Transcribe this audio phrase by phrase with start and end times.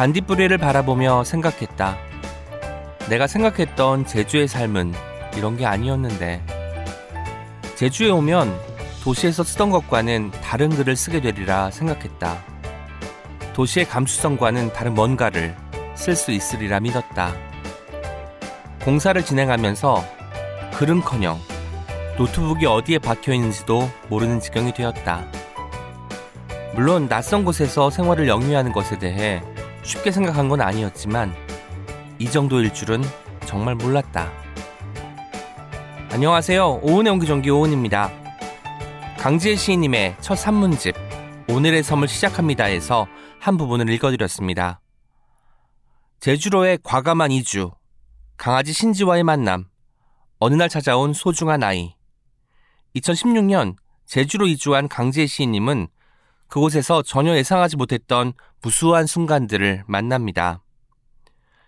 [0.00, 1.98] 반딧불이를 바라보며 생각했다.
[3.10, 4.94] 내가 생각했던 제주의 삶은
[5.36, 6.42] 이런 게 아니었는데.
[7.76, 8.50] 제주에 오면
[9.02, 12.42] 도시에서 쓰던 것과는 다른 글을 쓰게 되리라 생각했다.
[13.52, 15.54] 도시의 감수성과는 다른 뭔가를
[15.94, 17.34] 쓸 수 있으리라 믿었다.
[18.82, 20.02] 공사를 진행하면서
[20.76, 21.38] 글은커녕
[22.16, 25.26] 노트북이 어디에 박혀 있는지도 모르는 지경이 되었다.
[26.74, 29.42] 물론 낯선 곳에서 생활을 영위하는 것에 대해
[29.82, 31.34] 쉽게 생각한 건 아니었지만
[32.18, 33.02] 이 정도일 줄은
[33.46, 34.30] 정말 몰랐다.
[36.12, 36.80] 안녕하세요.
[36.82, 38.10] 오은의 옹기종기 오은입니다.
[39.18, 40.94] 강지혜 시인님의 첫 산문집
[41.48, 43.06] 오늘의 섬을 시작합니다에서
[43.38, 44.80] 한 부분을 읽어드렸습니다.
[46.20, 47.70] 제주로의 과감한 이주,
[48.36, 49.66] 강아지 신지와의 만남,
[50.38, 51.94] 어느 날 찾아온 소중한 아이.
[52.96, 55.88] 2016년 제주로 이주한 강지혜 시인님은
[56.50, 60.62] 그곳에서 전혀 예상하지 못했던 무수한 순간들을 만납니다.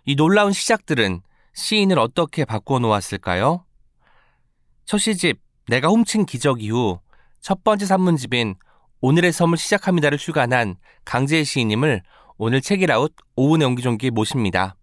[0.05, 1.22] 이 놀라운 시작들은
[1.55, 3.64] 시인을 어떻게 바꾸어 놓았을까요?
[4.84, 6.98] 첫 시집 내가 훔친 기적 이후
[7.41, 8.56] 첫 번째 산문집인
[9.00, 12.02] 오늘의 섬을 시작합니다를 출간한 강재희 시인님을
[12.36, 14.74] 오늘 책이라웃 오은의 옹기종기에 모십니다.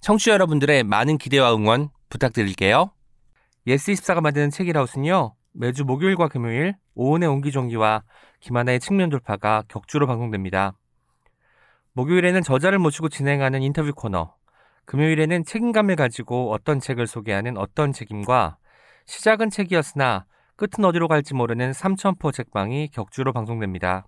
[0.00, 2.90] 청취자 여러분들의 많은 기대와 응원 부탁드릴게요.
[3.66, 5.34] 예스24가 만드는 책읽아웃은요.
[5.52, 8.02] 매주 목요일과 금요일 오은의 옹기종기와
[8.46, 10.74] 김하나의 측면 돌파가 격주로 방송됩니다.
[11.94, 14.36] 목요일에는 저자를 모시고 진행하는 인터뷰 코너,
[14.84, 18.56] 금요일에는 책임감을 가지고 어떤 책을 소개하는 어떤 책임과
[19.06, 24.06] 시작은 책이었으나 끝은 어디로 갈지 모르는 삼천포 책방이 격주로 방송됩니다.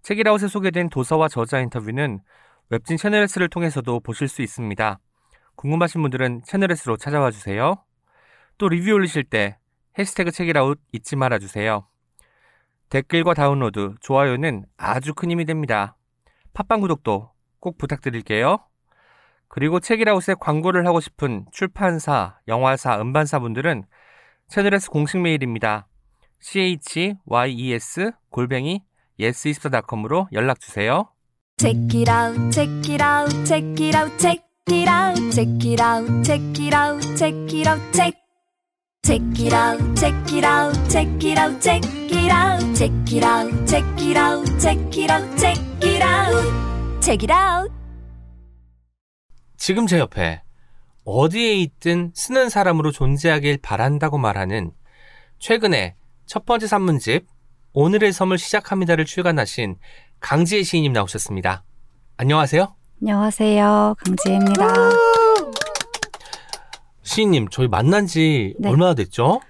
[0.00, 2.20] 책읽아웃에 소개된 도서와 저자 인터뷰는
[2.70, 4.98] 웹진 채널예스를 통해서도 보실 수 있습니다.
[5.56, 7.84] 궁금하신 분들은 채널S로 찾아와 주세요.
[8.56, 9.58] 또 리뷰 올리실 때
[9.98, 11.86] 해시태그 책이라웃 잊지 말아 주세요.
[12.90, 15.96] 댓글과 다운로드, 좋아요는 아주 큰 힘이 됩니다.
[16.54, 18.58] 팟빵 구독도 꼭 부탁드릴게요.
[19.48, 23.84] 그리고 책이라웃에 광고를 하고 싶은 출판사, 영화사, 음반사 분들은
[24.48, 25.88] 채널S 공식 메일입니다.
[26.40, 27.14] chyes
[28.30, 28.84] 골뱅이
[29.18, 31.10] yes24.com으로 연락 주세요.
[31.58, 36.22] Check it out, check it out, check it out, check it out, check it out,
[36.22, 38.14] check it out, check it out, check.
[39.02, 43.66] Check it out, check it out, check it out, check it out, check it out,
[43.66, 47.72] check it out, check it out, check it out, check it out.
[49.56, 50.42] 지금 제 옆에
[51.04, 54.72] 어디에 있든 쓰는 사람으로 존재하길 바란다고 말하는
[55.38, 55.94] 최근에
[56.26, 57.26] 첫 번째 산문집
[57.72, 59.76] 오늘의 섬을 시작합니다를 출간하신
[60.20, 61.64] 강지혜 시인님 나오셨습니다.
[62.16, 62.74] 안녕하세요.
[63.02, 63.94] 안녕하세요.
[64.04, 64.66] 강지혜입니다.
[67.02, 68.68] 시인님, 저희 만난 지 네.
[68.68, 69.40] 얼마나 됐죠?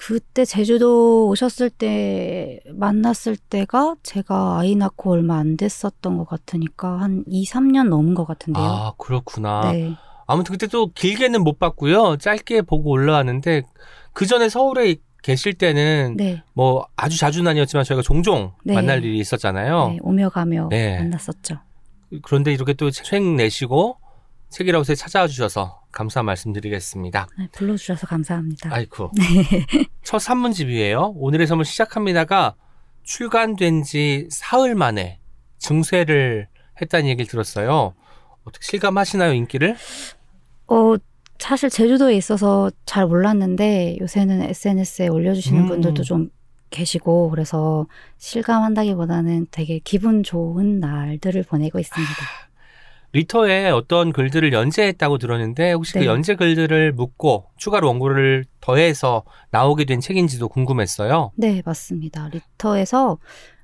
[0.00, 7.24] 그때 제주도 오셨을 때 만났을 때가 제가 아이 낳고 얼마 안 됐었던 것 같으니까 한
[7.26, 8.64] 2, 3년 넘은 것 같은데요.
[8.64, 9.72] 아, 그렇구나.
[9.72, 9.96] 네.
[10.28, 12.16] 아무튼 그때 또 길게는 못 봤고요.
[12.18, 13.62] 짧게 보고 올라왔는데
[14.12, 14.94] 그 전에 서울에
[15.24, 16.44] 계실 때는 네.
[16.52, 18.74] 뭐 아주 자주는 아니었지만 저희가 종종 네.
[18.74, 19.88] 만날 일이 있었잖아요.
[19.88, 19.98] 네.
[20.02, 20.96] 오며 가며 네.
[20.98, 21.58] 만났었죠.
[22.22, 23.96] 그런데 이렇게 또 책 내시고
[24.50, 27.28] 책이라고서 찾아와 주셔서 감사 말씀드리겠습니다.
[27.38, 28.72] 네, 불러주셔서 감사합니다.
[28.72, 29.10] 아이쿠.
[30.02, 31.14] 첫 산문집이에요.
[31.16, 32.54] 오늘의 섬을 시작합니다가
[33.02, 35.18] 출간된 지 사흘 만에
[35.58, 36.48] 증쇄를
[36.80, 37.94] 했다는 얘기를 들었어요.
[38.44, 39.76] 어떻게 실감하시나요, 인기를?
[40.68, 40.94] 어,
[41.38, 45.68] 사실 제주도에 있어서 잘 몰랐는데 요새는 SNS에 올려주시는 음.
[45.68, 46.30] 분들도 좀
[46.70, 47.86] 계시고 그래서
[48.18, 52.12] 실감한다기보다는 되게 기분 좋은 날들을 보내고 있습니다.
[53.12, 56.06] 리터에 어떤 글들을 연재했다고 들었는데 혹시 그 네.
[56.06, 61.32] 연재 글들을 묻고 추가로 원고를 더해서 나오게 된 책인지도 궁금했어요.
[61.36, 62.28] 네, 맞습니다.
[62.28, 63.18] 리터에서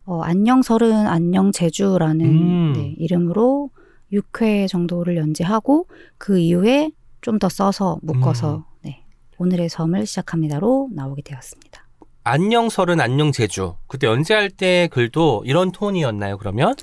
[0.06, 2.72] 어, 안녕 서른 안녕 제주라는 음.
[2.74, 3.70] 네, 이름으로
[4.12, 5.86] 6회 정도를 연재하고
[6.18, 6.90] 그 이후에
[7.20, 8.62] 좀 더 써서 묶어서 음.
[8.82, 9.02] 네,
[9.38, 11.82] 오늘의 섬을 시작합니다로 나오게 되었습니다.
[12.22, 13.76] 안녕 설은 안녕 제주.
[13.86, 16.74] 그때 연재할 때 글도 이런 톤이었나요, 그러면?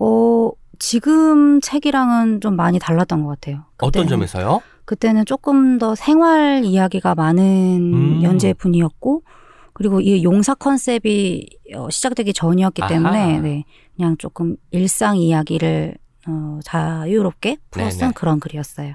[0.00, 3.64] 어, 지금 책이랑은 좀 많이 달랐던 것 같아요.
[3.80, 4.60] 어떤 그때는- 점에서요?
[4.84, 7.42] 그때는 조금 더 생활 이야기가 많은
[7.94, 8.22] 음.
[8.22, 9.22] 연재분이었고
[9.72, 12.88] 그리고 이 용사 컨셉이 어, 시작되기 전이었기 아하.
[12.88, 13.64] 때문에 네,
[13.96, 15.96] 그냥 조금 일상 이야기를
[16.28, 18.12] 어, 자유롭게 풀어 쓴 네네.
[18.14, 18.94] 그런 글이었어요.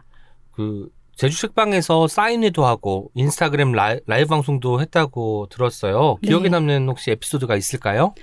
[0.52, 6.16] 그 제주 책방에서 사인회도 하고 인스타그램 라이, 라이브 방송도 했다고 들었어요.
[6.24, 6.50] 기억에 네.
[6.50, 8.14] 남는 혹시 에피소드가 있을까요?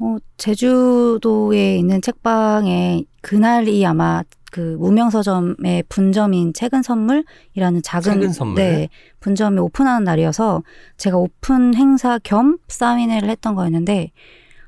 [0.00, 8.54] 어, 제주도에 있는 책방에 그날이 아마 그 무명 서점의 분점인 책은 선물이라는 작은 책은 선물?
[8.56, 8.88] 네,
[9.20, 10.62] 분점이 오픈하는 날이어서
[10.96, 14.10] 제가 오픈 행사 겸 사인회를 했던 거였는데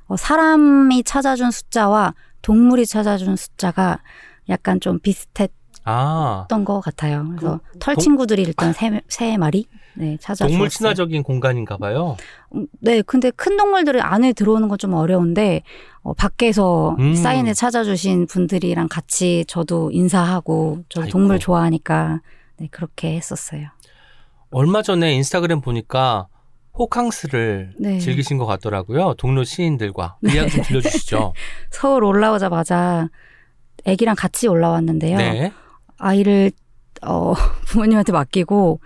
[0.06, 4.02] 어, 사람이 찾아준 숫자와 동물이 찾아준 숫자가
[4.48, 5.50] 약간 좀 비슷했
[5.84, 5.94] 던
[6.62, 7.26] 아, 것 같아요.
[7.30, 10.48] 그래서 그 털 동- 친구들이 일단 세, 세 마리 네, 찾아주었어요.
[10.54, 12.16] 동물 친화적인 공간인가 봐요.
[12.54, 15.62] 음, 네, 근데 큰 동물들이 안에 들어오는 건 좀 어려운데
[16.02, 17.14] 어, 밖에서 음.
[17.14, 21.04] 사인을 찾아주신 분들이랑 같이 저도 인사하고 저.
[21.06, 22.20] 동물 좋아하니까
[22.58, 23.68] 네, 그렇게 했었어요.
[24.50, 26.26] 얼마 전에 인스타그램 보니까
[26.78, 27.98] 호캉스를 네.
[27.98, 29.14] 즐기신 것 같더라고요.
[29.18, 30.16] 동료 시인들과.
[30.24, 31.32] 그 이야기 좀 들려주시죠.
[31.70, 33.08] 서울 올라오자마자
[33.86, 35.16] 아기랑 같이 올라왔는데요.
[35.18, 35.52] 네.
[36.02, 36.50] 아이를
[37.02, 37.32] 어,
[37.66, 38.80] 부모님한테 맡기고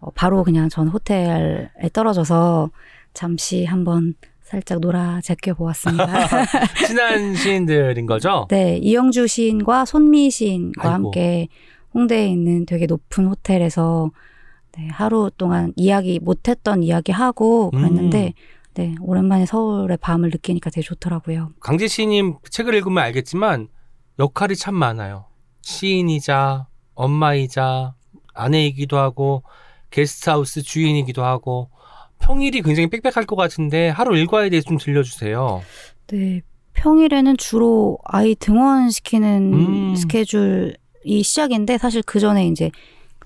[0.00, 2.70] 어, 바로 그냥 전 호텔에 떨어져서
[3.12, 6.06] 잠시 한번 살짝 놀아 제껴 보았습니다.
[6.86, 8.46] 친한 시인들인 거죠?
[8.48, 10.94] 네, 이영주 시인과 손미 시인과 아이고.
[10.94, 11.48] 함께
[11.94, 14.10] 홍대에 있는 되게 높은 호텔에서
[14.76, 17.78] 네, 하루 동안 이야기 못했던 이야기 하고 음.
[17.78, 18.34] 그랬는데
[18.74, 21.52] 네, 오랜만에 서울의 밤을 느끼니까 되게 좋더라고요.
[21.60, 23.68] 강재 시인님 책을 읽으면 알겠지만
[24.18, 25.24] 역할이 참 많아요.
[25.66, 27.94] 시인이자 엄마이자
[28.34, 29.42] 아내이기도 하고
[29.90, 31.70] 게스트하우스 주인이기도 하고
[32.20, 35.62] 평일이 굉장히 빽빽할 것 같은데 하루 일과에 대해서 좀 들려주세요.
[36.06, 36.40] 네,
[36.74, 39.96] 평일에는 주로 아이 등원시키는 음.
[39.96, 42.70] 스케줄이 시작인데 사실 그 전에 이제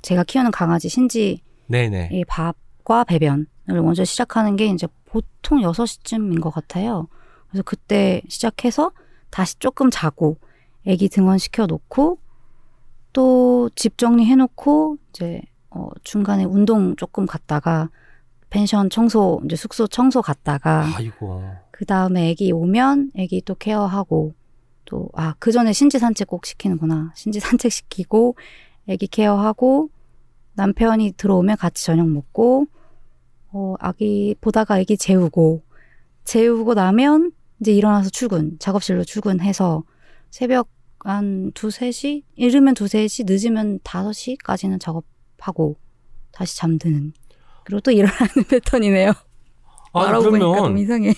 [0.00, 2.08] 제가 키우는 강아지 신지 네네.
[2.10, 7.06] 이 밥과 배변을 먼저 시작하는 게 이제 보통 6시쯤인 것 같아요.
[7.50, 8.92] 그래서 그때 시작해서
[9.28, 10.38] 다시 조금 자고
[10.88, 12.18] 아기 등원시켜 놓고
[13.12, 17.90] 또 집 정리해 놓고 이제 어 중간에 운동 조금 갔다가
[18.50, 21.42] 펜션 청소 이제 숙소 청소 갔다가 아이고.
[21.70, 24.34] 그 다음에 아기 오면 아기 또 케어하고
[24.84, 28.36] 또 아 그 전에 신지 산책 꼭 시키는구나 신지 산책 시키고
[28.88, 29.88] 아기 케어하고
[30.54, 32.66] 남편이 들어오면 같이 저녁 먹고
[33.52, 35.62] 어 아기 보다가 아기 재우고
[36.24, 39.84] 재우고 나면 이제 일어나서 출근 작업실로 출근해서
[40.30, 40.68] 새벽
[41.04, 45.76] 한 두세 시 이르면 두세 시 늦으면 다섯 시까지는 작업하고
[46.32, 47.12] 다시 잠드는
[47.64, 49.12] 그리고 또 일어나는 패턴이네요.
[49.92, 51.14] 아, 그러면 이상해.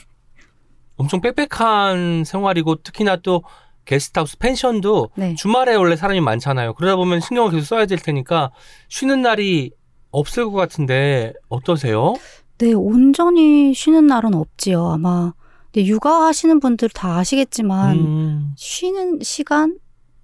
[0.96, 3.42] 엄청 빽빽한 생활이고 특히나 또
[3.84, 5.34] 게스트하우스 펜션도 네.
[5.34, 6.74] 주말에 원래 사람이 많잖아요.
[6.74, 8.52] 그러다 보면 신경을 계속 써야 될 테니까
[8.88, 9.72] 쉬는 날이
[10.10, 12.14] 없을 것 같은데 어떠세요?
[12.58, 14.86] 네, 온전히 쉬는 날은 없지요.
[14.86, 15.32] 아마
[15.72, 19.78] 근데 육아하시는 분들 다 아시겠지만 음, 쉬는 시간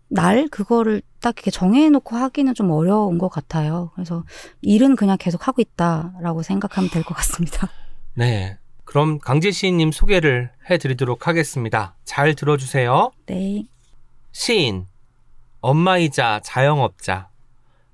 [0.09, 3.91] 날 그거를 딱 이렇게 정해놓고 하기는 좀 어려운 것 같아요.
[3.95, 4.25] 그래서
[4.63, 7.69] 일은 그냥 계속 하고 있다라고 생각하면 될 것 같습니다.
[8.15, 8.59] 네.
[8.85, 11.95] 그럼 강재 시인님 소개를 해드리도록 하겠습니다.
[12.05, 13.11] 잘 들어주세요.
[13.27, 13.67] 네,
[14.33, 14.87] 시인,
[15.61, 17.29] 엄마이자 자영업자,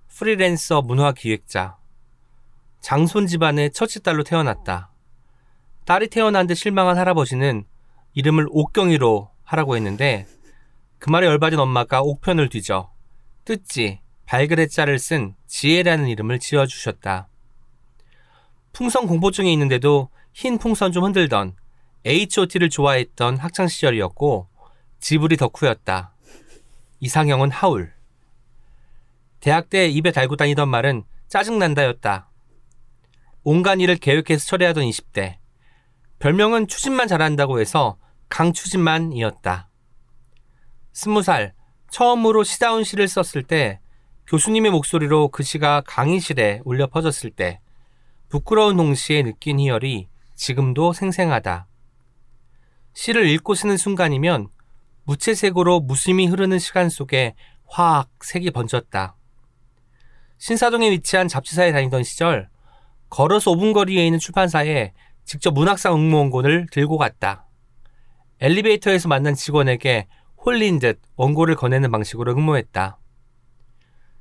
[0.06, 1.78] 프리랜서 문화기획자,
[2.80, 4.92] 장손 집안의 첫째 딸로 태어났다.
[5.84, 7.64] 딸이 태어난 듯 실망한 할아버지는
[8.14, 10.26] 이름을 옥경이로 하라고 했는데
[10.98, 12.90] 그 말에 열받은 엄마가 옥편을 뒤져
[13.44, 17.28] 뜻지 발그레 자를 쓴 지혜라는 이름을 지어주셨다.
[18.72, 21.54] 풍선 공포증이 있는데도 흰 풍선 좀 흔들던
[22.06, 24.48] H.O.T를 좋아했던 학창 시절이었고
[25.00, 26.14] 지브리 덕후였다.
[27.00, 27.92] 이상형은 하울.
[29.40, 32.30] 대학 때 입에 달고 다니던 말은 짜증난다였다.
[33.42, 35.43] 온갖 일을 계획해서 처리하던 20대.
[36.18, 37.96] 별명은 추진만 잘한다고 해서
[38.28, 39.68] 강추진만이었다.
[40.92, 41.54] 스무 살
[41.90, 43.80] 처음으로 시다운 시를 썼을 때
[44.26, 47.60] 교수님의 목소리로 그 시가 강의실에 울려 퍼졌을 때
[48.28, 51.66] 부끄러운 동시에 느낀 희열이 지금도 생생하다.
[52.94, 54.48] 시를 읽고 쓰는 순간이면
[55.04, 57.34] 무채색으로 무심히 흐르는 시간 속에
[57.66, 59.16] 화학 색이 번졌다.
[60.38, 62.48] 신사동에 위치한 잡지사에 다니던 시절
[63.10, 64.92] 걸어서 5분 거리에 있는 출판사에
[65.24, 67.46] 직접 문학상 응모원고를 들고 갔다.
[68.40, 70.06] 엘리베이터에서 만난 직원에게
[70.44, 72.98] 홀린 듯 원고를 건네는 방식으로 응모했다.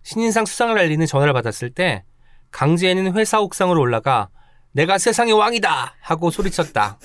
[0.04, 2.04] 신인상 수상을 알리는 전화를 받았을 때
[2.52, 4.30] 강지혜는 회사 옥상으로 올라가
[4.72, 7.00] 내가 세상의 왕이다 하고 소리쳤다.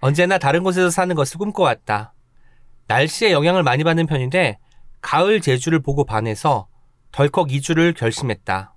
[0.00, 2.14] 언제나 다른 곳에서 사는 것을 꿈꿔왔다.
[2.86, 4.58] 날씨에 영향을 많이 받는 편인데
[5.00, 6.68] 가을 제주를 보고 반해서
[7.12, 8.74] 덜컥 이주를 결심했다.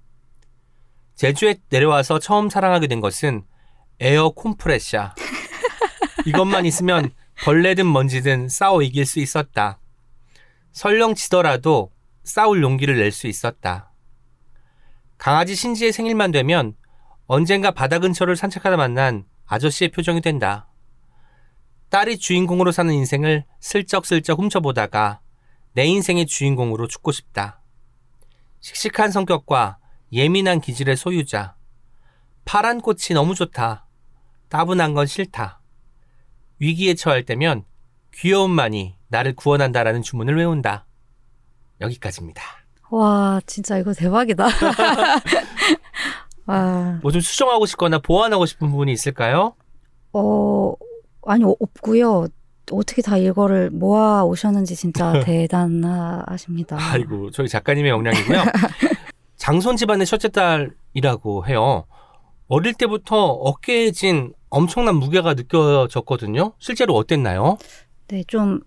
[1.15, 3.43] 제주에 내려와서 처음 사랑하게 된 것은
[3.99, 5.15] 에어 콤프레샤.
[6.25, 7.11] 이것만 있으면
[7.43, 9.79] 벌레든 먼지든 싸워 이길 수 있었다.
[10.71, 11.91] 설령 지더라도
[12.23, 13.91] 싸울 용기를 낼 수 있었다.
[15.17, 16.75] 강아지 신지의 생일만 되면
[17.27, 20.67] 언젠가 바다 근처를 산책하다 만난 아저씨의 표정이 된다.
[21.89, 25.21] 딸이 주인공으로 사는 인생을 슬쩍슬쩍 훔쳐보다가
[25.73, 27.61] 내 인생의 주인공으로 죽고 싶다.
[28.61, 29.77] 씩씩한 성격과
[30.11, 31.55] 예민한 기질의 소유자.
[32.45, 33.85] 파란 꽃이 너무 좋다.
[34.49, 35.61] 따분한 건 싫다.
[36.59, 37.63] 위기에 처할 때면
[38.13, 40.85] 귀여움만이 나를 구원한다라는 주문을 외운다.
[41.81, 42.41] 여기까지입니다.
[42.91, 44.45] 와, 진짜 이거 대박이다.
[46.45, 49.55] 와, 뭐좀 수정하고 싶거나 보완하고 싶은 부분이 있을까요?
[50.11, 50.73] 어,
[51.25, 52.27] 아니, 없고요.
[52.71, 56.77] 어떻게 다 이거를 모아 오셨는지 진짜 대단하십니다.
[56.79, 58.43] 아이고, 저희 작가님의 역량이고요.
[59.37, 61.85] 장손 집안의 첫째 딸이라고 해요.
[62.47, 66.53] 어릴 때부터 어깨에 진 엄청난 무게가 느껴졌거든요.
[66.59, 67.57] 실제로 어땠나요?
[68.07, 68.59] 네, 좀,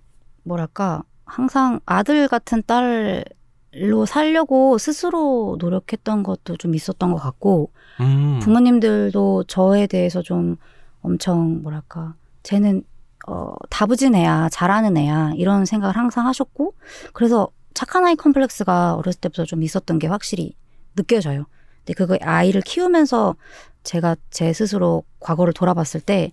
[0.42, 8.40] 뭐랄까, 항상 아들 같은 딸로 살려고 스스로 노력했던 것도 좀 있었던 것 같고, 음.
[8.40, 10.56] 부모님들도 저에 대해서 좀
[11.02, 12.82] 엄청, 뭐랄까, 쟤는,
[13.28, 16.74] 어, 다부진 애야, 잘하는 애야, 이런 생각을 항상 하셨고,
[17.12, 20.54] 그래서 착한 아이 컴플렉스가 어렸을 때부터 좀 있었던 게 확실히
[20.96, 21.46] 느껴져요.
[21.86, 23.36] 근데 그거 아이를 키우면서
[23.84, 26.32] 제가 제 스스로 과거를 돌아봤을 때,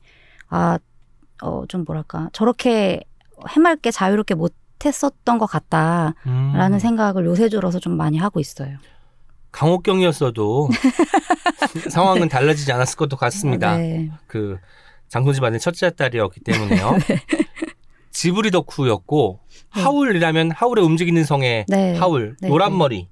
[0.50, 0.80] 아,
[1.44, 3.02] 어, 좀 뭐랄까, 저렇게
[3.50, 6.16] 해맑게 자유롭게 못했었던 것 같다라는
[6.74, 6.80] 음.
[6.80, 8.78] 생각을 요새 들어서 좀 많이 하고 있어요.
[9.52, 10.70] 강호경이었어도
[11.92, 13.78] 상황은 달라지지 않았을 것도 같습니다.
[13.78, 14.10] 네.
[14.26, 14.58] 그
[15.10, 16.98] 장손 집안의 첫째 딸이었기 때문에요.
[18.12, 19.42] 지브리 덕후였고
[19.76, 19.82] 네.
[19.82, 21.96] 하울이라면 하울의 움직이는 성의 네.
[21.96, 22.78] 하울 네, 노란 네.
[22.78, 23.10] 머리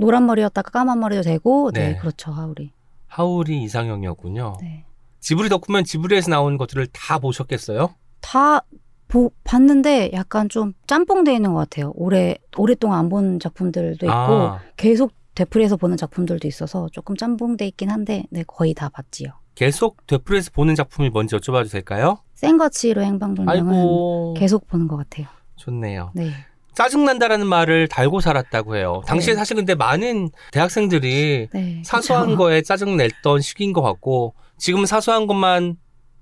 [0.00, 1.96] 노란 머리였다가 까만 머리도 되고, 네, 네.
[1.98, 2.72] 그렇죠, 하울이.
[3.06, 4.56] 하울이 이상형이었군요.
[4.60, 4.84] 네.
[5.20, 7.94] 지브리 덕후면 지브리에서 나온 것들을 다 보셨겠어요?
[8.20, 8.62] 다
[9.08, 11.92] 보, 봤는데 약간 좀 짬뽕돼 있는 것 같아요.
[11.96, 17.90] 오래, 오랫동안 안 본 작품들도 있고, 아, 계속 되풀이해서 보는 작품들도 있어서 조금 짬뽕돼 있긴
[17.90, 19.28] 한데, 네, 거의 다 봤지요.
[19.54, 22.18] 계속 되풀이에서 보는 작품이 뭔지 여쭤봐도 될까요?
[22.34, 25.26] 센거치로 행방불명은 계속 보는 것 같아요.
[25.56, 26.12] 좋네요.
[26.14, 26.30] 네.
[26.74, 29.02] 짜증난다라는 말을 달고 살았다고 해요.
[29.06, 29.38] 당시에 네.
[29.38, 31.82] 사실 근데 많은 대학생들이 네.
[31.84, 32.36] 사소한 그쵸.
[32.38, 35.76] 거에 짜증 냈던 시기인 것 같고 지금 사소한 것만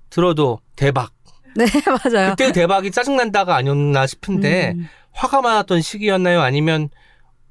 [0.09, 1.11] 들어도 대박.
[1.55, 1.65] 네,
[2.13, 2.29] 맞아요.
[2.31, 6.41] 그때 대박이 짜증난다가 아니었나 싶은데 음, 화가 많았던 시기였나요?
[6.41, 6.89] 아니면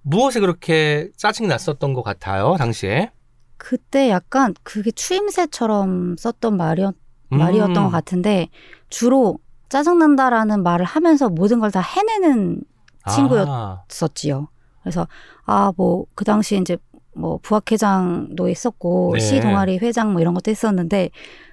[0.02, 2.56] 무엇에 그렇게 짜증이 났었던 것 같아요?
[2.58, 3.10] 당시에?
[3.56, 6.94] 그때 약간 그게 추임새처럼 썼던 말이었,
[7.32, 7.38] 음.
[7.38, 8.48] 말이었던 것 같은데,
[8.88, 9.38] 주로
[9.68, 12.62] 짜증난다라는 말을 하면서 모든 걸 다 해내는
[13.08, 14.48] 친구였- 아, 있었지요.
[14.82, 15.06] 그래서
[15.46, 16.76] 아 뭐 그 당시에 이제
[17.14, 19.20] 뭐 부학회장도 있었고 네.
[19.20, 21.10] 시 동아리 회장 뭐 이런 것도 했었는데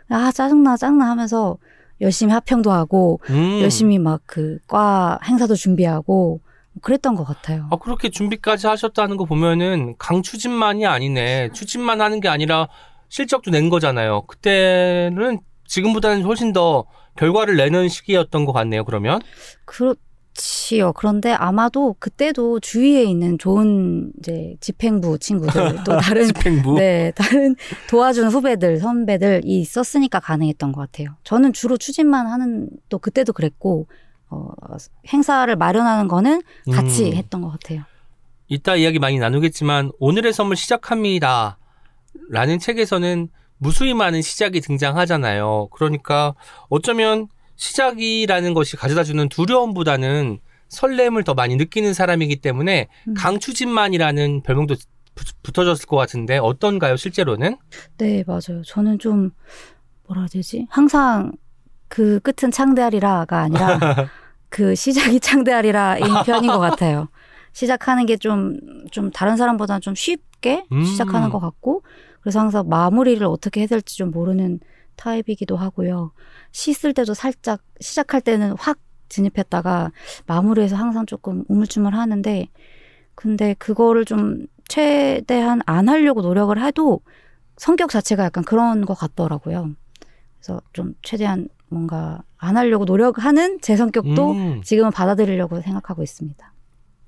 [0.10, 1.58] 아 짜증나 짜증나 하면서
[2.02, 3.60] 열심히 합평도 하고 음.
[3.62, 6.42] 열심히 막 그 과 행사도 준비하고
[6.82, 7.68] 그랬던 것 같아요.
[7.72, 11.52] 아, 그렇게 준비까지 하셨다는 거 보면은 강추진만이 아니네.
[11.54, 12.68] 추진만 하는 게 아니라
[13.08, 14.24] 실적도 낸 거잖아요.
[14.28, 16.84] 그때는 지금보다는 훨씬 더
[17.18, 18.84] 결과를 내는 시기였던 것 같네요.
[18.84, 19.22] 그러면
[19.64, 19.96] 그
[20.36, 20.94] 렇지요.
[20.94, 26.76] 그런데 아마도 그때도 주위에 있는 좋은 이제 집행부 친구들 또 다른 집행부.
[26.76, 27.56] 네, 다른
[27.90, 31.16] 도와준 후배들, 선배들이 있었으니까 가능했던 것 같아요.
[31.24, 33.88] 저는 주로 추진만 하는, 또 그때도 그랬고,
[34.30, 34.50] 어,
[35.08, 37.14] 행사를 마련하는 거는 같이 음.
[37.14, 37.84] 했던 것 같아요.
[38.48, 41.58] 이따 이야기 많이 나누겠지만 오늘의 선물 시작합니다.
[42.30, 45.70] 라는 책에서는 무수히 많은 시작이 등장하잖아요.
[45.72, 46.36] 그러니까
[46.70, 53.14] 어쩌면 시작이라는 것이 가져다주는 두려움보다는 설렘을 더 많이 느끼는 사람이기 때문에 음.
[53.16, 54.76] 강추진만이라는 별명도
[55.14, 57.58] 붙- 붙어졌을 것 같은데 어떤가요, 실제로는?
[57.98, 58.62] 네, 맞아요.
[58.66, 59.32] 저는 좀,
[60.08, 60.68] 뭐라 해야 되지?
[60.70, 61.32] 항상
[61.88, 63.80] 그 끝은 창대하리라가 아니라
[64.50, 67.08] 그 시작이 창대하리라인 편인 것 같아요.
[67.54, 68.60] 시작하는 게 좀,
[68.92, 70.84] 좀 다른 사람보다는 좀 쉽게 음.
[70.84, 71.84] 시작하는 것 같고,
[72.22, 74.60] 그래서 항상 마무리를 어떻게 해야 될지 좀 모르는
[74.96, 76.12] 타입이기도 하고요.
[76.52, 78.78] 시 쓸 때도 살짝 시작할 때는 확
[79.10, 79.92] 진입했다가
[80.26, 82.48] 마무리해서 항상 조금 우물쭈물 하는데,
[83.14, 87.02] 근데 그거를 좀 최대한 안 하려고 노력을 해도
[87.58, 89.72] 성격 자체가 약간 그런 것 같더라고요.
[90.40, 96.52] 그래서 좀 최대한 뭔가 안 하려고 노력하는 제 성격도 음, 지금은 받아들이려고 생각하고 있습니다.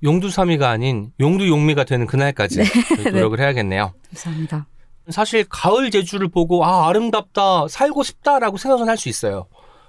[0.02, 2.60] 용두삼이가 아닌 용두용미가 되는 그날까지
[3.04, 3.10] 네.
[3.10, 3.92] 노력을 해야겠네요.
[4.10, 4.66] 감사합니다.
[5.10, 9.46] 사실 가을 제주를 보고 아 아름답다 살고 싶다라고 생각은 할 수 있어요.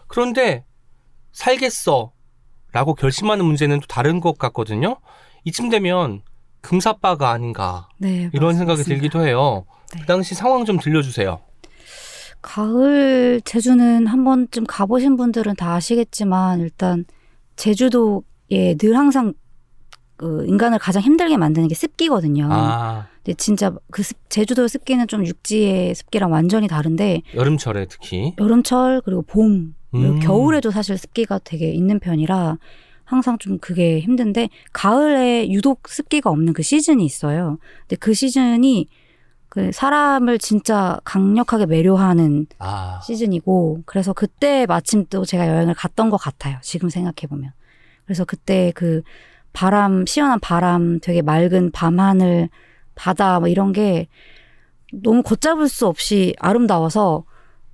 [0.07, 0.63] 그런데
[1.31, 4.97] 살겠어라고 결심하는 문제는 또 다른 것 같거든요.
[5.45, 6.21] 이쯤 되면
[6.61, 9.01] 금사빠가 아닌가 네, 이런 생각이 맞습니다.
[9.01, 9.65] 들기도 해요.
[9.93, 10.01] 네.
[10.01, 11.39] 그 당시 상황 좀 들려주세요.
[12.41, 17.05] 가을 제주는 한 번쯤 가보신 분들은 다 아시겠지만 일단
[17.55, 19.33] 제주도에 늘 항상
[20.15, 22.47] 그 인간을 가장 힘들게 만드는 게 습기거든요.
[22.51, 29.21] 아 진짜 그 습- 제주도 습기는 좀 육지의 습기랑 완전히 다른데 여름철에 특히 여름철 그리고
[29.23, 30.19] 봄 그리고 음.
[30.19, 32.57] 겨울에도 사실 습기가 되게 있는 편이라
[33.05, 37.57] 항상 좀 그게 힘든데 가을에 유독 습기가 없는 그 시즌이 있어요.
[37.81, 38.87] 근데 그 시즌이
[39.49, 46.17] 그 사람을 진짜 강력하게 매료하는 아, 시즌이고 그래서 그때 마침 또 제가 여행을 갔던 것
[46.17, 46.59] 같아요.
[46.61, 47.51] 지금 생각해 보면.
[48.05, 49.01] 그래서 그때 그
[49.53, 52.49] 바람 시원한 바람, 되게 맑은 밤하늘,
[52.99, 54.07] 바다 뭐 이런 게
[54.91, 57.23] 너무 걷잡을 수 없이 아름다워서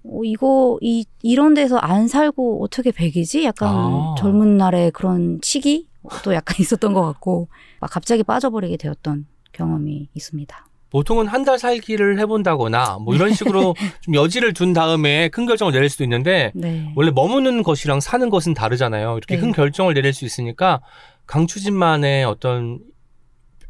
[0.04, 3.44] 어, 이거 이 이런 데서 안 살고 어떻게 백이지?
[3.44, 4.16] 약간 아.
[4.20, 5.88] 젊은 날의 그런 시기
[6.24, 7.48] 또 약간 있었던 것 같고
[7.80, 10.68] 막 갑자기 빠져버리게 되었던 경험이 있습니다.
[10.92, 15.90] 보통은 한 달 살기를 해본다거나 뭐 이런 식으로 좀 여지를 둔 다음에 큰 결정을 내릴
[15.90, 16.94] 수도 있는데 네.
[16.96, 19.18] 원래 머무는 것이랑 사는 것은 다르잖아요.
[19.18, 19.42] 이렇게 네.
[19.42, 20.82] 큰 결정을 내릴 수 있으니까
[21.26, 22.80] 강추진만의 어떤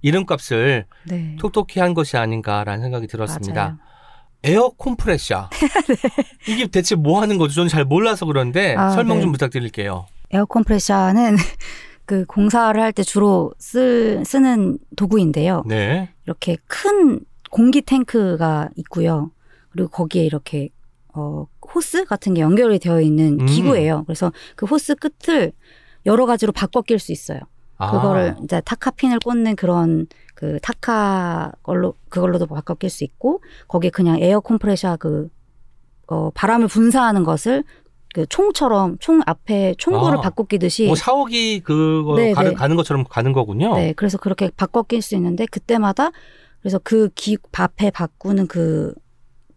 [0.06, 1.36] 이름값을 네.
[1.40, 3.64] 톡톡히 한 것이 아닌가라는 생각이 들었습니다.
[3.64, 3.78] 맞아요.
[4.44, 5.50] 에어 콤프레셔.
[6.48, 7.56] 이게 대체 뭐 하는 거죠?
[7.56, 9.22] 저는 잘 몰라서 그런데 아, 설명 네.
[9.24, 10.06] 좀 부탁드릴게요.
[10.32, 11.36] 에어 컴프레셔는
[12.06, 15.64] 그 공사를 할 때 주로 쓸, 쓰는 도구인데요.
[15.66, 16.10] 네.
[16.26, 19.32] 이렇게 큰 공기 탱크가 있고요.
[19.72, 20.70] 그리고 거기에 이렇게
[21.16, 23.46] 어 호스 같은 게 연결이 되어 있는 음.
[23.48, 24.04] 기구예요.
[24.06, 25.52] 그래서 그 호스 끝을
[26.06, 27.40] 여러 가지로 바꿔 낄 수 있어요.
[27.77, 33.89] 아, 그거를 이제 타카핀을 꽂는 그런 그 타카 걸로 그걸로도 바꿔 낄 수 있고 거기에
[33.89, 35.29] 그냥 에어 컴프레셔 그
[36.08, 37.63] 어, 바람을 분사하는 것을
[38.13, 40.22] 그 총처럼 총 앞에 총구를 아.
[40.22, 42.55] 바꿔 끼듯이 뭐 샤워기 그거 네, 가는, 네.
[42.55, 43.75] 가는 것처럼 가는 거군요.
[43.75, 46.12] 네, 그래서 그렇게 바꿔 낄 수 있는데 그때마다
[46.62, 48.94] 그래서 그 기, 앞에 바꾸는 그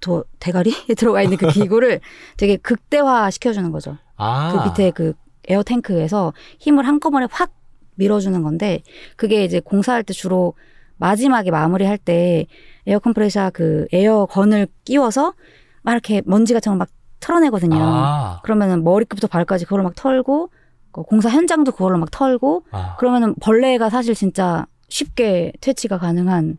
[0.00, 2.00] 도, 대가리에 들어가 있는 그 기구를
[2.36, 3.96] 되게 극대화 시켜주는 거죠.
[4.16, 5.14] 아, 그 밑에 그
[5.48, 7.52] 에어 탱크에서 힘을 한꺼번에 확
[7.98, 8.82] 밀어주는 건데
[9.16, 10.54] 그게 이제 공사할 때 주로
[10.96, 12.46] 마지막에 마무리할 때
[12.86, 15.34] 에어 컴프레셔 그 에어건을 끼워서
[15.82, 16.88] 막 이렇게 먼지 같은 걸 막
[17.20, 17.76] 털어내거든요.
[17.80, 20.50] 아, 그러면은 머리끝부터 발까지 그걸 막 털고
[20.92, 22.96] 그 공사 현장도 그걸로 막 털고 아.
[22.96, 26.58] 그러면은 벌레가 사실 진짜 쉽게 퇴치가 가능한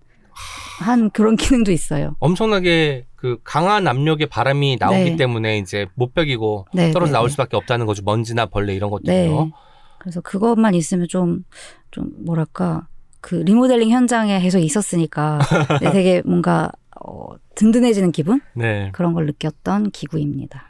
[0.81, 2.15] 한 그런 기능도 있어요.
[2.19, 5.15] 엄청나게 그 강한 압력의 바람이 나오기 네.
[5.17, 7.31] 때문에 이제 뭐 벽이고 네, 떨어져 네, 나올 네.
[7.31, 8.03] 수밖에 없다는 거죠.
[8.05, 9.51] 먼지나 벌레 이런 것들요.
[9.99, 10.03] 네.
[10.03, 11.43] 그래서 그것만 있으면 좀,
[11.91, 12.87] 좀 뭐랄까,
[13.21, 15.39] 그 리모델링 현장에 계속 있었으니까
[15.81, 18.41] 네, 되게 뭔가, 어, 든든해지는 기분?
[18.53, 18.89] 네.
[18.93, 20.65] 그런 걸 느꼈던 기구입니다.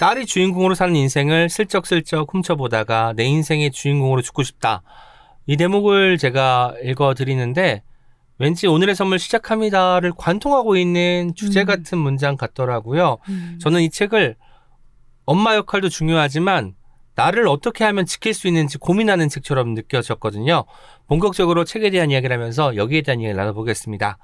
[0.00, 4.82] 딸이 주인공으로 사는 인생을 슬쩍슬쩍 훔쳐보다가 내 인생의 주인공으로 죽고 싶다.
[5.46, 7.82] 이 대목을 제가 읽어드리는데
[8.38, 11.66] 왠지 오늘의 선물 시작합니다를 관통하고 있는 주제 음.
[11.66, 13.18] 같은 문장 같더라고요.
[13.60, 14.36] 저는 이 책을
[15.24, 16.74] 엄마 역할도 중요하지만
[17.18, 20.64] 나를 어떻게 하면 지킬 수 있는지 고민하는 책처럼 느껴졌거든요.
[21.08, 24.18] 본격적으로 책에 대한 이야기를 하면서 여기에 대한 이야기를 나눠보겠습니다.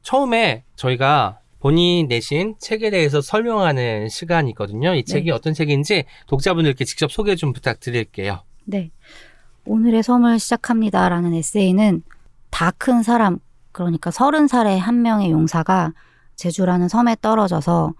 [0.00, 4.94] 처음에 저희가 본인 내신 책에 대해서 설명하는 시간이 있거든요.
[4.94, 8.42] 이 책이 어떤 책인지 독자분들께 직접 소개 좀 부탁드릴게요.
[8.64, 8.90] 네.
[9.66, 12.02] 오늘의 섬을 시작합니다라는 에세이는
[12.48, 13.38] 다 큰 사람,
[13.72, 15.92] 그러니까 서른 살의 한 명의 용사가
[16.36, 17.92] 제주라는 섬에 떨어져서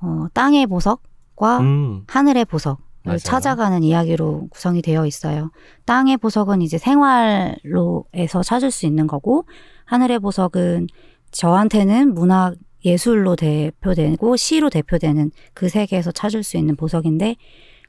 [0.00, 3.18] 어, 땅의 보석과 음, 하늘의 보석을 맞아요.
[3.18, 5.50] 찾아가는 이야기로 구성이 되어 있어요.
[5.84, 9.46] 땅의 보석은 이제 생활로에서 찾을 수 있는 거고,
[9.84, 10.88] 하늘의 보석은
[11.30, 17.36] 저한테는 문학 예술로 대표되고 시로 대표되는 그 세계에서 찾을 수 있는 보석인데,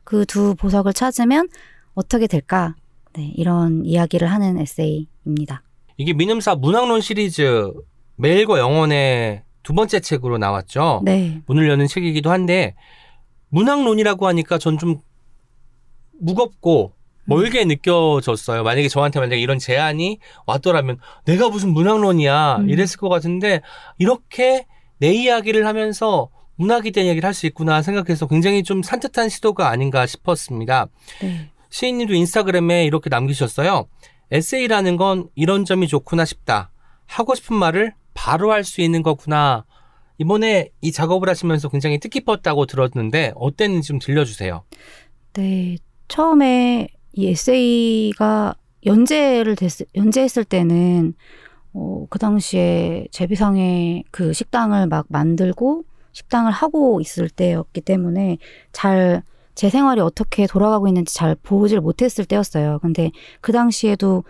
[0.04, 1.50] 그 두 보석을 찾으면
[1.94, 2.76] 어떻게 될까?
[3.14, 5.64] 네, 이런 이야기를 하는 에세이입니다.
[5.98, 7.72] 이게 민음사 문학론 시리즈
[8.16, 11.02] 매일과 영혼의 두 번째 책으로 나왔죠.
[11.04, 12.76] 네, 문을 여는 책이기도 한데
[13.50, 14.98] 문학론이라고 하니까 전 좀
[16.20, 16.94] 무겁고
[17.26, 18.64] 멀게 느껴졌어요.
[18.64, 22.70] 만약에 저한테 만약에 이런 제안이 왔더라면 내가 무슨 문학론이야 음.
[22.70, 23.62] 이랬을 것 같은데
[23.98, 24.66] 이렇게
[25.00, 30.06] 내 이야기를 하면서 문학에 대한 이야기를 할 수 있구나 생각해서 굉장히 좀 산뜻한 시도가 아닌가
[30.08, 30.88] 싶었습니다.
[31.22, 33.88] 네, 시인님도 인스타그램에 이렇게 남기셨어요.
[34.32, 36.72] 에세이라는 건 이런 점이 좋구나 싶다.
[37.06, 39.66] 하고 싶은 말을 바로 할 수 있는 거구나.
[40.18, 44.64] 이번에 이 작업을 하시면서 굉장히 뜻깊었다고 들었는데 어땠는지 좀 들려주세요.
[45.34, 45.78] 네.
[46.08, 51.14] 처음에 이 에세이가 연재를 됐, 연재했을 때는,
[51.74, 58.38] 어, 그 당시에 제비상의 그 식당을 막 만들고 식당을 하고 있을 때였기 때문에
[58.72, 59.24] 잘
[59.58, 62.78] 제 생활이 어떻게 돌아가고 있는지 잘 보질 못했을 때였어요.
[62.84, 63.10] 근데
[63.42, 64.24] 그 당시에도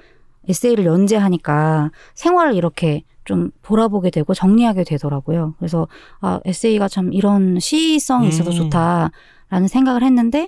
[0.48, 5.56] 에세이를 연재하니까 생활을 이렇게 좀 돌아보게 되고 정리하게 되더라고요.
[5.58, 5.90] 그래서
[6.22, 8.56] 아, 에세이가 참 이런 시성이 있어서 음.
[8.56, 10.48] 좋다라는 생각을 했는데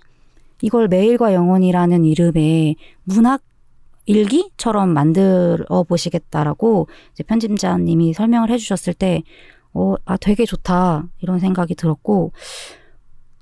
[0.61, 3.41] 이걸 매일과 영혼이라는 이름의 문학
[4.05, 9.23] 일기처럼 만들어 보시겠다라고 이제 편집자님이 설명을 해주셨을 때,
[9.73, 11.07] 어, 아, 되게 좋다.
[11.19, 12.31] 이런 생각이 들었고,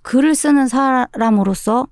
[0.01, 1.87] 글을 쓰는 사람으로서의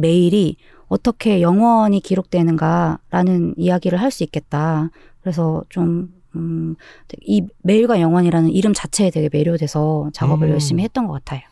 [0.00, 0.56] 메일이
[0.88, 4.90] 어떻게 영원히 기록되는가라는 이야기를 할 수 있겠다.
[5.20, 6.76] 그래서 좀 음,
[7.22, 10.52] 이 매일과 영원이라는 이름 자체에 되게 매료돼서 작업을 음.
[10.52, 11.42] 열심히 했던 것 같아요.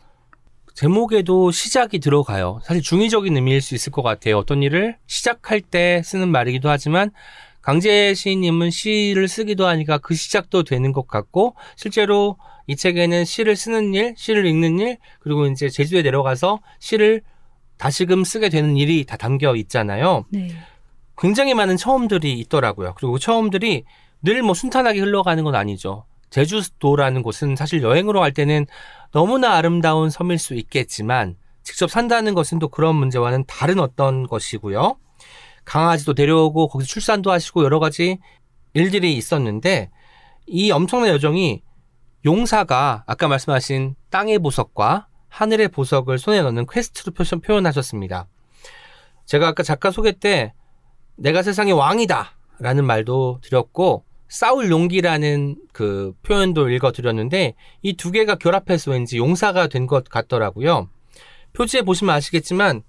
[0.79, 2.61] 제목에도 시작이 들어가요.
[2.63, 4.37] 사실 중의적인 의미일 수 있을 것 같아요.
[4.37, 7.11] 어떤 일을 시작할 때 쓰는 말이기도 하지만
[7.61, 13.93] 강재 시인님은 시를 쓰기도 하니까 그 시작도 되는 것 같고 실제로 이 책에는 시를 쓰는
[13.93, 17.23] 일, 시를 읽는 일, 그리고 이제 제주에 내려가서 시를
[17.77, 20.23] 다시금 쓰게 되는 일이 다 담겨 있잖아요.
[20.29, 20.47] 네.
[21.17, 22.93] 굉장히 많은 처음들이 있더라고요.
[22.95, 23.83] 그리고 그 처음들이
[24.21, 26.05] 늘 뭐 순탄하게 흘러가는 건 아니죠.
[26.29, 28.65] 제주도라는 곳은 사실 여행으로 갈 때는
[29.11, 34.97] 너무나 아름다운 섬일 수 있겠지만 직접 산다는 것은 또 그런 문제와는 다른 어떤 것이고요.
[35.65, 38.17] 강아지도 데려오고 거기서 출산도 하시고 여러 가지
[38.73, 39.89] 일들이 있었는데
[40.47, 41.61] 이 엄청난 여정이
[42.25, 48.27] 용사가 아까 말씀하신 땅의 보석과 하늘의 보석을 손에 넣는 퀘스트로 표현- 표현하셨습니다.
[49.25, 50.53] 제가 아까 작가 소개 때
[51.15, 58.91] 내가 세상의 왕이다 라는 말도 드렸고 싸울 용기라는 그 표현도 읽어드렸는데 이 두 개가 결합해서
[58.91, 60.87] 왠지 용사가 된 것 같더라고요.
[61.53, 62.83] 표지에 보시면 아시겠지만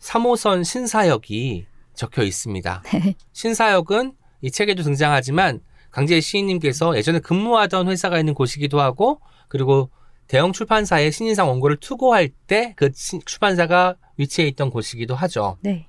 [0.00, 2.82] 3호선 신사역이 적혀 있습니다.
[2.92, 3.14] 네.
[3.32, 9.90] 신사역은 이 책에도 등장하지만 강지혜 시인님께서 예전에 근무하던 회사가 있는 곳이기도 하고 그리고
[10.26, 15.56] 대형 출판사에 신인상 원고를 투고할 때 그 출판사가 위치해 있던 곳이기도 하죠.
[15.60, 15.86] 네.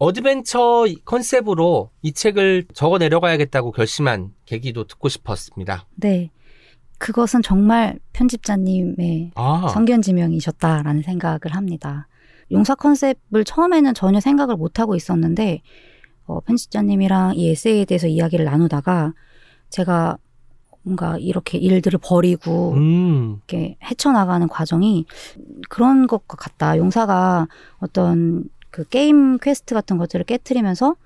[0.00, 5.86] 어드벤처 컨셉으로 이 책을 적어 내려가야겠다고 결심한 계기도 듣고 싶었습니다.
[5.96, 6.30] 네.
[6.96, 12.08] 그것은 정말 편집자님의 아, 선견지명이셨다라는 생각을 합니다.
[12.50, 15.60] 용사 컨셉을 처음에는 전혀 생각을 못하고 있었는데,
[16.24, 19.12] 어, 편집자님이랑 이 에세이에 대해서 이야기를 나누다가
[19.68, 20.16] 제가
[20.82, 25.04] 뭔가 이렇게 일들을 벌이고 음, 이렇게 헤쳐나가는 과정이
[25.68, 26.78] 그런 것과 같다.
[26.78, 27.48] 용사가
[27.80, 30.96] 어떤 그 게임 퀘스트 같은 것들을 깨뜨리면서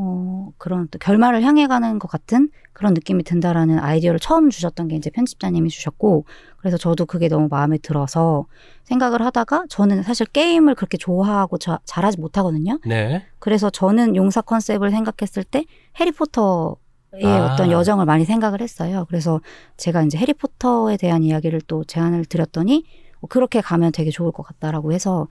[0.00, 4.94] 어, 그런 또 결말을 향해 가는 것 같은 그런 느낌이 든다라는 아이디어를 처음 주셨던 게
[4.94, 6.24] 이제 편집자님이 주셨고,
[6.58, 8.46] 그래서 저도 그게 너무 마음에 들어서
[8.84, 12.78] 생각을 하다가 저는 사실 게임을 그렇게 좋아하고 자- 잘하지 못하거든요.
[12.86, 13.24] 네.
[13.40, 15.64] 그래서 저는 용사 컨셉을 생각했을 때
[15.98, 16.76] 해리포터
[17.14, 17.54] 의 아.
[17.54, 19.04] 어떤 여정을 많이 생각을 했어요.
[19.08, 19.40] 그래서
[19.78, 22.84] 제가 이제 해리포터에 대한 이야기를 또 제안을 드렸더니
[23.20, 25.26] 어, 그렇게 가면 되게 좋을 것 같다라고 해서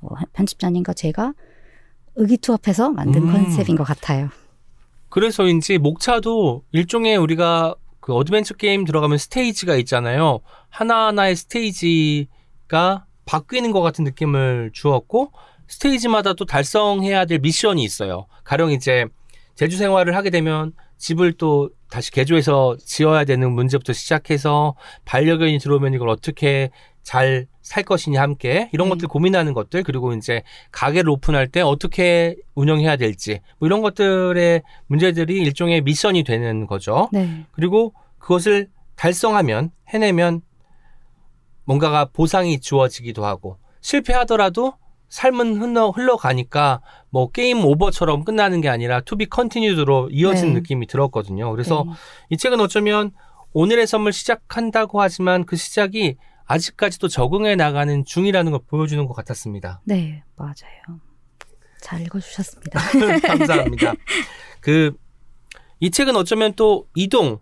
[0.00, 1.34] 어, 편집자님과 제가
[2.16, 3.32] 의기투합해서 만든 음.
[3.32, 4.30] 컨셉인 것 같아요.
[5.08, 10.40] 그래서인지 목차도 일종의 우리가 그 어드벤처 게임 들어가면 스테이지가 있잖아요.
[10.70, 15.32] 하나하나의 스테이지가 바뀌는 것 같은 느낌을 주었고
[15.68, 18.26] 스테이지마다 또 달성해야 될 미션이 있어요.
[18.44, 19.06] 가령 이제
[19.54, 26.08] 제주 생활을 하게 되면 집을 또 다시 개조해서 지어야 되는 문제부터 시작해서 반려견이 들어오면 이걸
[26.08, 26.70] 어떻게
[27.02, 28.94] 잘 살 것이냐 함께 이런 네.
[28.94, 35.36] 것들 고민하는 것들 그리고 이제 가게를 오픈할 때 어떻게 운영해야 될지 뭐 이런 것들의 문제들이
[35.42, 37.10] 일종의 미션이 되는 거죠.
[37.12, 37.44] 네.
[37.52, 40.40] 그리고 그것을 달성하면 해내면
[41.64, 44.72] 뭔가가 보상이 주어지기도 하고 실패하더라도
[45.10, 50.60] 삶은 흘러, 흘러가니까 뭐 게임 오버처럼 끝나는 게 아니라 to be continued로 이어진 네.
[50.60, 51.50] 느낌이 들었거든요.
[51.50, 51.92] 그래서 네.
[52.30, 53.10] 이 책은 어쩌면
[53.52, 56.16] 오늘의 섬을 시작한다고 하지만 그 시작이
[56.48, 59.80] 아직까지도 적응해 나가는 중이라는 걸 보여주는 것 같았습니다.
[59.84, 61.00] 네, 맞아요.
[61.80, 62.80] 잘 읽어주셨습니다.
[63.22, 63.94] 감사합니다.
[64.60, 64.96] 그,
[65.78, 67.38] 이 책은 어쩌면 또 이동,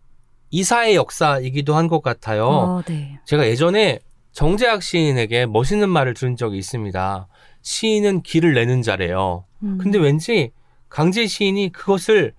[0.50, 2.46] 이사의 역사이기도 한 것 같아요.
[2.46, 3.18] 어, 네.
[3.24, 4.00] 제가 예전에
[4.32, 7.28] 정재학 시인에게 멋있는 말을 들은 적이 있습니다.
[7.62, 9.46] 시인은 길을 내는 자래요.
[9.62, 10.50] 음, 근데 왠지
[10.88, 12.34] 강제 시인이 그것을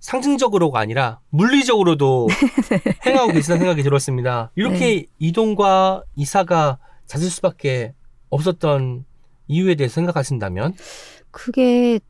[0.00, 2.28] 상징적으로가 아니라 물리적으로도
[3.06, 4.50] 행하고 계시다는 생각이 들었습니다.
[4.56, 7.94] 이렇게 이동과 이사가 잦을 수밖에
[8.30, 9.04] 없었던
[9.48, 10.74] 이유에 대해서 생각하신다면?
[11.30, 12.00] 그게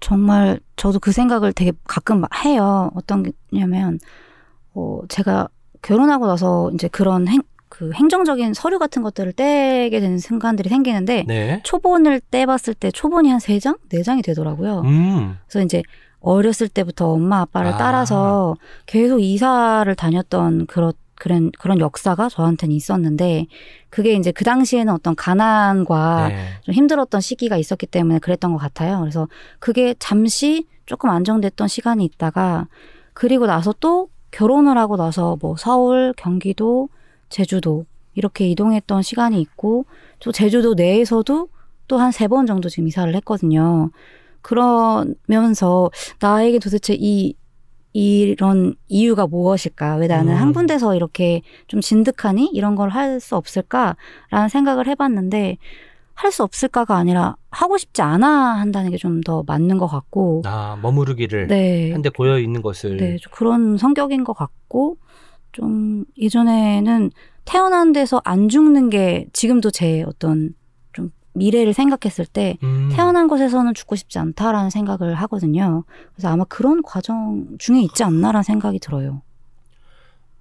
[0.00, 2.90] 정말 저도 그 생각을 되게 가끔 해요.
[2.94, 3.98] 어떤 게냐면
[4.74, 5.48] 어 제가
[5.82, 11.60] 결혼하고 나서 이제 그런 행, 그 행정적인 서류 같은 것들을 떼게 되는 순간들이 생기는데 네.
[11.64, 14.80] 초본을 떼봤을 때 초본이 한 세 장, 네 장이 되더라고요.
[14.82, 15.36] 음.
[15.46, 15.82] 그래서 이제
[16.24, 17.76] 어렸을 때부터 엄마 아빠를 아.
[17.76, 18.56] 따라서
[18.86, 23.46] 계속 이사를 다녔던 그런 그런 그런 역사가 저한테는 있었는데
[23.90, 26.46] 그게 이제 그 당시에는 어떤 가난과 네.
[26.62, 28.98] 좀 힘들었던 시기가 있었기 때문에 그랬던 것 같아요.
[29.00, 29.28] 그래서
[29.60, 32.66] 그게 잠시 조금 안정됐던 시간이 있다가
[33.12, 36.88] 그리고 나서 또 결혼을 하고 나서 뭐 서울, 경기도,
[37.28, 39.86] 제주도 이렇게 이동했던 시간이 있고
[40.18, 41.48] 또 제주도 내에서도
[41.86, 43.90] 또 한 세 번 정도 지금 이사를 했거든요.
[44.44, 47.34] 그러면서 나에게 도대체 이
[47.92, 49.96] 이런 이유가 무엇일까?
[49.96, 50.38] 왜 나는 음.
[50.38, 52.50] 한 군데서 이렇게 좀 진득하니?
[52.52, 55.58] 이런 걸 할 수 없을까라는 생각을 해봤는데,
[56.14, 58.26] 할 수 없을까가 아니라 하고 싶지 않아
[58.60, 60.42] 한다는 게 좀 더 맞는 것 같고.
[60.44, 61.92] 아, 머무르기를 네.
[61.92, 64.96] 한데 고여 있는 것을 네, 좀 그런 성격인 것 같고,
[65.52, 67.10] 좀 이전에는
[67.44, 70.50] 태어난 데서 안 죽는 게 지금도 제 어떤 좀
[71.34, 72.90] 미래를 생각했을 때 음.
[72.92, 75.84] 태어난 곳에서는 죽고 싶지 않다라는 생각을 하거든요.
[76.14, 79.22] 그래서 아마 그런 과정 중에 있지 않나라는 생각이 들어요.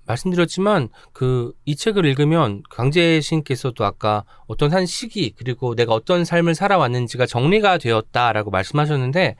[0.05, 6.55] 말씀드렸지만 그 이 책을 읽으면 강재 시인께서도 아까 어떤 한 시기 그리고 내가 어떤 삶을
[6.55, 9.37] 살아왔는지가 정리가 되었다라고 말씀하셨는데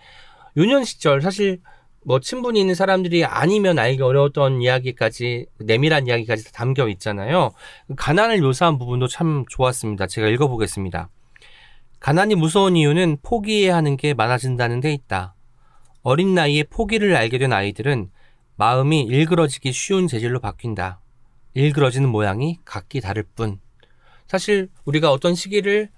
[0.56, 1.60] 유년 시절 사실
[2.06, 7.52] 뭐 친분이 있는 사람들이 아니면 알기 어려웠던 이야기까지 내밀한 이야기까지 다 담겨 있잖아요.
[7.96, 10.08] 가난을 묘사한 부분도 참 좋았습니다.
[10.08, 11.10] 제가 읽어보겠습니다.
[12.04, 15.36] 가난이 무서운 이유는 포기해야 하는 게 많아진다는 데 있다.
[16.02, 18.12] 어린 나이에 포기를 알게 된 아이들은
[18.58, 21.00] 마음이 일그러지기 쉬운 재질로 바뀐다.
[21.54, 23.62] 일그러지는 모양이 각기 다를 뿐.
[24.28, 25.92] 사실 우리가 어떤 시기를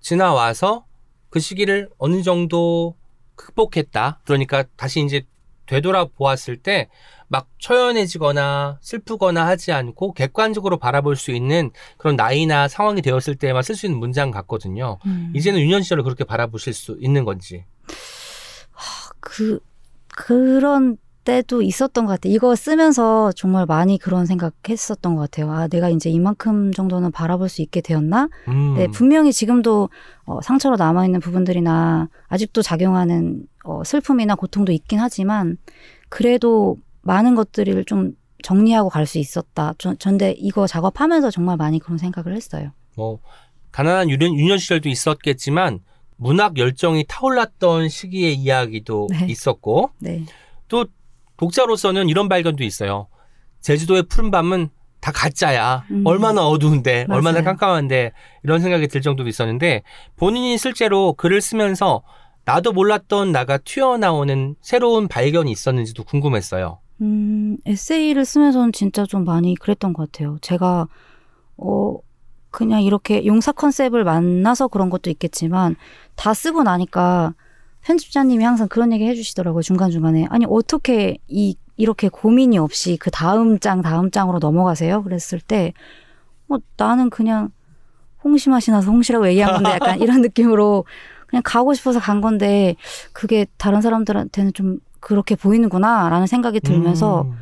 [0.00, 0.84] 지나와서
[1.30, 2.96] 그 시기를 어느 정도
[3.36, 4.22] 극복했다.
[4.24, 5.22] 그러니까 다시 이제
[5.66, 6.88] 되돌아 보았을 때
[7.32, 13.74] 막 처연해지거나 슬프거나 하지 않고 객관적으로 바라볼 수 있는 그런 나이나 상황이 되었을 때만 쓸
[13.74, 14.98] 수 있는 문장 같거든요.
[15.06, 15.32] 음.
[15.34, 17.64] 이제는 유년 시절을 그렇게 바라보실 수 있는 건지.
[19.20, 19.60] 그
[20.08, 22.34] 그런 때도 있었던 것 같아요.
[22.34, 25.50] 이거 쓰면서 정말 많이 그런 생각했었던 것 같아요.
[25.52, 28.28] 아, 내가 이제 이만큼 정도는 바라볼 수 있게 되었나?
[28.48, 28.74] 음.
[28.76, 29.88] 네, 분명히 지금도
[30.24, 35.56] 어, 상처로 남아있는 부분들이나 아직도 작용하는 어, 슬픔이나 고통도 있긴 하지만
[36.10, 38.12] 그래도 많은 것들을 좀
[38.42, 39.74] 정리하고 갈 수 있었다.
[39.78, 42.72] 전, 전데 이거 작업하면서 정말 많이 그런 생각을 했어요.
[42.96, 43.20] 뭐
[43.70, 45.80] 가난한 유년, 유년 시절도 있었겠지만
[46.16, 49.26] 문학 열정이 타올랐던 시기의 이야기도 네.
[49.28, 50.24] 있었고 네.
[50.68, 50.86] 또
[51.36, 53.08] 독자로서는 이런 발견도 있어요.
[53.60, 54.68] 제주도의 푸른 밤은
[55.00, 55.84] 다 가짜야.
[55.90, 56.02] 음.
[56.06, 57.16] 얼마나 어두운데, 맞아요.
[57.16, 58.12] 얼마나 깜깜한데
[58.44, 59.82] 이런 생각이 들 정도도 있었는데
[60.16, 62.02] 본인이 실제로 글을 쓰면서
[62.44, 66.78] 나도 몰랐던 나가 튀어나오는 새로운 발견이 있었는지도 궁금했어요.
[67.00, 70.38] 음, 에세이를 쓰면서는 진짜 좀 많이 그랬던 것 같아요.
[70.40, 70.86] 제가,
[71.56, 71.98] 어,
[72.50, 75.76] 그냥 이렇게 용사 컨셉을 만나서 그런 것도 있겠지만,
[76.14, 77.34] 다 쓰고 나니까
[77.82, 79.62] 편집자님이 항상 그런 얘기 해주시더라고요.
[79.62, 80.26] 중간중간에.
[80.30, 85.02] 아니, 어떻게 이, 이렇게 고민이 없이 그 다음 장, 다음 장으로 넘어가세요?
[85.02, 85.72] 그랬을 때,
[86.46, 87.50] 뭐, 나는 그냥
[88.22, 90.84] 홍시 맛이 나서 홍시라고 얘기한 건데 약간 이런 느낌으로
[91.26, 92.76] 그냥 가고 싶어서 간 건데,
[93.12, 97.34] 그게 다른 사람들한테는 좀 그렇게 보이는구나, 라는 생각이 들면서, 음.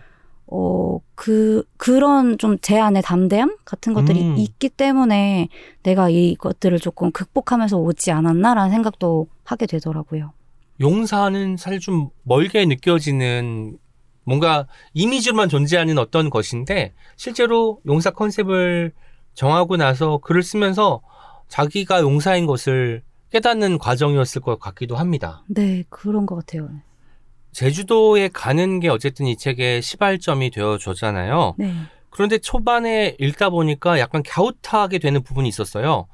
[0.48, 4.36] 어, 그, 그런 좀 제 안에 담대함 같은 것들이 음.
[4.36, 5.48] 있기 때문에
[5.84, 10.32] 내가 이것들을 조금 극복하면서 오지 않았나라는 생각도 하게 되더라고요.
[10.80, 13.78] 용사는 사실 좀 멀게 느껴지는
[14.24, 18.92] 뭔가 이미지로만 존재하는 어떤 것인데 실제로 용사 컨셉을
[19.34, 21.00] 정하고 나서 글을 쓰면서
[21.48, 25.44] 자기가 용사인 것을 깨닫는 과정이었을 것 같기도 합니다.
[25.48, 26.68] 네, 그런 것 같아요.
[27.52, 31.54] 제주도에 가는 게 어쨌든 이 책의 시발점이 되어줬잖아요.
[31.58, 31.74] 네.
[32.10, 36.06] 그런데 초반에 읽다 보니까 약간 갸웃하게 되는 부분이 있었어요.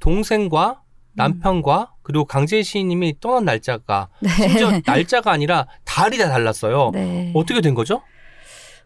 [0.00, 0.82] 동생과
[1.14, 4.28] 남편과 그리고 강재 시인님이 떠난 날짜가 네.
[4.28, 6.90] 심지어 날짜가 아니라 달이 다 달랐어요.
[6.92, 7.32] 네.
[7.34, 8.02] 어떻게 된 거죠?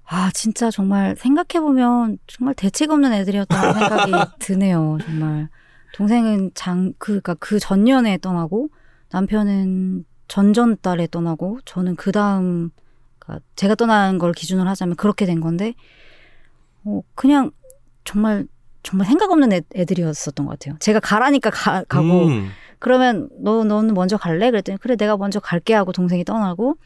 [0.07, 5.49] 아, 진짜 정말 생각해 보면 정말 대책 없는 애들이었다는 생각이 드네요, 정말.
[5.95, 8.71] 동생은 장, 그니까 그 전년에 떠나고,
[9.13, 12.71] 남편은 전전 달에 떠나고, 저는 그 다음,
[13.19, 15.75] 그러니까 제가 떠난 걸 기준으로 하자면 그렇게 된 건데,
[16.85, 17.51] 어, 그냥
[18.05, 18.47] 정말,
[18.85, 20.77] 정말 생각 없는 애, 애들이었었던 것 같아요.
[20.79, 24.51] 제가 가라니까 가, 가고, 음, 그러면 너 너는 먼저 갈래?
[24.51, 26.77] 그랬더니 그래 내가 먼저 갈게 하고 동생이 떠나고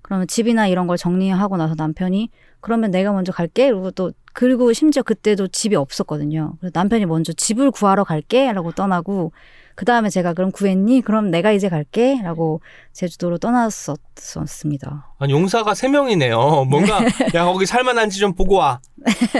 [0.00, 2.30] 그러면 집이나 이런 걸 정리하고 나서 남편이
[2.60, 3.70] 그러면 내가 먼저 갈게.
[3.70, 6.54] 그리고 또 그리고 심지어 그때도 집이 없었거든요.
[6.60, 9.32] 그래서 남편이 먼저 집을 구하러 갈게라고 떠나고
[9.74, 11.00] 그 다음에 제가 그럼 구했니?
[11.00, 12.60] 그럼 내가 이제 갈게 라고
[12.92, 15.14] 제주도로 떠났었습니다.
[15.18, 16.64] 아니 용사가 세 명이네요.
[16.70, 17.00] 뭔가
[17.34, 18.80] 야 거기 살만한지 좀 보고 와.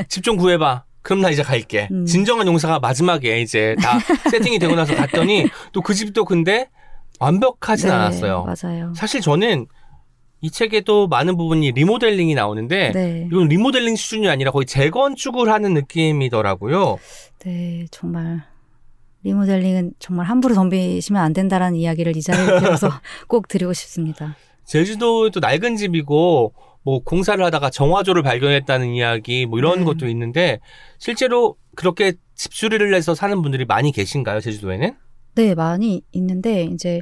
[0.08, 0.84] 집 좀 구해봐.
[1.02, 1.88] 그럼 나 이제 갈게.
[1.92, 2.06] 음.
[2.06, 3.98] 진정한 용사가 마지막에 이제 다
[4.30, 6.68] 세팅이 되고 나서 갔더니 또 그 집도 근데
[7.20, 8.44] 완벽하진 네, 않았어요.
[8.44, 8.92] 맞아요.
[8.96, 9.66] 사실 저는
[10.40, 16.98] 이 책에도 많은 부분이 리모델링이 나오는데 네, 이건 리모델링 수준이 아니라 거의 재건축을 하는 느낌이더라고요.
[17.44, 18.42] 네 정말
[19.24, 22.88] 리모델링은 정말 함부로 덤비시면 안 된다라는 이야기를 이 자리를 빌어서
[23.26, 24.36] 꼭 드리고 싶습니다.
[24.64, 29.84] 제주도도 낡은 집이고 뭐 공사를 하다가 정화조를 발견했다는 이야기 뭐 이런 네.
[29.84, 30.60] 것도 있는데
[30.98, 34.94] 실제로 그렇게 집 수리를 해서 사는 분들이 많이 계신가요 제주도에는?
[35.34, 37.00] 네, 많이 있는데 이제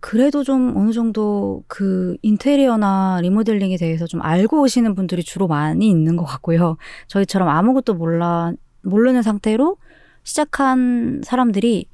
[0.00, 6.16] 그래도 좀 어느 정도 그 인테리어나 리모델링에 대해서 좀 알고 오시는 분들이 주로 많이 있는
[6.16, 6.76] 것 같고요.
[7.06, 9.78] 저희처럼 아무것도 몰라 모르는 상태로
[10.24, 11.86] 시작한 사람들이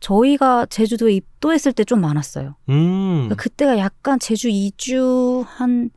[0.00, 2.54] 저희가 제주도에 입도했을 때 좀 많았어요.
[2.68, 3.12] 음.
[3.26, 5.90] 그러니까 그때가 약간 제주 이주 한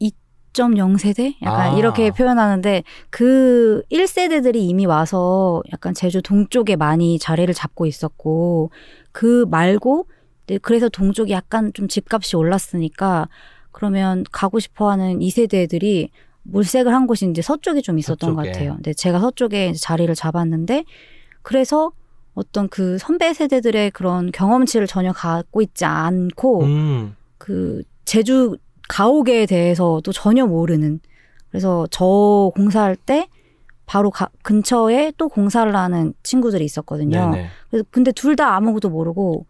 [0.00, 1.34] 2.0세대?
[1.42, 1.78] 약간 아.
[1.78, 8.70] 이렇게 표현하는데 그 1세대들이 이미 와서 약간 제주 동쪽에 많이 자리를 잡고 있었고
[9.12, 10.06] 그 말고
[10.46, 13.28] 네, 그래서 동쪽이 약간 좀 집값이 올랐으니까
[13.72, 16.10] 그러면 가고 싶어 하는 2세대들이
[16.44, 18.52] 물색을 한 곳이 이제 서쪽에 좀 있었던 것 서쪽에.
[18.52, 18.74] 같아요.
[18.74, 20.84] 근데 제가 서쪽에 자리를 잡았는데
[21.42, 21.92] 그래서
[22.34, 27.16] 어떤 그 선배 세대들의 그런 경험치를 전혀 갖고 있지 않고 음.
[27.38, 28.56] 그 제주
[28.88, 31.00] 가옥에 대해서도 전혀 모르는
[31.50, 33.28] 그래서 저 공사할 때
[33.86, 37.30] 바로 가- 근처에 또 공사를 하는 친구들이 있었거든요.
[37.30, 37.46] 네네.
[37.70, 39.46] 그래서 근데 둘 다 아무것도 모르고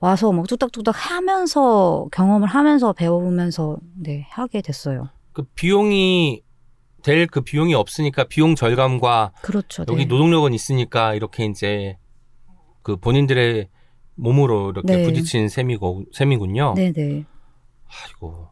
[0.00, 5.08] 와서 막 뚝딱뚝딱 하면서 경험을 하면서 배우면서 네 하게 됐어요.
[5.34, 6.42] 그 비용이
[7.02, 9.84] 될 그 비용이 없으니까 비용 절감과 그렇죠.
[9.88, 10.04] 여기 네.
[10.06, 11.98] 노동력은 있으니까 이렇게 이제
[12.82, 13.68] 그 본인들의
[14.14, 15.02] 몸으로 이렇게 네.
[15.04, 16.72] 부딪힌 셈이고 셈이군요.
[16.74, 17.26] 네네.
[17.86, 18.48] 아이고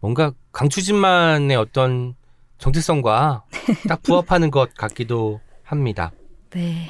[0.00, 2.16] 뭔가 강추진만의 어떤
[2.58, 3.44] 정체성과
[3.88, 6.10] 딱 부합하는 것 같기도 합니다.
[6.50, 6.88] 네.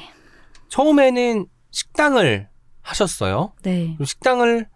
[0.69, 2.49] 처음에는 식당을
[2.81, 3.53] 하셨어요.
[3.61, 3.95] 네.
[4.03, 4.67] 식당을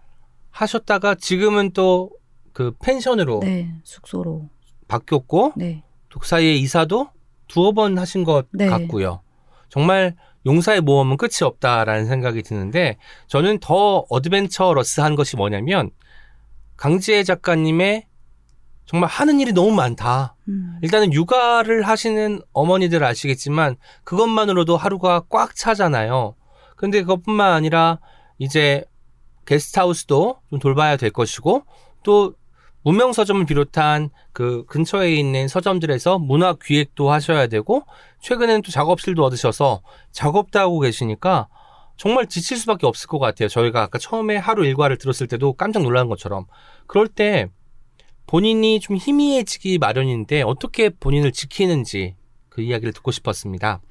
[0.52, 2.12] 하셨다가 지금은 또
[2.58, 3.72] 그 펜션으로 네.
[3.84, 4.50] 숙소로.
[4.88, 5.84] 바뀌었고 네.
[6.10, 7.10] 그 사이에 이사도
[7.48, 8.68] 두어 번 하신 것 네.
[8.68, 9.22] 같고요.
[9.70, 12.98] 정말 용사의 모험은 끝이 없다라는 생각이 드는데
[13.28, 15.92] 저는 더 어드벤처러스한 것이 뭐냐면
[16.78, 18.06] 강지혜 작가님의
[18.86, 20.36] 정말 하는 일이 너무 많다.
[20.48, 20.78] 음.
[20.82, 26.36] 일단은 육아를 하시는 어머니들 아시겠지만 그것만으로도 하루가 꽉 차잖아요.
[26.78, 28.00] 근데 그것뿐만 아니라
[28.38, 28.86] 이제
[29.46, 31.64] 게스트하우스도 좀 돌봐야 될 것이고
[32.04, 32.34] 또
[32.88, 37.84] 무명 서점을 비롯한 그 근처에 있는 서점들에서 문화 기획도 하셔야 되고
[38.22, 39.82] 최근에는 또 작업실도 얻으셔서
[40.14, 41.50] 작업도 하고 계시니까
[41.98, 43.50] 정말 지칠 수밖에 없을 것 같아요.
[43.50, 46.46] 저희가 아까 처음에 하루 일과를 들었을 때도 깜짝 놀란 것처럼
[46.86, 47.50] 그럴 때
[48.26, 52.16] 본인이 좀 희미해지기 마련인데 어떻게 본인을 지키는지
[52.48, 53.82] 그 이야기를 듣고 싶었습니다.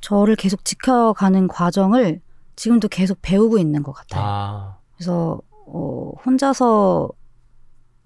[0.00, 2.22] 저를 계속 지켜가는 과정을
[2.56, 4.24] 지금도 계속 배우고 있는 것 같아요.
[4.24, 7.10] 아, 그래서 어, 혼자서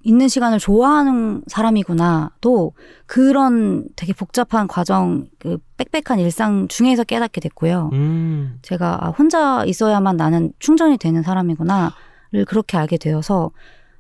[0.03, 2.33] 있는 시간을 좋아하는 사람이구나.
[2.41, 2.73] 또
[3.07, 7.91] 그런 되게 복잡한 과정, 그 빽빽한 일상 중에서 깨닫게 됐고요.
[7.93, 13.51] 음, 제가 아, 혼자 있어야만 나는 충전이 되는 사람이구나를 그렇게 알게 되어서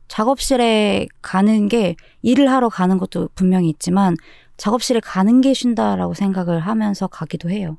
[0.08, 4.16] 작업실에 가는 게 일을 하러 가는 것도 분명히 있지만
[4.56, 7.78] 작업실에 가는 게 쉰다라고 생각을 하면서 가기도 해요.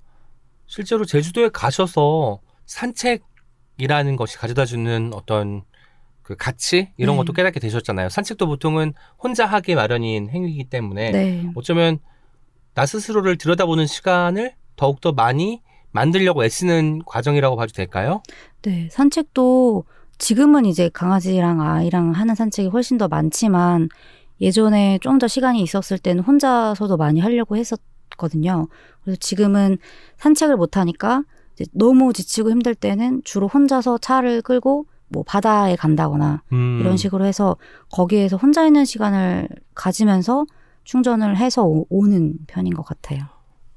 [0.66, 5.64] 실제로 제주도에 가셔서 산책이라는 것이 가져다 주는 어떤
[6.32, 7.18] 그 가치 이런 네.
[7.18, 8.08] 것도 깨닫게 되셨잖아요.
[8.08, 11.52] 산책도 보통은 혼자 하기 마련인 행위이기 때문에 네.
[11.56, 12.00] 어쩌면
[12.74, 18.24] 나 스스로를 들여다보는 시간을 더욱더 많이 만들려고 애쓰는 과정이라고 봐도 될까요?
[18.62, 19.84] 네, 산책도
[20.20, 23.90] 지금은 이제 강아지랑 아이랑 하는 산책이 훨씬 더 많지만
[24.40, 28.70] 예전에 좀 더 시간이 있었을 때는 혼자서도 많이 하려고 했었거든요.
[29.04, 29.78] 그래서 지금은
[30.18, 31.24] 산책을 못 하니까
[31.74, 37.58] 너무 지치고 힘들 때는 주로 혼자서 차를 끌고 뭐 바다에 간다거나 음, 이런 식으로 해서
[37.92, 40.46] 거기에서 혼자 있는 시간을 가지면서
[40.84, 43.24] 충전을 해서 오- 오는 편인 것 같아요.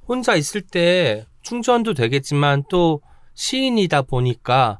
[0.06, 3.00] 혼자 있을 때 충전도 되겠지만 또
[3.34, 4.78] 시인이다 보니까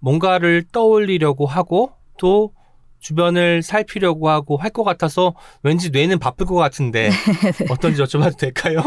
[0.00, 2.52] 뭔가를 떠올리려고 하고 또
[2.98, 7.10] 주변을 살피려고 하고 할 것 같아서 왠지 뇌는 바쁠 것 같은데
[7.70, 8.80] 어떤지 여쭤봐도 될까요?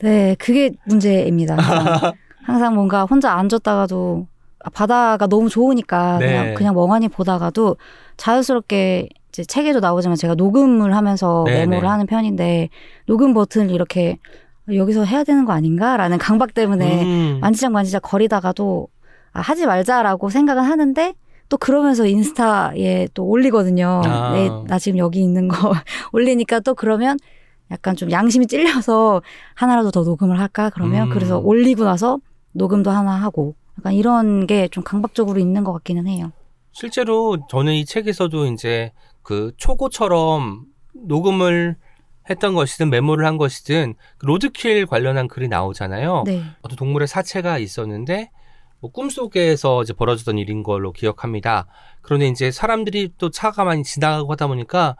[0.00, 1.56] 네, 그게 문제입니다.
[1.56, 2.12] 항상,
[2.44, 4.33] 항상 뭔가 혼자 앉았다가도 아,
[4.72, 6.26] 바다가 너무 좋으니까 네.
[6.26, 7.76] 그냥, 그냥 멍하니 보다가도
[8.16, 11.86] 자연스럽게 이제 책에도 나오지만 제가 녹음을 하면서 네, 메모를 네.
[11.88, 12.68] 하는 편인데
[13.06, 14.18] 녹음 버튼을 이렇게
[14.72, 18.88] 여기서 해야 되는 거 아닌가라는 강박 때문에 음, 만지작 만지작 거리다가도
[19.32, 21.14] 아, 하지 말자라고 생각은 하는데
[21.48, 24.02] 또 그러면서 인스타에 또 올리거든요.
[24.04, 24.32] 아.
[24.32, 25.72] 네, 나 지금 여기 있는 거
[26.12, 27.18] 올리니까 또 그러면
[27.70, 29.20] 약간 좀 양심이 찔려서
[29.54, 30.70] 하나라도 더 녹음을 할까?
[30.70, 31.10] 그러면 음.
[31.12, 32.18] 그래서 올리고 나서
[32.52, 36.32] 녹음도 하나 하고 약간 이런 게 좀 강박적으로 있는 것 같기는 해요.
[36.72, 41.76] 실제로 저는 이 책에서도 이제 그 초고처럼 녹음을
[42.28, 46.24] 했던 것이든 메모를 한 것이든 그 로드킬 관련한 글이 나오잖아요.
[46.26, 46.42] 네.
[46.62, 48.30] 어떤 동물의 사체가 있었는데
[48.80, 51.66] 뭐 꿈속에서 이제 벌어졌던 일인 걸로 기억합니다.
[52.02, 54.96] 그런데 이제 사람들이 또 차가 많이 지나가고 하다 보니까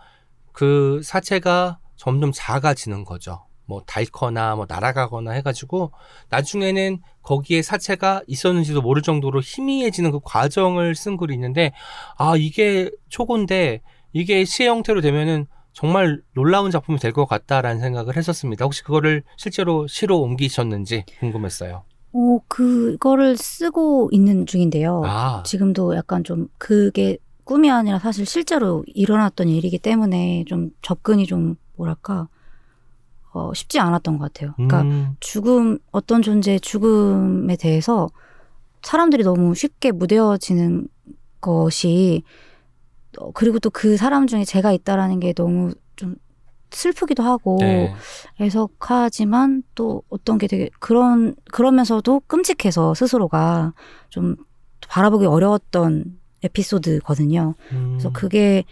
[0.53, 3.47] 그 사체가 점점 작아지는 거죠.
[3.67, 5.93] 뭐 닳거나 뭐 날아가거나 해가지고
[6.31, 11.73] 나중에는 거기에 사체가 있었는지도 모를 정도로 희미해지는 그 과정을 쓴 글이 있는데
[12.19, 13.81] 아 이게 초고인데
[14.13, 18.65] 이게 시의 형태로 되면은 정말 놀라운 작품이 될 것 같다라는 생각을 했었습니다.
[18.65, 21.83] 혹시 그거를 실제로 시로 옮기셨는지 궁금했어요.
[22.13, 25.03] 어, 그거를 쓰고 있는 중인데요.
[25.05, 31.57] 아, 지금도 약간 좀 그게 꿈이 아니라 사실 실제로 일어났던 일이기 때문에 좀 접근이 좀
[31.77, 32.29] 뭐랄까
[33.35, 34.55] 어, 쉽지 않았던 것 같아요.
[34.55, 38.09] 그러니까 음, 죽음 어떤 존재의 죽음에 대해서
[38.83, 40.87] 사람들이 너무 쉽게 무뎌지는
[41.41, 42.23] 것이
[43.19, 46.17] 어, 그리고 또 그 사람 중에 제가 있다라는 게 너무 좀
[46.71, 47.95] 슬프기도 하고 네.
[48.41, 53.75] 애석하지만 또 어떤 게 되게 그런 그러면서도 끔찍해서 스스로가
[54.11, 54.37] 좀
[54.89, 57.55] 바라보기 어려웠던 에피소드거든요.
[57.73, 58.65] 음, 그래서 그게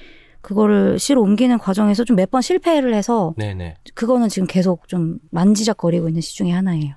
[0.42, 3.76] 그거를 시로 옮기는 과정에서 좀 몇 번 실패를 해서 네네.
[3.94, 6.94] 그거는 지금 계속 좀 만지작거리고 있는 시 중에 하나예요.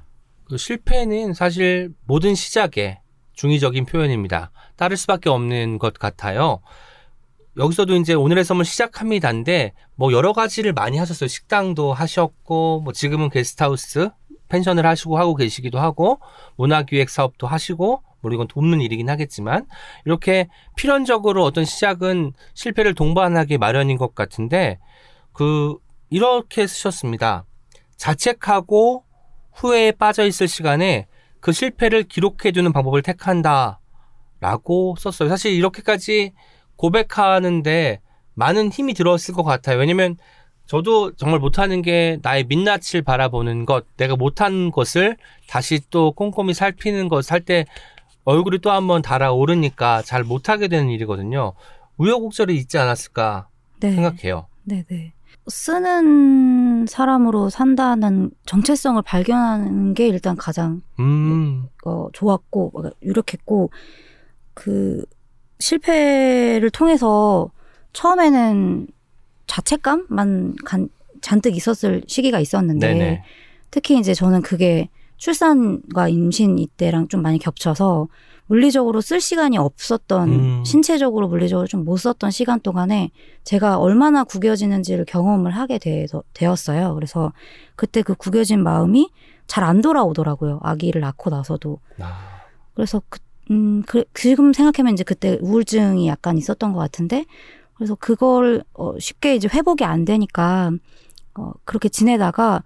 [0.50, 3.00] 그 실패는 사실 모든 시작의
[3.34, 4.52] 중의적인 표현입니다.
[4.76, 6.60] 따를 수밖에 없는 것 같아요.
[7.58, 11.28] 여기서도 이제 오늘의 선물 시작합니다인데 뭐 여러 가지를 많이 하셨어요.
[11.28, 14.10] 식당도 하셨고 뭐 지금은 게스트하우스
[14.50, 16.20] 펜션을 하시고 하고 계시기도 하고
[16.58, 19.66] 문화기획 사업도 하시고 뭐 이건 돕는 일이긴 하겠지만
[20.06, 24.80] 이렇게 필연적으로 어떤 시작은 실패를 동반하기 마련인 것 같은데
[25.32, 25.78] 그
[26.10, 27.46] 이렇게 쓰셨습니다.
[27.98, 29.04] 자책하고
[29.54, 31.08] 후회에 빠져 있을 시간에
[31.40, 33.80] 그 실패를 기록해 두는 방법을 택한다.
[34.40, 35.30] 라고 썼어요.
[35.30, 36.34] 사실 이렇게까지
[36.76, 38.02] 고백하는데
[38.34, 39.80] 많은 힘이 들었을 것 같아요.
[39.80, 40.18] 왜냐면
[40.66, 45.16] 저도 정말 못하는 게 나의 민낯을 바라보는 것, 내가 못한 것을
[45.48, 47.66] 다시 또 꼼꼼히 살피는 것 할 때
[48.26, 51.54] 얼굴이 또 한번 달아오르니까 잘 못하게 되는 일이거든요.
[51.98, 53.48] 우여곡절이 있지 않았을까
[53.80, 53.92] 네.
[53.94, 54.48] 생각해요.
[54.64, 55.14] 네네.
[55.48, 63.70] 쓰는 사람으로 산다는 정체성을 발견하는 게 일단 가장 음, 어, 좋았고 어, 유력했고
[64.56, 65.06] 그
[65.60, 67.52] 실패를 통해서
[67.94, 68.88] 처음에는
[69.46, 70.90] 자책감만 간,
[71.22, 73.24] 잔뜩 있었을 시기가 있었는데 네네.
[73.70, 78.08] 특히 이제 저는 그게 출산과 임신 이때랑 좀 많이 겹쳐서
[78.48, 80.64] 물리적으로 쓸 시간이 없었던 음.
[80.66, 83.10] 신체적으로 물리적으로 좀 못 썼던 시간 동안에
[83.44, 86.94] 제가 얼마나 구겨지는지를 경험을 하게 되, 되었어요.
[86.96, 87.34] 그래서
[87.76, 89.10] 그때 그 구겨진 마음이
[89.48, 90.60] 잘 안 돌아오더라고요.
[90.64, 91.80] 아기를 낳고 나서도.
[92.00, 92.42] 아,
[92.76, 93.20] 그래서 그,
[93.52, 97.26] 음, 그, 지금 생각하면 이제 그때 우울증이 약간 있었던 것 같은데,
[97.76, 100.72] 그래서 그걸 어, 쉽게 이제 회복이 안 되니까
[101.36, 102.64] 어, 그렇게 지내다가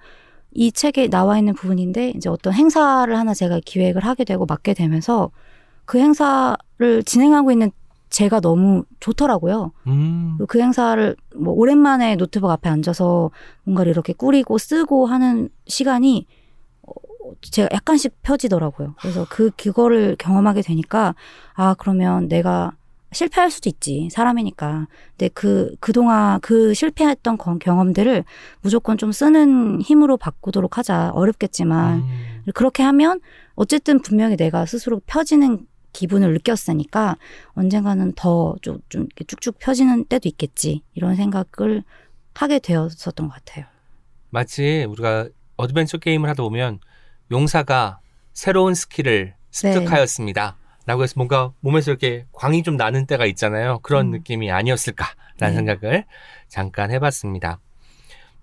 [0.52, 5.32] 이 책에 나와 있는 부분인데 이제 어떤 행사를 하나 제가 기획을 하게 되고 맡게 되면서
[5.86, 7.72] 그 행사를 진행하고 있는
[8.10, 9.72] 제가 너무 좋더라고요.
[9.88, 13.30] 음, 그 행사를 뭐 오랜만에 노트북 앞에 앉아서
[13.64, 16.26] 뭔가를 이렇게 꾸리고 쓰고 하는 시간이
[16.82, 16.94] 어,
[17.42, 18.96] 제가 약간씩 펴지더라고요.
[19.00, 21.14] 그래서 그 그거를 경험하게 되니까
[21.54, 22.72] 아 그러면 내가
[23.12, 24.88] 실패할 수도 있지 사람이니까.
[25.12, 28.24] 근데 그 그동안 그 실패했던 거- 경험들을
[28.62, 31.12] 무조건 좀 쓰는 힘으로 바꾸도록 하자.
[31.14, 32.52] 어렵겠지만 음.
[32.54, 33.20] 그렇게 하면
[33.56, 37.18] 어쨌든 분명히 내가 스스로 펴지는 기분을 느꼈으니까
[37.54, 38.80] 언젠가는 더 좀
[39.28, 41.84] 쭉쭉 펴지는 때도 있겠지 이런 생각을
[42.36, 43.66] 하게 되었었던 것 같아요.
[44.30, 46.80] 마치 우리가 어드벤처 게임을 하다 보면
[47.32, 48.00] 용사가
[48.34, 50.56] 새로운 스킬을 습득하였습니다.
[50.90, 53.78] 라고 해서 뭔가 몸에서 이렇게 광이 좀 나는 때가 있잖아요.
[53.84, 54.12] 그런 음.
[54.12, 55.54] 느낌이 아니었을까라는 네.
[55.54, 56.06] 생각을
[56.48, 57.60] 잠깐 해봤습니다.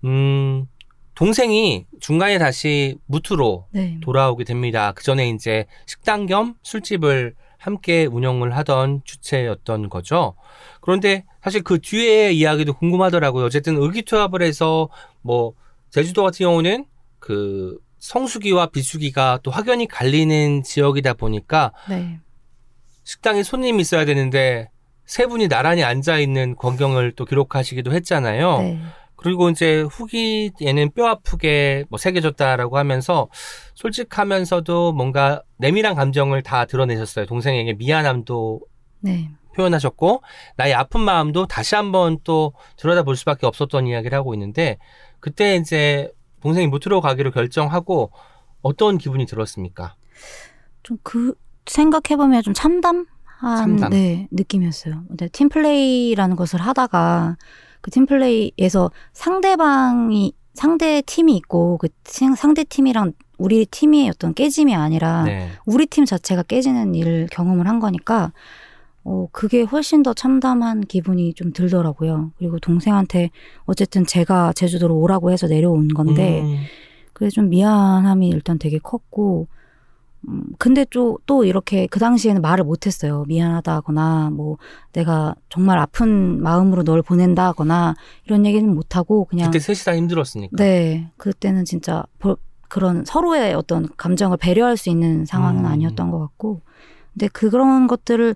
[0.05, 0.65] 음,
[1.13, 3.97] 동생이 중간에 다시 무트로 네.
[3.99, 4.93] 돌아오게 됩니다.
[4.93, 10.35] 그 전에 이제 식당 겸 술집을 함께 운영을 하던 주체였던 거죠.
[10.79, 13.43] 그런데 사실 그 뒤에 이야기도 궁금하더라고요.
[13.43, 14.87] 어쨌든 의기투합을 해서
[15.21, 15.51] 뭐
[15.89, 16.85] 제주도 같은 경우는
[17.19, 22.21] 그 성수기와 비수기가 또 확연히 갈리는 지역이다 보니까 네.
[23.07, 24.69] 식당에 손님이 있어야 되는데
[25.05, 28.57] 세 분이 나란히 앉아 있는 광경을 또 기록하시기도 했잖아요.
[28.59, 28.81] 네.
[29.15, 33.29] 그리고 이제 후기에는 뼈 아프게 뭐 새겨졌다라고 하면서
[33.75, 37.27] 솔직하면서도 뭔가 내밀한 감정을 다 드러내셨어요.
[37.27, 38.59] 동생에게 미안함도
[38.99, 39.29] 네.
[39.55, 40.21] 표현하셨고
[40.57, 44.79] 나의 아픈 마음도 다시 한번 또 들여다볼 수밖에 없었던 이야기를 하고 있는데
[45.21, 48.11] 그때 이제 동생이 무트로 가기로 결정하고
[48.61, 49.95] 어떤 기분이 들었습니까?
[50.83, 51.33] 좀 그
[51.67, 53.05] 생각해보면 좀 참담한
[53.57, 53.89] 참담.
[53.91, 55.03] 네, 느낌이었어요.
[55.07, 57.37] 근데 팀플레이라는 것을 하다가
[57.81, 65.23] 그 팀플레이에서 상대방이 상대 팀이 있고 그 상- 상대 팀이랑 우리 팀의 어떤 깨짐이 아니라
[65.23, 65.49] 네.
[65.65, 68.33] 우리 팀 자체가 깨지는 일을 경험을 한 거니까
[69.03, 72.31] 어 그게 훨씬 더 참담한 기분이 좀 들더라고요.
[72.37, 73.29] 그리고 동생한테
[73.65, 76.63] 어쨌든 제가 제주도로 오라고 해서 내려온 건데 음,
[77.13, 79.47] 그래서 좀 미안함이 일단 되게 컸고,
[80.27, 83.23] 음, 근데 또, 또 이렇게 그 당시에는 말을 못했어요.
[83.27, 84.57] 미안하다거나, 뭐,
[84.91, 90.55] 내가 정말 아픈 마음으로 널 보낸다거나, 이런 얘기는 못하고, 그냥, 그때 셋이 다 힘들었으니까.
[90.57, 92.35] 네, 그때는 진짜, 볼-
[92.69, 95.65] 그런 서로의 어떤 감정을 배려할 수 있는 상황은 음.
[95.65, 96.59] 아니었던 것 같고
[97.13, 98.35] 근데 그런 것들을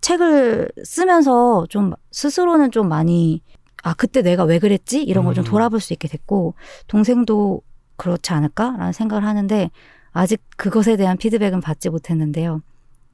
[0.00, 3.40] 책을 쓰면서 좀 스스로는 좀 많이
[3.84, 5.46] 아 그때 내가 왜 그랬지 이런 걸좀 음.
[5.48, 6.54] 돌아볼 수 있게 됐고
[6.88, 7.62] 동생도
[7.96, 9.70] 그렇지 않을까라는 생각을 하는데
[10.18, 12.60] 아직 그것에 대한 피드백은 받지 못했는데요.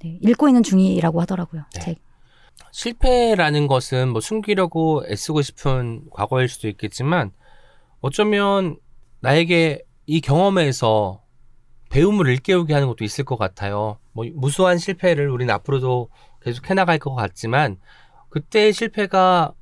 [0.02, 1.64] 네, 읽고 있는 중이라고 하더라고요.
[1.74, 1.80] 네.
[1.80, 1.98] 책.
[2.70, 7.32] 실패라는 것은 뭐 숨기려고 애쓰고 싶은 과거일 수도 있겠지만
[8.00, 8.78] 어쩌면
[9.20, 11.20] 나에게 이 경험에서
[11.90, 13.98] 배움을 일깨우게 하는 것도 있을 것 같아요.
[14.12, 16.08] 뭐 무수한 실패를 우리는 앞으로도
[16.40, 17.76] 계속 해나갈 것 같지만
[18.30, 19.52] 그때의 실패가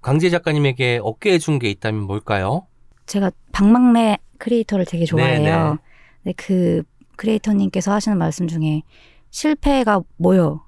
[0.00, 2.68] 강재 작가님에게 얻게 해준 게 있다면 뭘까요?
[3.06, 5.42] 제가 박막래 크리에이터를 되게 좋아해요.
[5.42, 5.87] 네네.
[6.28, 6.82] 근데 그
[7.16, 8.82] 크리에이터님께서 하시는 말씀 중에
[9.30, 10.62] 실패가 뭐요?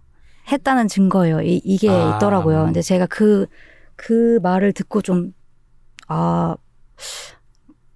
[0.50, 1.42] 했다는 증거예요.
[1.42, 2.16] 이, 이게 아.
[2.16, 2.64] 있더라고요.
[2.64, 3.46] 근데 제가 그,
[3.96, 5.34] 그 말을 듣고 좀,
[6.08, 6.56] 아,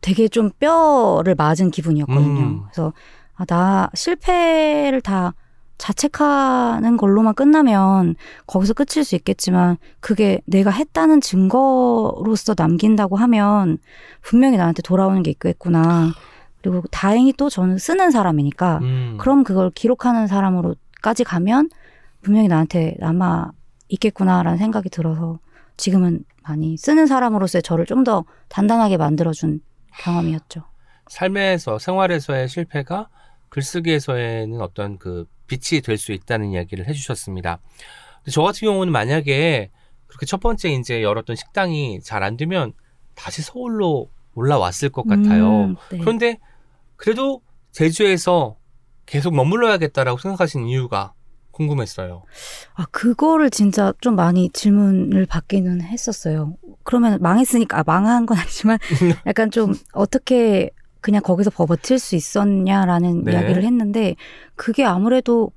[0.03, 2.41] 되게 좀 뼈를 맞은 기분이었거든요.
[2.41, 2.63] 음.
[2.65, 2.93] 그래서,
[3.35, 5.35] 아, 나 실패를 다
[5.79, 8.15] 자책하는 걸로만 끝나면
[8.47, 13.79] 거기서 끝일 수 있겠지만 그게 내가 했다는 증거로서 남긴다고 하면
[14.21, 16.13] 분명히 나한테 돌아오는 게 있겠구나.
[16.71, 19.17] 그리고 다행히 또 저는 쓰는 사람이니까 음.
[19.21, 21.69] 그럼 그걸 기록하는 사람으로까지 가면
[22.23, 23.51] 분명히 나한테 남아
[23.89, 25.39] 있겠구나라는 생각이 들어서
[25.77, 29.61] 지금은 많이 쓰는 사람으로서의 저를 좀 더 단단하게 만들어준
[30.01, 30.63] 경험이었죠.
[31.09, 33.09] 삶에서 생활에서의 실패가
[33.51, 37.59] 글쓰기에서에는 어떤 그 빛이 될 수 있다는 이야기를 해주셨습니다.
[38.31, 39.71] 저 같은 경우는 만약에
[40.07, 42.73] 그렇게 첫 번째 이제 열었던 식당이 잘 안 되면
[43.15, 45.65] 다시 서울로 올라왔을 것 같아요.
[45.65, 45.99] 음, 네.
[45.99, 46.39] 그런데
[47.05, 48.57] 그래도 제주에서
[49.05, 51.13] 계속 머물러야겠다라고 생각하신 이유가
[51.51, 52.23] 궁금했어요.
[52.73, 56.57] 아, 그거를 진짜 좀 많이 질문을 받기는 했었어요.
[56.83, 58.79] 그러면 망했으니까, 아, 망한 건 아니지만,
[59.27, 60.71] 약간 좀 어떻게
[61.03, 63.33] 그냥 거기서 버틸 수 있었냐라는 네.
[63.33, 64.17] 이야기를 했는데,
[64.55, 65.53] 그게 아무래도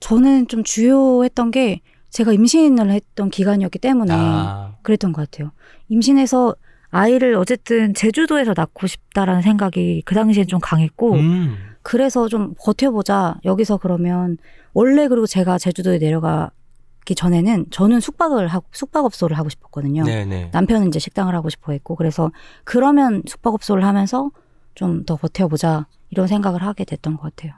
[0.00, 1.80] 저는 좀 주요했던 게
[2.10, 5.52] 제가 임신을 했던 기간이었기 때문에 아, 그랬던 것 같아요.
[5.90, 6.56] 임신해서
[6.90, 13.36] 아이를 어쨌든 제주도에서 낳고 싶다라는 생각이 그 당시엔 좀 강했고, 음, 그래서 좀 버텨보자.
[13.44, 14.36] 여기서 그러면
[14.74, 20.04] 원래 그리고 제가 제주도에 내려가기 전에는 저는 숙박을 하고 숙박업소를 하고 싶었거든요.
[20.04, 20.50] 네네.
[20.52, 22.30] 남편은 이제 식당을 하고 싶어 했고 그래서
[22.64, 24.30] 그러면 숙박업소를 하면서
[24.74, 27.54] 좀 더 버텨보자 이런 생각을 하게 됐던 것 같아요.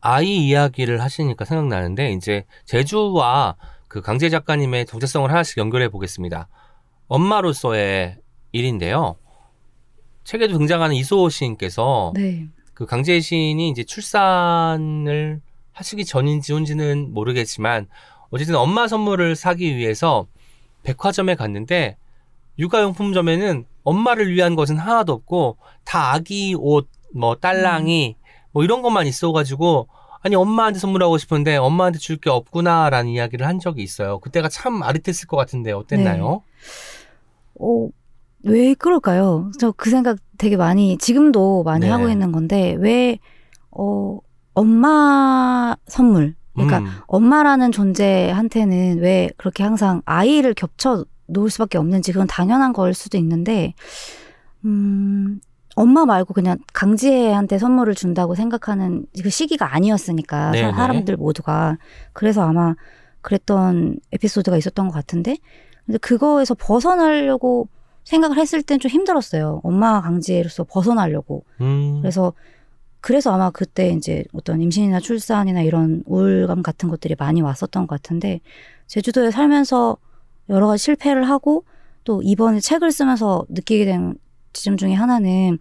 [0.00, 3.56] 아이 이야기를 하시니까 생각나는데 이제 제주와
[3.88, 6.48] 그 강재 작가님의 정체성을 하나씩 연결해 보겠습니다.
[7.08, 8.16] 엄마로서의
[8.54, 9.16] 일인데요.
[10.22, 12.46] 책에도 등장하는 이소호 시인께서 네.
[12.72, 15.40] 그 강재 시인이 이제 출산을
[15.72, 17.88] 하시기 전인지 후인지는 모르겠지만
[18.30, 20.26] 어쨌든 엄마 선물을 사기 위해서
[20.84, 21.96] 백화점에 갔는데
[22.58, 28.16] 육아용품점에는 엄마를 위한 것은 하나도 없고 다 아기 옷, 뭐 딸랑이
[28.52, 29.88] 뭐 이런 것만 있어가지고
[30.22, 34.20] 아니 엄마한테 선물하고 싶은데 엄마한테 줄 게 없구나라는 이야기를 한 적이 있어요.
[34.20, 36.42] 그때가 참 아릿했을 것 같은데 어땠나요?
[37.60, 37.88] 어,
[38.44, 39.50] 왜 그럴까요?
[39.58, 41.90] 저 그 생각 되게 많이 지금도 많이 네.
[41.90, 43.18] 하고 있는 건데 왜
[43.70, 44.18] 어,
[44.54, 52.26] 엄마 선물 그러니까 음, 엄마라는 존재한테는 왜 그렇게 항상 아이를 겹쳐 놓을 수밖에 없는지 그건
[52.28, 53.74] 당연한 걸 수도 있는데,
[54.64, 55.40] 음,
[55.74, 60.70] 엄마 말고 그냥 강지혜한테 선물을 준다고 생각하는 그 시기가 아니었으니까 네네.
[60.70, 61.78] 사- 사람들 모두가
[62.12, 62.74] 그래서 아마
[63.22, 65.36] 그랬던 에피소드가 있었던 것 같은데,
[65.86, 67.68] 근데 그거에서 벗어나려고
[68.04, 69.60] 생각을 했을 땐 좀 힘들었어요.
[69.64, 71.44] 엄마 강지혜로서 벗어나려고.
[71.60, 72.32] 음, 그래서
[73.00, 78.40] 그래서 아마 그때 이제 어떤 임신이나 출산이나 이런 우울감 같은 것들이 많이 왔었던 것 같은데
[78.86, 79.98] 제주도에 살면서
[80.48, 81.64] 여러 가지 실패를 하고
[82.04, 84.14] 또 이번에 책을 쓰면서 느끼게 된
[84.52, 85.58] 지점 중에 하나는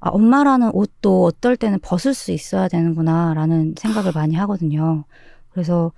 [0.00, 5.04] 아, 엄마라는 옷도 어떨 때는 벗을 수 있어야 되는구나라는 생각을 많이 하거든요.
[5.50, 5.92] 그래서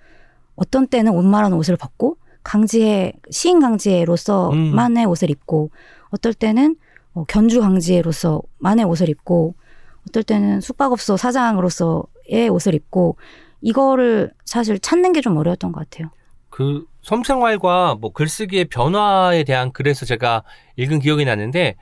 [0.57, 5.71] 어떤 때는 엄마라는 옷을 벗고 강지혜 시인 강지혜로서만의 옷을 입고
[6.11, 6.77] 어떨 때는
[7.15, 9.55] 어, 견주 강지혜로서만의 옷을 입고
[10.09, 13.17] 어떨 때는 숙박업소 사장으로서의 옷을 입고
[13.63, 16.11] 이거를 사실 찾는 게 좀 어려웠던 것 같아요.
[16.51, 20.45] 그 섬생활과 뭐 글쓰기의 변화에 대한 글에서 제가
[20.77, 21.77] 읽은 기억이 나는데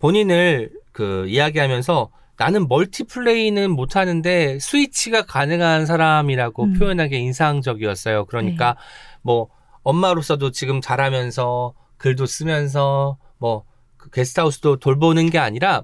[0.00, 6.72] 본인을 그 이야기하면서 나는 멀티플레이는 못하는데 스위치가 가능한 사람이라고 음.
[6.74, 8.24] 표현하기 인상적이었어요.
[8.26, 8.76] 그러니까
[9.22, 9.48] 뭐
[9.84, 13.64] 엄마로서도 지금 잘하면서 글도 쓰면서 뭐
[14.04, 15.82] 그 게스트하우스도 돌보는 게 아니라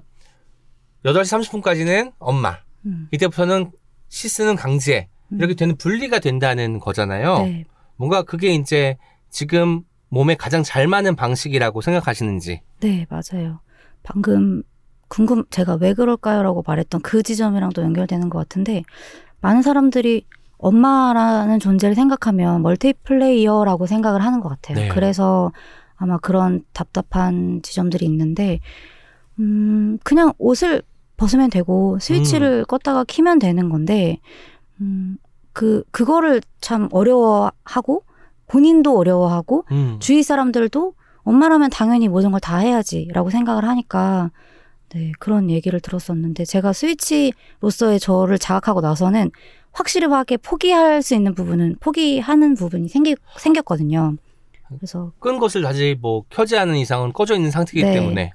[1.03, 3.07] 8시 30분까지는 엄마, 음.
[3.11, 3.71] 이때부터는
[4.09, 7.39] 시 쓰는 강제 이렇게 되는 분리가 된다는 거잖아요.
[7.39, 7.65] 네.
[7.95, 8.97] 뭔가 그게 이제
[9.31, 12.61] 지금 몸에 가장 잘 맞는 방식이라고 생각하시는지.
[12.81, 13.61] 네, 맞아요.
[14.03, 14.61] 방금
[15.07, 18.83] 궁금 제가 왜 그럴까요라고 말했던 그 지점이랑도 연결되는 것 같은데
[19.39, 20.27] 많은 사람들이
[20.61, 24.77] 엄마라는 존재를 생각하면 멀티플레이어라고 생각을 하는 것 같아요.
[24.77, 24.87] 네.
[24.89, 25.51] 그래서
[25.95, 28.59] 아마 그런 답답한 지점들이 있는데
[29.39, 30.81] 음 그냥 옷을
[31.17, 34.19] 벗으면 되고 스위치를 껐다가 키면 되는 건데
[34.79, 35.17] 음
[35.53, 38.03] 그 그거를 참 어려워하고
[38.47, 39.97] 본인도 어려워하고 음.
[39.99, 40.93] 주위 사람들도
[41.23, 44.31] 엄마라면 당연히 모든 걸 다 해야지라고 생각을 하니까
[44.93, 49.31] 네 그런 얘기를 들었었는데 제가 스위치로서의 저를 자각하고 나서는
[49.71, 54.15] 확실하게 포기할 수 있는 부분은 포기하는 부분이 생기, 생겼거든요.
[54.67, 57.93] 그래서 끈 것을 다시 뭐 켜지 않은 이상은 꺼져 있는 상태이기 네.
[57.93, 58.31] 때문에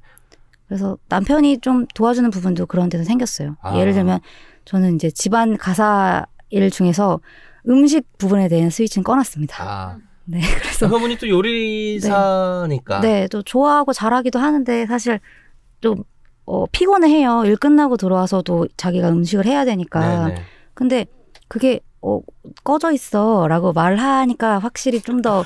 [0.68, 3.56] 그래서 남편이 좀 도와주는 부분도 그런 데서 생겼어요.
[3.62, 3.78] 아.
[3.78, 4.20] 예를 들면
[4.64, 7.20] 저는 이제 집안 가사 일 중에서
[7.68, 9.56] 음식 부분에 대한 스위치는 꺼놨습니다.
[9.62, 15.20] 아 네 그래서 그분이 또 요리사니까 네, 또 좋아하고 잘하기도 하는데 사실
[15.80, 16.02] 좀
[16.44, 17.44] 어, 피곤해해요.
[17.44, 20.26] 일 끝나고 들어와서도 자기가 음식을 해야 되니까.
[20.28, 20.42] 네네.
[20.74, 21.06] 근데
[21.48, 22.20] 그게 어,
[22.64, 25.44] 꺼져 있어라고 말하니까 확실히 좀 더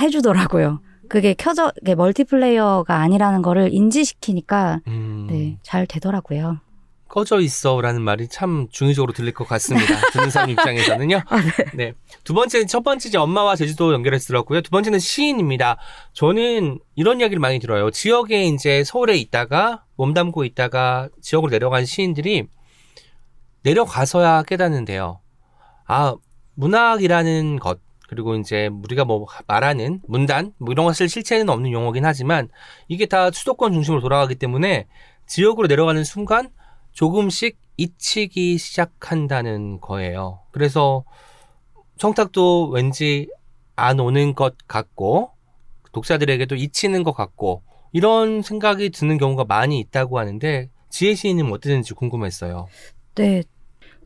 [0.00, 0.80] 해주더라고요.
[1.08, 6.60] 그게 켜져, 그게 멀티플레이어가 아니라는 거를 인지시키니까 음, 네, 잘 되더라고요.
[7.08, 9.84] 꺼져 있어라는 말이 참 중의적으로 들릴 것 같습니다.
[10.12, 11.22] 듣는 사람 입장에서는요.
[11.28, 11.42] 아,
[11.74, 11.94] 네.
[12.22, 14.60] 두 번째는 첫 번째 엄마와 제주도 연결해서 들었고요.
[14.60, 15.76] 두 번째는 시인입니다.
[16.12, 17.90] 저는 이런 이야기를 많이 들어요.
[17.90, 22.46] 지역에 이제 서울에 있다가 몸담고 있다가 지역으로 내려간 시인들이
[23.64, 25.18] 내려가서야 깨닫는데요.
[25.92, 26.14] 아,
[26.54, 32.48] 문학이라는 것 그리고 이제 우리가 뭐 말하는 문단 뭐 이런 것을 실체는 없는 용어긴 하지만
[32.86, 34.86] 이게 다 수도권 중심으로 돌아가기 때문에
[35.26, 36.50] 지역으로 내려가는 순간
[36.92, 40.42] 조금씩 잊히기 시작한다는 거예요.
[40.52, 41.02] 그래서
[41.98, 43.28] 청탁도 왠지
[43.74, 45.32] 안 오는 것 같고
[45.90, 52.68] 독자들에게도 잊히는 것 같고 이런 생각이 드는 경우가 많이 있다고 하는데 지혜 시인은 어땠는지 궁금했어요.
[53.16, 53.42] 네.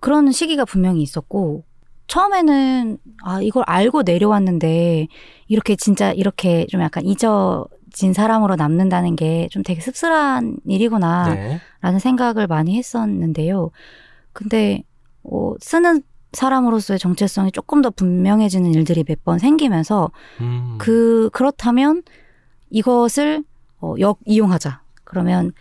[0.05, 1.65] 그런 시기가 분명히 있었고,
[2.07, 5.09] 처음에는, 아, 이걸 알고 내려왔는데,
[5.49, 11.61] 이렇게 진짜 이렇게 좀 약간 잊어진 사람으로 남는다는 게 좀 되게 씁쓸한 일이구나, 네.
[11.81, 13.71] 라는 생각을 많이 했었는데요.
[14.33, 14.83] 근데,
[15.23, 16.03] 어, 쓰는
[16.33, 20.77] 사람으로서의 정체성이 조금 더 분명해지는 일들이 몇 번 생기면서, 음.
[20.79, 22.03] 그, 그렇다면
[22.71, 23.45] 이것을
[23.81, 24.83] 어, 역 이용하자.
[25.05, 25.53] 그러면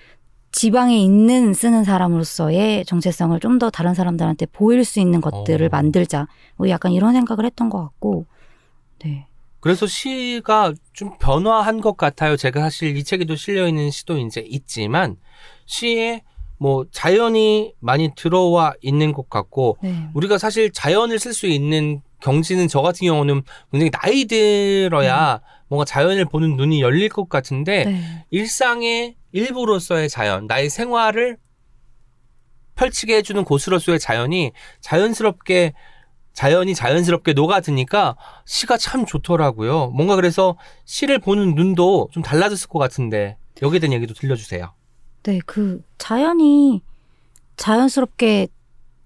[0.54, 5.70] 지방에 있는 쓰는 사람으로서의 정체성을 좀 더 다른 사람들한테 보일 수 있는 것들을 어.
[5.72, 6.28] 만들자.
[6.56, 8.26] 뭐 약간 이런 생각을 했던 것 같고,
[9.04, 9.28] 네.
[9.60, 12.36] 그래서 시가 좀 변화한 것 같아요.
[12.36, 15.18] 제가 사실 이 책에도 실려 있는 시도 이제 있지만
[15.66, 16.22] 시에
[16.58, 20.10] 뭐 자연이 많이 들어와 있는 것 같고 네.
[20.14, 26.26] 우리가 사실 자연을 쓸 수 있는 경지는 저 같은 경우는 굉장히 나이 들어야 뭔가 자연을
[26.26, 28.26] 보는 눈이 열릴 것 같은데 네.
[28.32, 31.38] 일상의 일부로서의 자연, 나의 생활을
[32.76, 34.52] 펼치게 해주는 곳으로서의 자연이
[34.82, 35.74] 자연스럽게
[36.32, 38.16] 자연이 자연스럽게 녹아드니까
[38.46, 39.90] 시가 참 좋더라고요.
[39.90, 44.74] 뭔가 그래서 시를 보는 눈도 좀 달라졌을 것 같은데 여기에 대한 얘기도 들려주세요.
[45.24, 46.82] 네, 그 자연이
[47.58, 48.48] 자연스럽게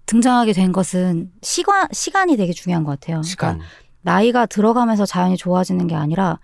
[0.08, 3.22] 등장하게 된 것은 시간, 시간이 되게 중요한 것 같아요.
[3.22, 3.58] 시간.
[3.58, 6.40] 그러니까 나이가 들어가면서 자연이 좋아지는 게 아니라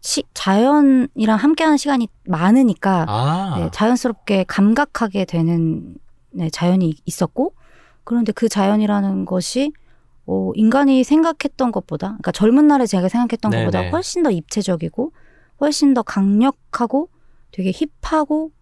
[0.00, 5.96] 시, 자연이랑 함께하는 시간이 많으니까 아, 네, 자연스럽게 감각하게 되는
[6.30, 7.54] 네, 자연이 있었고
[8.04, 9.72] 그런데 그 자연이라는 것이
[10.26, 13.64] 어, 인간이 생각했던 것보다 그러니까 젊은 날에 제가 생각했던 네네.
[13.64, 15.12] 것보다 훨씬 더 입체적이고
[15.60, 17.08] 훨씬 더 강력하고
[17.50, 18.52] 되게 힙하고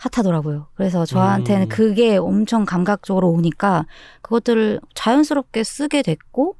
[0.00, 0.66] 핫하더라고요.
[0.74, 1.68] 그래서 저한테는 음.
[1.68, 3.86] 그게 엄청 감각적으로 오니까
[4.22, 6.56] 그것들을 자연스럽게 쓰게 됐고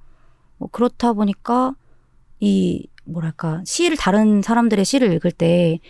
[0.58, 1.74] 뭐 그렇다 보니까
[2.38, 5.80] 이 뭐랄까 시를 다른 사람들의 시를 읽을 때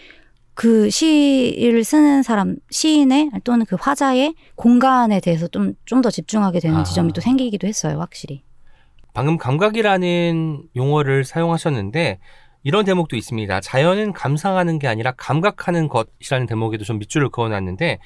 [0.60, 6.76] 그 시를 쓰는 사람 시인의 또는 그 화자의 공간에 대해서 좀 좀 더 집중하게 되는
[6.76, 6.84] 아.
[6.84, 8.42] 지점이 또 생기기도 했어요, 확실히.
[9.14, 12.18] 방금 감각이라는 용어를 사용하셨는데
[12.62, 13.60] 이런 대목도 있습니다.
[13.60, 17.98] 자연은 감상하는 게 아니라 감각하는 것이라는 대목에도 좀 밑줄을 그어놨는데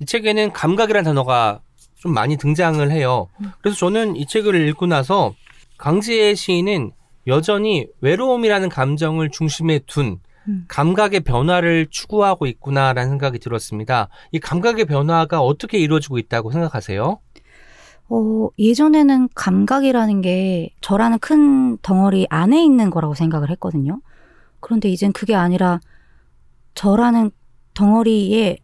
[0.00, 1.60] 이 책에는 감각이라는 단어가
[1.96, 3.28] 좀 많이 등장을 해요.
[3.60, 5.34] 그래서 저는 이 책을 읽고 나서
[5.78, 6.92] 강지혜 시인은
[7.26, 10.64] 여전히 외로움이라는 감정을 중심에 둔 음.
[10.68, 14.08] 감각의 변화를 추구하고 있구나라는 생각이 들었습니다.
[14.32, 17.20] 이 감각의 변화가 어떻게 이루어지고 있다고 생각하세요?
[18.10, 24.00] 어, 예전에는 감각이라는 게 저라는 큰 덩어리 안에 있는 거라고 생각을 했거든요.
[24.60, 25.80] 그런데 이젠 그게 아니라
[26.74, 27.30] 저라는
[27.74, 28.58] 덩어리에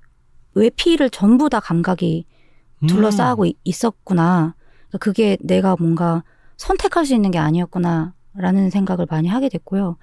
[0.55, 2.27] 외피를 전부 다 감각이
[2.83, 2.87] 음.
[2.87, 4.55] 둘러싸고 이- 있었구나.
[4.89, 6.23] 그러니까 그게 내가 뭔가
[6.57, 9.97] 선택할 수 있는 게 아니었구나라는 생각을 많이 하게 됐고요.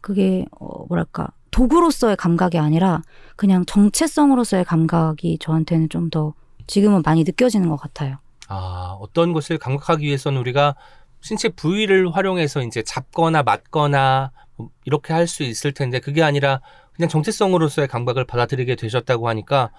[0.00, 3.02] 그게 어, 뭐랄까 도구로서의 감각이 아니라
[3.36, 6.34] 그냥 정체성으로서의 감각이 저한테는 좀 더
[6.66, 8.16] 지금은 많이 느껴지는 것 같아요.
[8.48, 10.74] 아, 어떤 것을 감각하기 위해서는 우리가
[11.20, 16.60] 신체 부위를 활용해서 이제 잡거나 맞거나 뭐 이렇게 할 수 있을 텐데 그게 아니라
[16.94, 19.70] 그냥 정체성으로서의 감각을 받아들이게 되셨다고 하니까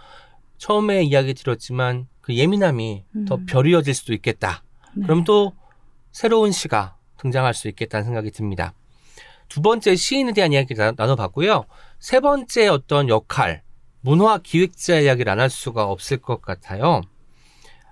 [0.58, 3.46] 처음에 이야기 드렸지만 그 예민함이 더 음.
[3.46, 4.64] 벼리어질 수도 있겠다.
[4.96, 5.04] 네.
[5.06, 5.54] 그럼 또
[6.12, 8.74] 새로운 시가 등장할 수 있겠다는 생각이 듭니다.
[9.48, 11.66] 두 번째 시인에 대한 이야기 나- 나눠봤고요.
[12.00, 13.64] 세 번째 어떤 역할,
[14.02, 17.02] 문화 기획자 이야기를 안 할 수가 없을 것 같아요.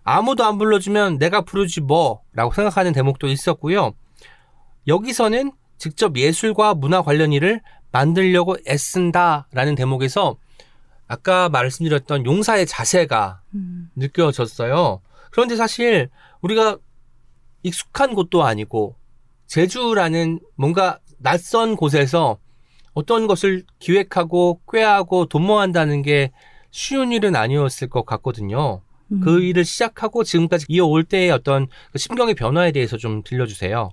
[0.09, 3.91] 아무도 안 불러주면 내가 부르지 뭐 라고 생각하는 대목도 있었고요.
[4.87, 7.59] 여기서는 직접 예술과 문화 관련 일을
[7.91, 10.37] 만들려고 애쓴다라는 대목에서
[11.09, 15.01] 아까 말씀드렸던 용사의 자세가 음, 느껴졌어요.
[15.29, 16.77] 그런데 사실 우리가
[17.63, 18.95] 익숙한 곳도 아니고
[19.47, 22.37] 제주라는 뭔가 낯선 곳에서
[22.93, 26.31] 어떤 것을 기획하고 꾀하고 도모한다는 게
[26.71, 28.83] 쉬운 일은 아니었을 것 같거든요.
[29.11, 29.21] 음.
[29.21, 33.91] 그 일을 시작하고 지금까지 이어올 때의 어떤 그 심경의 변화에 대해서 좀 들려주세요.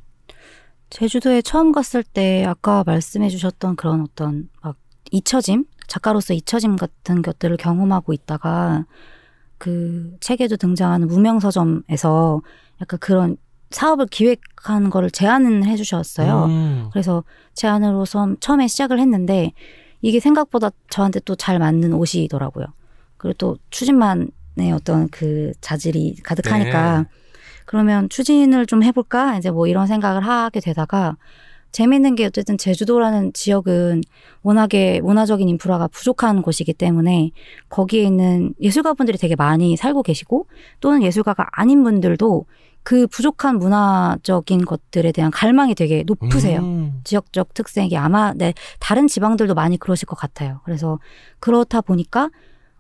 [0.91, 4.77] 제주도에 처음 갔을 때 아까 말씀해 주셨던 그런 어떤 막
[5.11, 5.65] 잊혀짐?
[5.87, 8.87] 작가로서 잊혀짐 같은 것들을 경험하고 있다가
[9.59, 12.43] 그 책에도 등장하는 무명서점에서
[12.81, 13.37] 약간 그런
[13.71, 16.45] 사업을 기획한 거를 제안을 해 주셨어요.
[16.47, 16.89] 음.
[16.93, 19.53] 그래서 제안으로서 처음에 시작을 했는데
[20.01, 22.67] 이게 생각보다 저한테 또 잘 맞는 옷이더라고요.
[23.17, 27.05] 그리고 또 추진만 의 어떤 그 자질이 가득하니까 네.
[27.65, 31.17] 그러면 추진을 좀 해볼까 이제 뭐 이런 생각을 하게 되다가
[31.73, 34.03] 재밌는 게 어쨌든 제주도라는 지역은
[34.43, 37.33] 워낙에 문화적인 인프라가 부족한 곳이기 때문에
[37.69, 40.47] 거기에 있는 예술가분들이 되게 많이 살고 계시고
[40.79, 42.47] 또는 예술가가 아닌 분들도
[42.85, 46.61] 그 부족한 문화적인 것들에 대한 갈망이 되게 높으세요.
[46.61, 47.01] 음.
[47.03, 50.61] 지역적 특색이 아마 네, 다른 지방들도 많이 그러실 것 같아요.
[50.65, 51.01] 그래서
[51.41, 52.31] 그렇다 보니까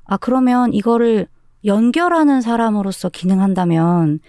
[0.04, 1.26] 아 그러면 이거를
[1.64, 4.20] 연결하는 사람으로서 기능한다면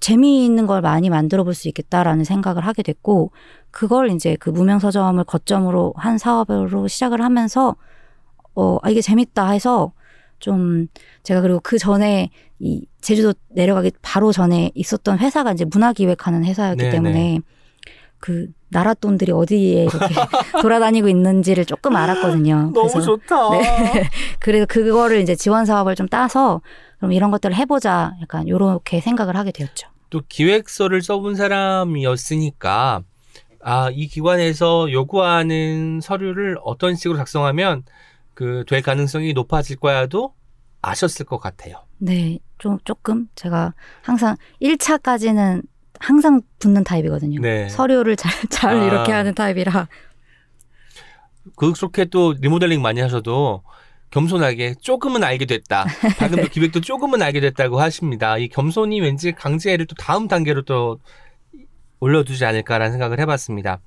[0.00, 3.30] 재미있는 걸 많이 만들어 볼 수 있겠다라는 생각을 하게 됐고
[3.70, 7.76] 그걸 이제 그 무명 서점을 거점으로 한 사업으로 시작을 하면서
[8.54, 9.92] 어 아, 이게 재밌다 해서
[10.40, 10.88] 좀
[11.22, 16.82] 제가 그리고 그 전에 이 제주도 내려가기 바로 전에 있었던 회사가 이제 문화 기획하는 회사였기
[16.82, 16.90] 네네.
[16.90, 17.40] 때문에
[18.18, 20.14] 그 나라 돈들이 어디에 이렇게
[20.62, 22.72] 돌아다니고 있는지를 조금 알았거든요.
[22.74, 23.50] 너무 그래서 좋다.
[23.50, 24.08] 네.
[24.40, 26.60] 그래서 그거를 이제 지원 사업을 좀 따서
[26.98, 29.88] 그럼 이런 것들을 해보자 약간 요렇게 생각을 하게 되었죠.
[30.10, 33.02] 또 기획서를 써본 사람이었으니까
[33.64, 37.84] 아, 이 기관에서 요구하는 서류를 어떤 식으로 작성하면
[38.34, 40.34] 그 될 가능성이 높아질 거야도
[40.80, 41.76] 아셨을 것 같아요.
[41.98, 45.62] 네, 좀 조금 제가 항상 1차까지는
[46.02, 47.40] 항상 붙는 타입이거든요.
[47.40, 47.68] 네.
[47.68, 48.84] 서류를 잘, 잘 아.
[48.84, 49.88] 이렇게 하는 타입이라.
[51.56, 53.62] 그렇게 또 리모델링 많이 하셔도
[54.10, 55.86] 겸손하게 조금은 알게 됐다.
[56.18, 58.36] 방금 도 기획도 조금은 알게 됐다고 하십니다.
[58.36, 60.98] 이 겸손이 왠지 강제를 또 다음 단계로 또
[62.00, 63.80] 올려두지 않을까라는 생각을 해봤습니다.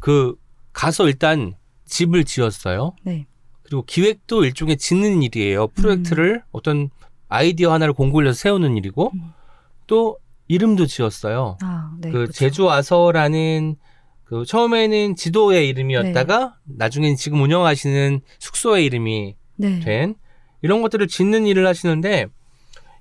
[0.00, 0.34] 그
[0.72, 1.54] 가서 일단
[1.84, 2.94] 집을 지었어요.
[3.04, 3.26] 네.
[3.62, 5.68] 그리고 기획도 일종의 짓는 일이에요.
[5.68, 6.88] 프로젝트를 어떤
[7.28, 9.32] 아이디어 하나를 공굴려서 세우는 일이고 음.
[9.86, 10.18] 또
[10.48, 11.58] 이름도 지었어요.
[11.62, 12.10] 아, 네.
[12.10, 12.32] 그 그렇죠.
[12.32, 13.76] 제주 와서라는
[14.24, 19.80] 그 처음에는 지도의 이름이었다가 나중엔 지금 운영하시는 숙소의 이름이 네.
[19.80, 20.14] 된
[20.62, 22.26] 이런 것들을 짓는 일을 하시는데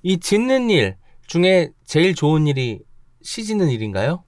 [0.03, 0.95] 이 짓는 일
[1.25, 2.79] 중에 제일 좋은 일이
[3.21, 4.23] 시 짓는 일인가요?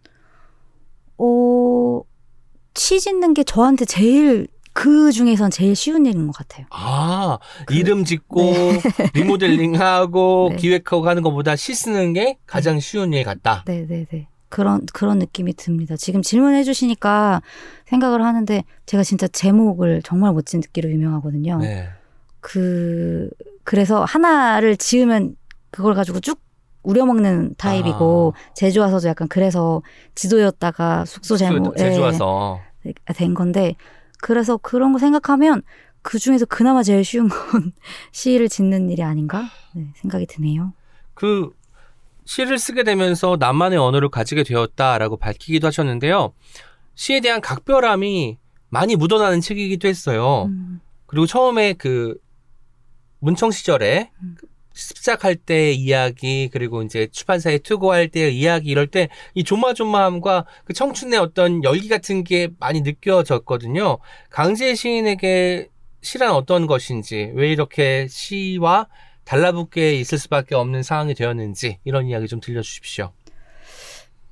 [1.17, 2.01] 어,
[2.75, 4.47] 시 짓는 게 저한테 제일
[4.79, 6.65] 그 중에선 제일 쉬운 일인 것 같아요.
[6.69, 8.39] 아 그- 이름 짓고
[9.13, 10.55] 리모델링하고 네.
[10.55, 13.65] 기획하고 하는 것보다 시 쓰는 게 가장 쉬운 일 같다.
[13.65, 14.29] 네, 네, 네.
[14.47, 15.97] 그런 그런 느낌이 듭니다.
[15.97, 17.41] 지금 질문해 주시니까
[17.87, 21.57] 생각을 하는데 제가 진짜 제목을 정말 못 짓기로 유명하거든요.
[21.57, 21.89] 네.
[22.39, 23.29] 그
[23.65, 25.35] 그래서 하나를 지으면
[25.71, 26.39] 그걸 가지고 쭉
[26.83, 29.81] 우려먹는 타입이고 제주 와서도 약간 그래서
[30.15, 32.61] 지도였다가 숙소 제목 제주 예, 와서
[33.13, 33.75] 된 건데
[34.21, 35.61] 그래서 그런 거 생각하면
[36.01, 37.73] 그 중에서 그나마 제일 쉬운 건
[38.11, 40.73] 시를 짓는 일이 아닌가 네, 생각이 드네요.
[41.13, 41.49] 그
[42.25, 46.33] 시를 쓰게 되면서 나만의 언어를 가지게 되었다라고 밝히기도 하셨는데요.
[46.95, 48.37] 시에 대한 각별함이
[48.69, 50.45] 많이 묻어나는 책이기도 했어요.
[50.45, 52.17] 음, 그리고 처음에 그
[53.19, 54.35] 문청 시절에 음.
[54.79, 61.19] 시작할 때의 이야기 그리고 이제 출판사에 투고할 때의 이야기 이럴 때 이 조마조마함과 그 청춘의
[61.19, 63.99] 어떤 열기 같은 게 많이 느껴졌거든요.
[64.29, 65.69] 강재 시인에게
[66.01, 68.87] 시란 어떤 것인지 왜 이렇게 시와
[69.25, 73.11] 달라붙게 있을 수밖에 없는 상황이 되었는지 이런 이야기 좀 들려주십시오.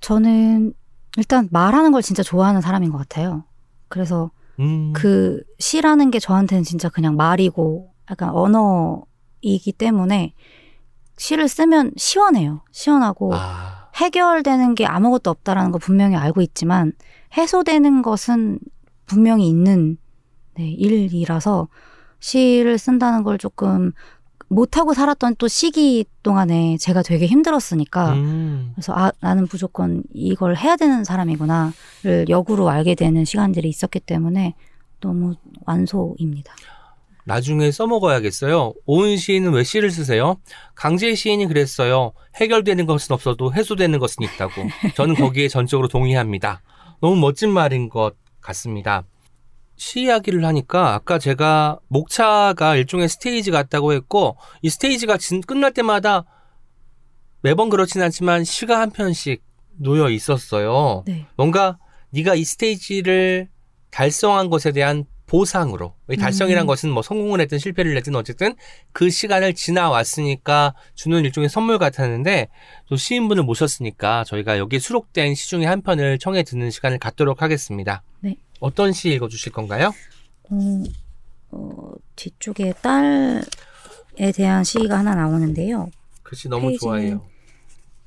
[0.02, 0.74] 저는
[1.18, 3.44] 일단 말하는 걸 진짜 좋아하는 사람인 것 같아요.
[3.88, 4.94] 그래서 음.
[4.94, 9.04] 그 시라는 게 저한테는 진짜 그냥 말이고 약간 언어
[9.42, 10.34] 이기 때문에
[11.18, 12.62] 시를 쓰면 시원해요.
[12.72, 16.94] 시원하고 아, 해결되는 게 아무것도 없다라는 거 분명히 알고 있지만
[17.36, 18.60] 해소되는 것은
[19.06, 19.98] 분명히 있는
[20.56, 21.68] 네, 일이라서
[22.20, 23.92] 시를 쓴다는 걸 조금
[24.50, 28.72] 못하고 살았던 또 시기 동안에 제가 되게 힘들었으니까 음.
[28.74, 34.56] 그래서 아 나는 무조건 이걸 해야 되는 사람이구나를 역으로 알게 되는 시간들이 있었기 때문에
[35.02, 35.36] 너무
[35.66, 36.54] 완소입니다.
[37.32, 38.74] 나중에 써먹어야겠어요.
[38.86, 40.38] 오은 시인은 왜 시를 쓰세요?
[40.76, 42.14] 강제 시인이 그랬어요.
[42.38, 44.54] 해결되는 것은 없어도 해소되는 것은 있다고.
[44.96, 46.62] 저는 거기에 전적으로 동의합니다.
[47.02, 49.04] 너무 멋진 말인 것 같습니다.
[49.76, 56.24] 시 이야기를 하니까 아까 제가 목차가 일종의 스테이지 같다고 했고 이 스테이지가 진- 끝날 때마다
[57.42, 59.44] 매번 그렇진 않지만 시가 한 편씩
[59.80, 61.04] 놓여 있었어요.
[61.06, 61.26] 네.
[61.36, 61.78] 뭔가
[62.12, 63.50] 네가 이 스테이지를
[63.92, 66.68] 달성한 것에 대한 보상으로 이 달성이란 음.
[66.68, 68.56] 것은 뭐 성공을 했든 실패를 했든 어쨌든
[68.94, 72.48] 그 시간을 지나왔으니까 주는 일종의 선물 같았는데
[72.88, 78.02] 또 시인분을 모셨으니까 저희가 여기에 수록된 시 중에 한 편을 청해 듣는 시간을 갖도록 하겠습니다.
[78.22, 78.38] 네.
[78.60, 79.94] 어떤 시 읽어주실 건가요?
[80.50, 80.84] 어,
[81.52, 85.92] 어, 뒤쪽에 딸에 대한 시가 하나 나오는데요.
[86.24, 87.26] 글씨 너무 페이지는 좋아해요.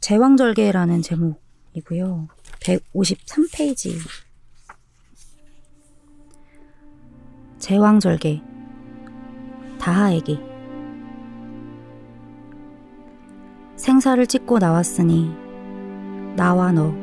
[0.01, 2.29] 제왕절개라는 제목이고요.
[2.61, 3.99] 153페이지.
[7.61, 8.43] 제왕절개.
[9.79, 10.41] 다하에게.
[13.77, 15.31] 생사를 찍고 나왔으니
[16.37, 16.95] 나와 너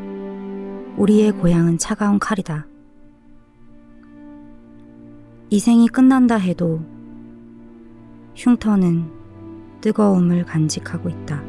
[0.97, 2.65] 우리의 고향은 차가운 칼이다.
[5.51, 6.81] 이 생이 끝난다 해도
[8.35, 9.11] 흉터는
[9.81, 11.41] 뜨거움을 간직하고 있다.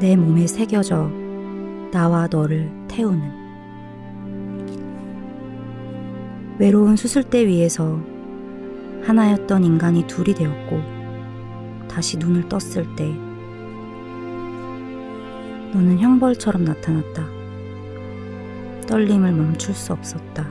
[0.00, 1.10] 내 몸에 새겨져
[1.92, 3.43] 나와 너를 태우는
[6.58, 8.00] 외로운 수술대 위에서
[9.02, 10.80] 하나였던 인간이 둘이 되었고
[11.88, 13.06] 다시 눈을 떴을 때
[15.72, 17.26] 너는 형벌처럼 나타났다.
[18.86, 20.48] 떨림을 멈출 수 없었다.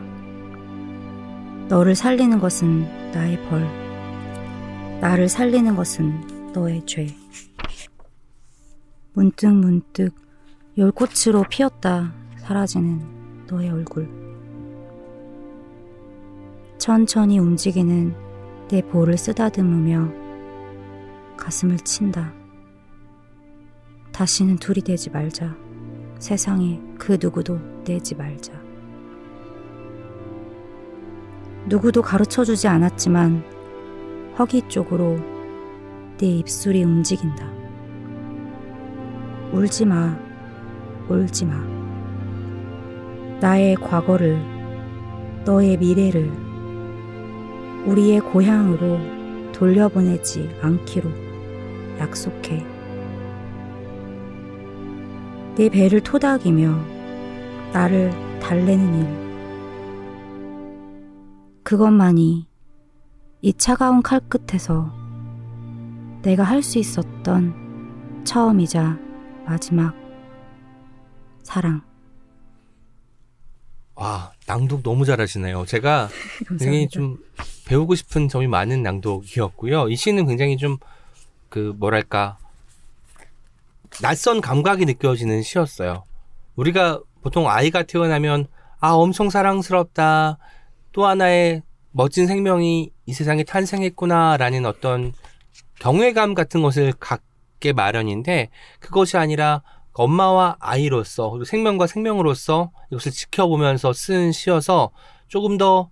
[1.70, 3.66] 너를 살리는 것은 나의 벌.
[5.00, 7.08] 나를 살리는 것은 너의 죄.
[9.14, 10.14] 문득 문득
[10.78, 14.33] 열꽃으로 피었다 사라지는 너의 얼굴.
[16.84, 18.14] 천천히 움직이는
[18.68, 20.12] 내 볼을 쓰다듬으며
[21.38, 22.34] 가슴을 친다.
[24.12, 25.56] 다시는 둘이 되지 말자.
[26.20, 28.52] 세상에 그 누구도 내지 말자.
[31.68, 33.46] 누구도 가르쳐 주지 않았지만
[34.38, 35.20] 허기 쪽으로
[36.18, 37.50] 내 입술이 움직인다.
[39.54, 40.20] 울지 마.
[41.08, 41.64] 울지 마.
[43.40, 44.38] 나의 과거를,
[45.46, 46.44] 너의 미래를
[47.86, 51.10] 우리의 고향으로 돌려보내지 않기로
[52.00, 52.66] 약속해.
[55.56, 56.76] 내 배를 토닥이며
[57.74, 59.24] 나를 달래는 일.
[61.64, 62.48] 그것만이
[63.42, 64.92] 이 차가운 칼 끝에서
[66.22, 68.98] 내가 할 수 있었던 처음이자
[69.46, 69.94] 마지막
[71.44, 71.82] 사랑.
[73.96, 75.66] 와 낭독 너무 잘하시네요.
[75.66, 76.08] 제가
[76.48, 77.18] 굉장히 좀
[77.74, 79.90] 배우고 싶은 점이 많은 낭독이었고요.
[79.90, 80.78] 이 시는 굉장히 좀
[81.54, 82.40] 그 뭐랄까
[84.02, 86.04] 낯선 감각이 느껴지는 시였어요.
[86.56, 88.48] 우리가 보통 아이가 태어나면
[88.80, 90.40] 아 엄청 사랑스럽다
[90.94, 91.62] 또 하나의
[91.92, 95.14] 멋진 생명이 이 세상에 탄생했구나라는 어떤
[95.78, 98.50] 경외감 같은 것을 갖게 마련인데
[98.80, 99.62] 그것이 아니라
[99.94, 104.90] 엄마와 아이로서 그리고 생명과 생명으로서 이것을 지켜보면서 쓴 시여서
[105.28, 105.92] 조금 더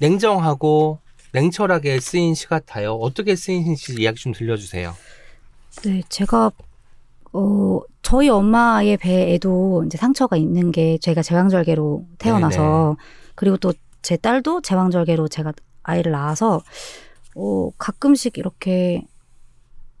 [0.00, 1.03] 냉정하고
[1.34, 2.94] 냉철하게 쓰인 시 같아요.
[2.94, 4.94] 어떻게 쓰인 시 이야기 좀 들려주세요.
[5.84, 6.52] 네, 제가
[7.32, 12.96] 어 저희 엄마의 배에도 이제 상처가 있는 게 제가 제왕절개로 태어나서
[13.34, 13.72] 그리고 또
[14.04, 16.60] 제 딸도 제왕절개로 제가 아이를 낳아서
[17.34, 19.02] 어 가끔씩 이렇게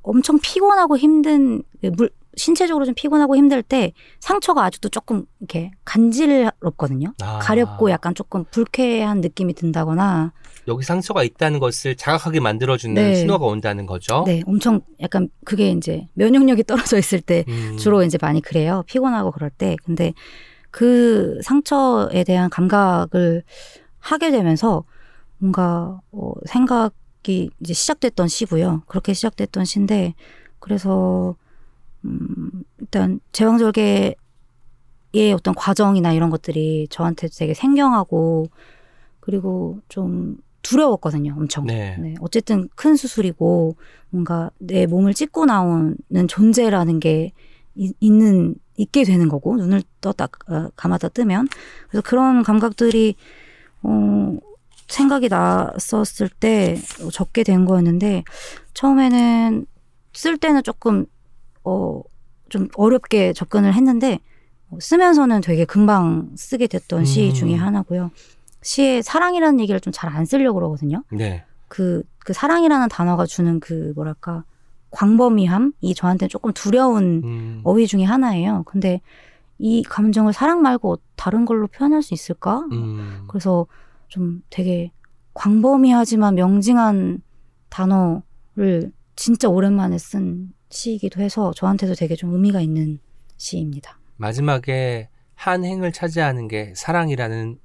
[0.02, 7.14] 엄청 피곤하고 힘든 그물 신체적으로 좀 피곤하고 힘들 때 상처가 아직도 조금 이렇게 간지럽거든요.
[7.22, 10.34] 아, 가렵고 약간 조금 불쾌한 느낌이 든다거나
[10.68, 13.14] 여기 상처가 있다는 것을 자각하게 만들어주는 네.
[13.14, 14.24] 신호가 온다는 거죠.
[14.26, 18.82] 네, 엄청 약간 그게 이제 면역력이 떨어져 있을 때 음, 주로 이제 많이 그래요.
[18.86, 19.76] 피곤하고 그럴 때.
[19.84, 20.12] 근데
[20.70, 23.42] 그 상처에 대한 감각을
[23.98, 24.84] 하게 되면서
[25.38, 28.82] 뭔가 어, 생각이 이제 시작됐던 시고요.
[28.86, 30.14] 그렇게 시작됐던 시인데
[30.58, 31.36] 그래서
[32.04, 34.14] 음, 일단 제왕절개
[35.16, 38.48] 의 어떤 과정이나 이런 것들이 저한테 되게 생경하고
[39.20, 41.66] 그리고 좀 두려웠거든요, 엄청.
[41.66, 41.96] 네.
[42.00, 43.76] 네, 어쨌든 큰 수술이고
[44.10, 45.96] 뭔가 내 몸을 찢고 나오는
[46.28, 47.32] 존재라는 게
[47.76, 51.46] 이- 있는 있게 되는 거고 눈을 떴다 어, 감았다 뜨면
[51.88, 53.14] 그래서 그런 감각들이
[53.82, 54.36] 어
[54.88, 56.76] 생각이 났었을 때
[57.12, 58.24] 적게 된 거였는데
[58.74, 59.66] 처음에는
[60.12, 61.06] 쓸 때는 조금
[61.62, 62.02] 어
[62.50, 64.20] 좀 어렵게 접근을 했는데
[64.70, 67.34] 어, 쓰면서는 되게 금방 쓰게 됐던 시 음.
[67.34, 68.10] 중에 하나고요.
[68.64, 71.04] 시에 사랑이라는 얘기를 좀 잘 안 쓰려고 그러거든요.
[71.12, 71.44] 네.
[71.68, 74.44] 그, 그 사랑이라는 단어가 주는 그 뭐랄까
[74.90, 77.60] 광범위함이 저한테 조금 두려운 음.
[77.64, 78.62] 어휘 중에 하나예요.
[78.66, 79.00] 근데
[79.58, 82.60] 이 감정을 사랑 말고 다른 걸로 표현할 수 있을까?
[82.72, 83.24] 음.
[83.28, 83.66] 그래서
[84.08, 84.92] 좀 되게
[85.34, 87.20] 광범위하지만 명징한
[87.68, 92.98] 단어를 진짜 오랜만에 쓴 시이기도 해서 저한테도 되게 좀 의미가 있는
[93.36, 93.98] 시입니다.
[94.16, 97.58] 마지막에 한 행을 차지하는 게 사랑이라는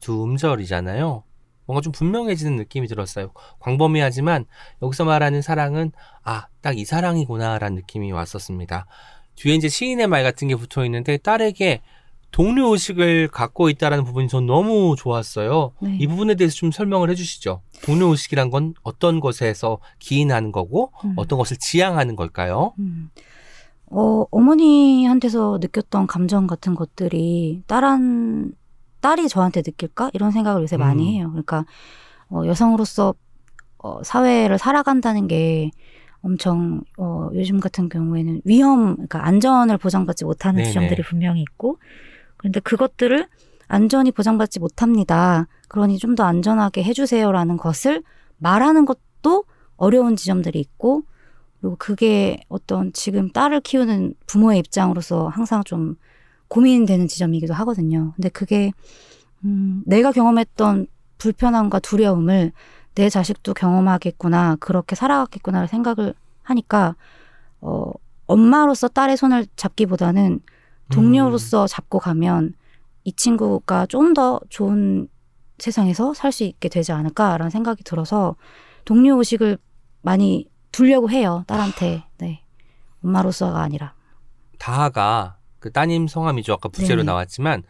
[0.00, 1.24] 두 음절이잖아요.
[1.66, 3.30] 뭔가 좀 분명해지는 느낌이 들었어요.
[3.60, 4.46] 광범위하지만
[4.82, 5.92] 여기서 말하는 사랑은
[6.24, 8.86] 아, 딱 이 사랑이구나라는 느낌이 왔었습니다.
[9.34, 11.82] 뒤에 이제 시인의 말 같은 게 붙어 있는데 딸에게
[12.30, 15.72] 동료 의식을 갖고 있다라는 부분이 전 너무 좋았어요.
[15.80, 15.96] 네.
[15.98, 17.62] 이 부분에 대해서 좀 설명을 해주시죠.
[17.82, 21.14] 동료 의식이란 건 어떤 것에서 기인하는 거고 음.
[21.16, 22.74] 어떤 것을 지향하는 걸까요?
[22.78, 23.10] 음.
[23.90, 28.52] 어, 어머니한테서 느꼈던 감정 같은 것들이 딸한,
[29.00, 30.10] 딸이 저한테 느낄까?
[30.12, 31.14] 이런 생각을 요새 많이 음.
[31.14, 31.28] 해요.
[31.30, 31.64] 그러니까,
[32.30, 33.14] 어, 여성으로서,
[33.78, 35.70] 어, 사회를 살아간다는 게
[36.20, 40.68] 엄청, 어, 요즘 같은 경우에는 위험, 그러니까 안전을 보장받지 못하는 네네.
[40.68, 41.78] 지점들이 분명히 있고,
[42.36, 43.26] 그런데 그것들을
[43.68, 45.46] 안전이 보장받지 못합니다.
[45.68, 48.02] 그러니 좀 더 안전하게 해주세요라는 것을
[48.38, 49.44] 말하는 것도
[49.76, 51.02] 어려운 지점들이 있고,
[51.60, 55.96] 그리고 그게 어떤 지금 딸을 키우는 부모의 입장으로서 항상 좀
[56.48, 58.12] 고민되는 지점이기도 하거든요.
[58.16, 58.72] 근데 그게
[59.44, 60.86] 음, 내가 경험했던
[61.18, 62.52] 불편함과 두려움을
[62.94, 66.96] 내 자식도 경험하겠구나, 그렇게 살아갔겠구나를 생각을 하니까
[67.60, 67.90] 어,
[68.26, 70.40] 엄마로서 딸의 손을 잡기보다는
[70.90, 72.54] 동료로서 잡고 가면
[73.04, 75.08] 이 친구가 좀 더 좋은
[75.58, 78.36] 세상에서 살 수 있게 되지 않을까라는 생각이 들어서
[78.84, 79.58] 동료 의식을
[80.02, 82.04] 많이 두려고 해요 딸한테.
[82.18, 82.42] 네.
[83.04, 83.94] 엄마로서가 아니라.
[84.58, 86.52] 다하가 그 따님 성함이죠.
[86.54, 87.04] 아까 부제로 네네.
[87.06, 87.62] 나왔지만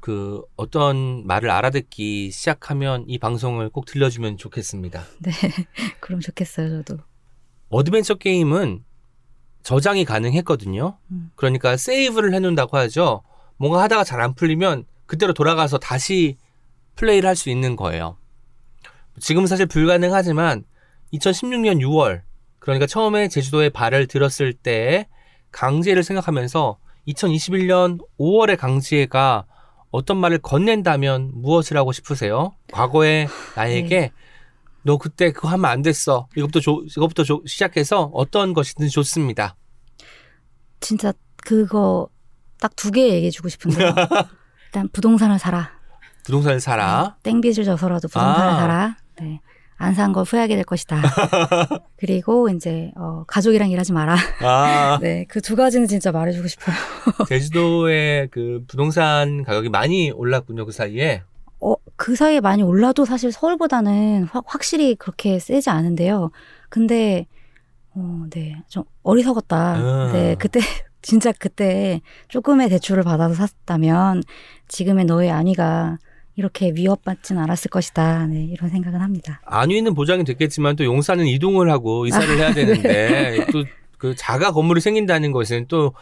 [0.00, 5.02] 그 어떤 말을 알아듣기 시작하면 이 방송을 꼭 들려주면 좋겠습니다.
[5.20, 5.30] 네
[6.00, 6.98] 그럼 좋겠어요 저도
[7.68, 8.84] 어드벤처 게임은
[9.62, 10.98] 저장이 가능했거든요.
[11.12, 11.30] 음.
[11.36, 13.22] 그러니까 세이브를 해놓는다고 하죠.
[13.56, 16.36] 뭔가 하다가 잘 안 풀리면 그때로 돌아가서 다시
[16.96, 18.16] 플레이를 할 수 있는 거예요.
[19.20, 20.64] 지금 사실 불가능하지만
[21.12, 22.22] 2016년 6월
[22.58, 25.08] 그러니까 처음에 제주도에 발을 들었을 때
[25.52, 26.78] 강지혜를 생각하면서
[27.08, 29.46] 2021년 5월의 강지혜가
[29.90, 32.54] 어떤 말을 건넨다면 무엇을 하고 싶으세요?
[32.72, 34.12] 과거의 나에게
[34.84, 36.28] 너 그때 그거 하면 안 됐어.
[36.36, 39.56] 이것부터 조, 이것부터 조- 시작해서 어떤 것이든 좋습니다.
[40.80, 41.12] 진짜
[41.44, 42.08] 그거
[42.60, 43.92] 딱 두 개 얘기해 주고 싶은데요
[44.66, 45.70] 일단 부동산을 사라
[46.24, 47.16] 부동산을 사라.
[47.24, 48.56] 땡빚을 져서라도 부동산을 아.
[48.56, 49.40] 사라 네.
[49.82, 50.96] 안 산 걸 후회하게 될 것이다
[51.96, 56.74] 그리고 이제 어, 가족이랑 일하지 마라 아, 네 그 두 가지는 진짜 말해주고 싶어요
[57.28, 61.22] 제주도의 그 부동산 가격이 많이 올랐군요, 그 사이에.
[61.60, 66.30] 어, 그 사이에 많이 올라도 사실 서울보다는 확, 확실히 그렇게 세지 않은데요.
[66.68, 67.26] 근데,
[67.94, 68.56] 어, 네.
[68.68, 69.76] 좀 어리석었다.
[70.08, 70.12] 음.
[70.12, 70.34] 네.
[70.38, 70.58] 그때,
[71.02, 74.22] 진짜 그때 조금의 대출을 받아서 샀다면
[74.68, 75.98] 지금의 너의 안위가
[76.36, 78.26] 이렇게 위협받진 않았을 것이다.
[78.26, 78.44] 네.
[78.44, 79.40] 이런 생각은 합니다.
[79.44, 85.66] 안위는 보장이 됐겠지만 또 용사는 이동을 하고 이사를 해야 되는데 또그 자가 건물이 생긴다는 것은
[85.68, 85.92] 또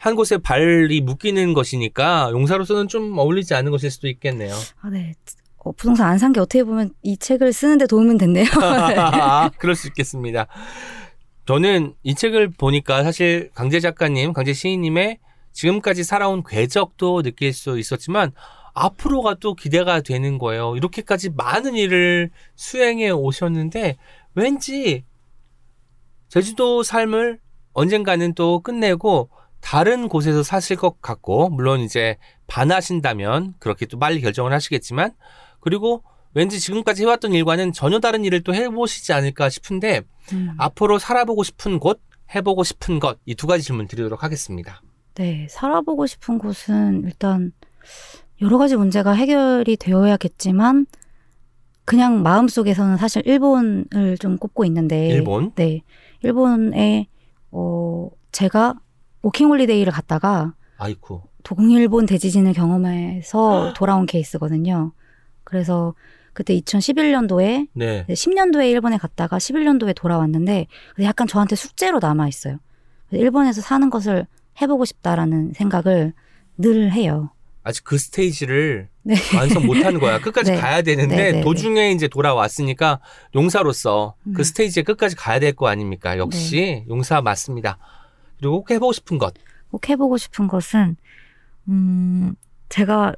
[0.00, 4.54] 한 곳에 발이 묶이는 것이니까 용사로서는 좀 어울리지 않은 것일 수도 있겠네요.
[4.80, 5.14] 아, 네.
[5.56, 8.46] 어, 부동산 안 산 게 어떻게 보면 이 책을 쓰는데 도움은 됐네요.
[9.58, 10.46] 그럴 수 있겠습니다.
[11.46, 15.18] 저는 이 책을 보니까 사실 강재 작가님, 강재 시인님의
[15.52, 18.30] 지금까지 살아온 궤적도 느낄 수 있었지만
[18.86, 20.76] 앞으로가 또 기대가 되는 거예요.
[20.76, 23.96] 이렇게까지 많은 일을 수행해 오셨는데
[24.34, 25.04] 왠지
[26.28, 27.40] 제주도 삶을
[27.72, 32.16] 언젠가는 또 끝내고 다른 곳에서 사실 것 같고 물론 이제
[32.46, 35.12] 반하신다면 그렇게 또 빨리 결정을 하시겠지만
[35.60, 36.02] 그리고
[36.34, 40.02] 왠지 지금까지 해왔던 일과는 전혀 다른 일을 또 해보시지 않을까 싶은데
[40.32, 40.54] 음.
[40.58, 42.00] 앞으로 살아보고 싶은 곳,
[42.34, 44.82] 해보고 싶은 것 이 두 가지 질문 드리도록 하겠습니다.
[45.14, 47.52] 네, 살아보고 싶은 곳은 일단
[48.40, 50.86] 여러 가지 문제가 해결이 되어야겠지만
[51.84, 55.52] 그냥 마음속에서는 사실 일본을 좀 꼽고 있는데 일본?
[55.54, 55.82] 네.
[56.22, 57.08] 일본에
[57.50, 58.74] 어 제가
[59.22, 61.22] 워킹홀리데이를 갔다가 아이쿠.
[61.42, 64.92] 동일본 대지진을 경험해서 돌아온 케이스거든요.
[65.44, 65.94] 그래서
[66.34, 68.04] 그때 2011년도에 네.
[68.06, 70.66] 10년도에 일본에 갔다가 11년도에 돌아왔는데
[71.02, 72.58] 약간 저한테 숙제로 남아 있어요.
[73.10, 74.26] 일본에서 사는 것을
[74.60, 76.12] 해보고 싶다라는 생각을
[76.58, 77.30] 늘 해요.
[77.68, 79.14] 아직 그 스테이지를 네.
[79.36, 80.18] 완성 못하는 거야.
[80.20, 80.56] 끝까지 네.
[80.56, 83.00] 가야 되는데 네, 네, 도중에 이제 돌아왔으니까
[83.34, 84.42] 용사로서 그 음.
[84.42, 86.16] 스테이지에 끝까지 가야 될 거 아닙니까?
[86.16, 87.76] 역시 용사 맞습니다.
[88.38, 89.34] 그리고 꼭 해보고 싶은 것.
[89.70, 90.96] 꼭 해보고 싶은 것은
[91.68, 92.34] 음
[92.70, 93.12] 제가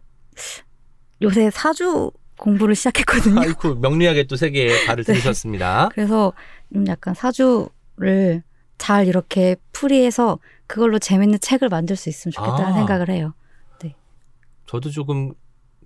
[1.22, 3.38] 요새 사주 공부를 시작했거든요.
[3.42, 5.12] 아이쿠 명리학의 또 세계에 발을 네.
[5.12, 5.90] 들이셨습니다.
[5.92, 6.32] 그래서
[6.72, 8.42] 좀 약간 사주를
[8.78, 12.74] 잘 이렇게 풀이해서 그걸로 재밌는 책을 만들 수 있으면 좋겠다는 아.
[12.74, 13.34] 생각을 해요.
[14.70, 15.32] 저도 조금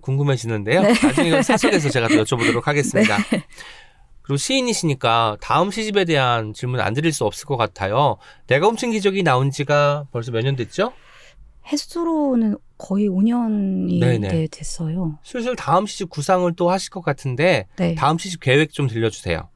[0.01, 0.81] 궁금해지는데요.
[0.83, 0.89] 네.
[0.93, 3.17] 나중에 사석에서 제가 또 여쭤보도록 하겠습니다.
[4.21, 8.17] 그리고 시인이시니까 다음 시집에 대한 질문 안 드릴 수 없을 것 같아요.
[8.45, 10.93] 내가 훔친 기적이 나온 지가 벌써 몇 년 됐죠?
[11.71, 14.27] 횟수로는 거의 5년이 네네.
[14.27, 15.17] 네, 됐어요.
[15.23, 17.95] 슬슬 다음 시집 구상을 또 하실 것 같은데 네.
[17.95, 19.49] 다음 시집 계획 좀 들려주세요.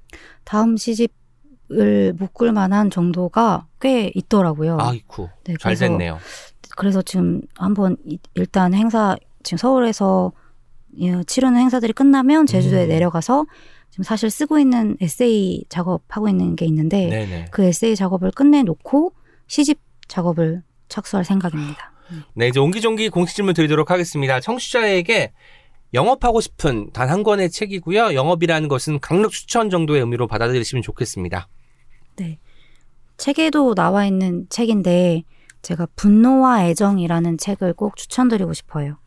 [0.43, 4.77] 다음 시집을 묶을 만한 정도가 꽤 있더라고요.
[4.79, 6.17] 아이쿠 네, 잘 됐네요.
[6.79, 10.31] 그래서 지금 한번 이- 일단 행사 지금 서울에서
[11.01, 12.87] 예, 치르는 행사들이 끝나면 제주도에 음.
[12.87, 13.45] 내려가서
[13.89, 17.45] 지금 사실 쓰고 있는 에세이 작업하고 있는 게 있는데 네네.
[17.51, 19.11] 그 에세이 작업을 끝내놓고
[19.47, 19.77] 시집
[20.07, 21.91] 작업을 착수할 생각입니다.
[22.33, 24.39] 네, 이제 옹기종기 공식 질문 드리도록 하겠습니다.
[24.39, 25.33] 청취자에게
[25.93, 28.13] 영업하고 싶은 단 한 권의 책이고요.
[28.13, 31.49] 영업이라는 것은 강력 추천 정도의 의미로 받아들이시면 좋겠습니다.
[33.17, 35.23] 책에도 나와 있는 책인데
[35.61, 38.97] 제가 분노와 애정이라는 책을 꼭 추천드리고 싶어요.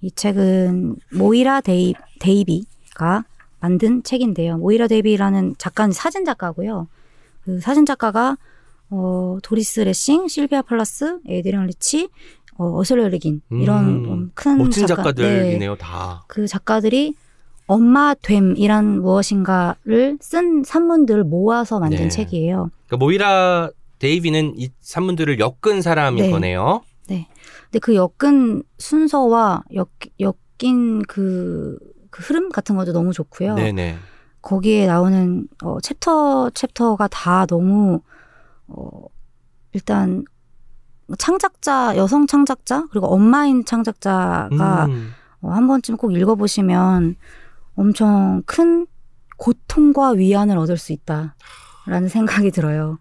[0.00, 3.24] 이 책은 모이라 데이, 데이비가
[3.60, 4.56] 만든 책인데요.
[4.58, 6.88] 모이라 데이비라는 작가는 사진 작가고요.
[7.44, 8.36] 그 사진 작가가
[8.92, 12.08] 어, 도리스 레싱, 실비아 플라스, 에드리언 리치,
[12.56, 15.08] 어, 어슐러 르 귄 이런 음, 좀 큰 멋진 작가- 네.
[15.10, 16.24] 작가들이네요, 다.
[16.26, 17.14] 그 작가들이
[17.66, 22.08] 엄마 됨이란 무엇인가를 쓴 산문들을 모아서 만든 네.
[22.08, 22.70] 책이에요.
[22.88, 23.70] 그러니까 모이라
[24.00, 26.30] 데이비는 이 산문들을 엮은 사람인 네.
[26.30, 26.82] 거네요.
[27.70, 31.78] 근데 그 엮은 순서와 엮, 엮인 그,
[32.10, 33.54] 그 흐름 같은 것도 너무 좋고요.
[33.54, 33.96] 네네.
[34.42, 38.00] 거기에 나오는 어, 챕터 챕터가 다 너무
[38.66, 39.04] 어,
[39.72, 40.24] 일단
[41.18, 47.16] 창작자 여성 창작자 그리고 엄마인 창작자가 음, 어, 한 번쯤 꼭 읽어보시면
[47.76, 48.86] 엄청 큰
[49.36, 52.98] 고통과 위안을 얻을 수 있다라는 생각이 들어요.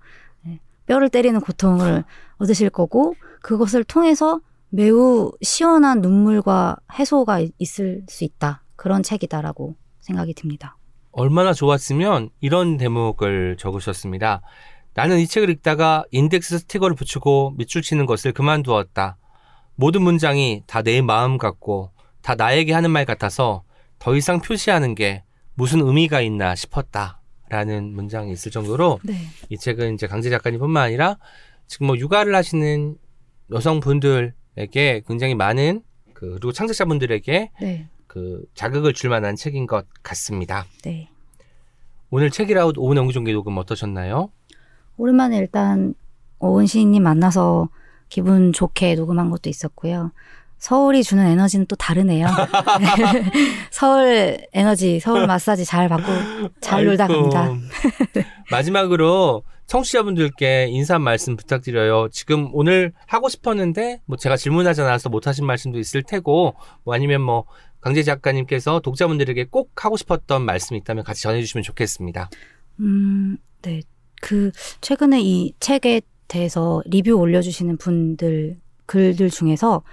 [0.90, 2.04] 네, 뼈를 때리는 고통을
[2.40, 3.14] 얻으실 거고
[3.44, 8.64] 그것을 통해서 매우 시원한 눈물과 해소가 이- 있을 수 있다.
[8.76, 10.78] 그런 책이다라고 생각이 듭니다.
[11.12, 14.42] 얼마나 좋았으면 이런 대목을 적으셨습니다.
[14.96, 19.18] 나는 이 책을 읽다가 인덱스 스티커를 붙이고 밑줄 치는 것을 그만두었다.
[19.76, 21.92] 모든 문장이 다 내 마음 같고
[22.24, 23.64] 다 나에게 하는 말 같아서
[24.00, 25.24] 더 이상 표시하는 게
[25.54, 27.19] 무슨 의미가 있나 싶었다.
[27.50, 29.16] 라는 문장이 있을 정도로 네.
[29.50, 31.18] 이 책은 이제 강재 작가님뿐만 아니라
[31.68, 32.96] 지금 뭐 육아를 하시는
[33.52, 35.82] 여성분들에게 굉장히 많은
[36.14, 37.88] 그 그리고 창작자분들에게 네.
[38.08, 40.66] 그 자극을 줄 만한 책인 것 같습니다.
[40.84, 41.10] 네.
[42.12, 44.32] 오늘 책이라웃 오은 연구종기 녹음 어떠셨나요?
[44.98, 45.94] 오랜만에 일단
[46.40, 47.70] 오은 시인님 만나서
[48.10, 50.12] 기분 좋게 녹음한 것도 있었고요.
[50.60, 52.28] 서울이 주는 에너지는 또 다르네요.
[53.72, 56.12] 서울 에너지, 서울 마사지 잘 받고
[56.62, 57.08] 잘 놀다.
[57.08, 57.50] 갑니다.
[58.52, 62.10] 마지막으로 청취자분들께 인사 말씀 부탁드려요.
[62.12, 67.22] 지금 오늘 하고 싶었는데 뭐 제가 질문하지 않아서 못 하신 말씀도 있을 테고 뭐 아니면
[67.22, 67.46] 뭐
[67.82, 72.30] 강재 작가님께서 독자분들에게 꼭 하고 싶었던 말씀이 있다면 같이 전해주시면 좋겠습니다.
[72.80, 73.82] 음, 네.
[74.22, 79.84] 그, 최근에 이 책에 대해서 리뷰 올려주시는 분들, 글들 중에서,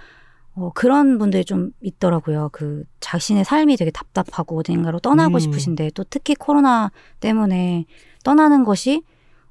[0.57, 2.49] 어, 그런 분들이 좀 있더라고요.
[2.51, 5.39] 그, 자신의 삶이 되게 답답하고 어딘가로 떠나고 음.
[5.39, 7.85] 싶으신데, 또 특히 코로나 때문에
[8.23, 9.03] 떠나는 것이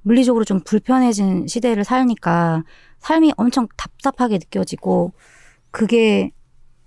[0.03, 2.65] 물리적으로 좀 불편해진 시대를 살니까,
[2.99, 5.13] 삶이 엄청 답답하게 느껴지고,
[5.71, 6.33] 그게,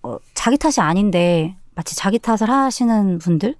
[0.03, 3.55] 어, 자기 탓이 아닌데, 마치 자기 탓을 하시는 분들이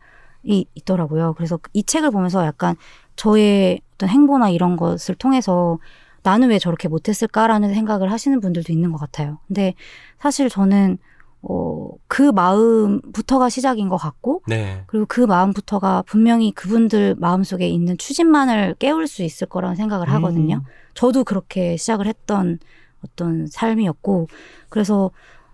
[0.76, 1.36] 있더라고요.
[1.38, 2.76] 그래서 이 책을 보면서 약간
[3.16, 5.80] 저의 어떤 행보나 이런 것을 통해서
[6.24, 9.40] 나는 왜 저렇게 못했을까라는 생각을 하시는 분들도 있는 것 같아요.
[9.48, 9.74] 근데
[10.20, 10.98] 사실 저는
[11.42, 14.84] 어, 그 마음부터가 시작인 것 같고, 네.
[14.88, 20.64] 그리고 그 마음부터가 분명히 그분들 마음속에 있는 추진만을 깨울 수 있을 거라는 생각을 하거든요.
[20.96, 22.60] 저도 그렇게 시작을 했던
[23.06, 24.28] 어떤 삶이었고,
[24.68, 25.12] 그래서,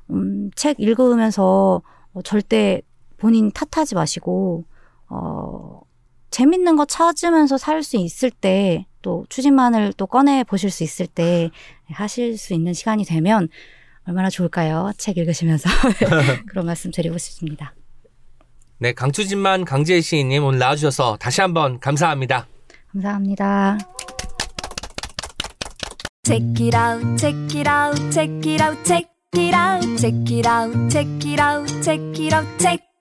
[0.10, 1.84] 음, 책 읽으면서
[2.14, 2.82] 어, 절대
[3.18, 4.64] 본인 탓하지 마시고,
[5.10, 5.82] 어,
[6.32, 11.52] 재밌는 거 찾으면서 살 수 있을 때, 또 추진만을 또 꺼내 보실 수 있을 때
[11.92, 13.50] 하실 수 있는 시간이 되면
[14.08, 14.94] 얼마나 좋을까요?
[14.98, 15.70] 책 읽으시면서.
[16.50, 17.76] 그런 말씀 드리고 싶습니다.
[18.80, 22.48] 네, 강추진만 강지혜 시인님 오늘 나와주셔서 다시 한번 감사합니다.
[22.94, 23.78] 감사합니다.
[26.26, 30.90] Check it out, check it out, check it out, check it out, check it out,
[30.90, 32.95] check it out, check it out, check.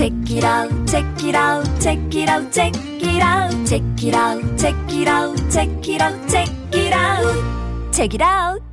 [0.00, 4.56] Check it out, check it out, check it out, check it out, check it out,
[4.56, 8.64] check it out, check it out, check it out, check it out.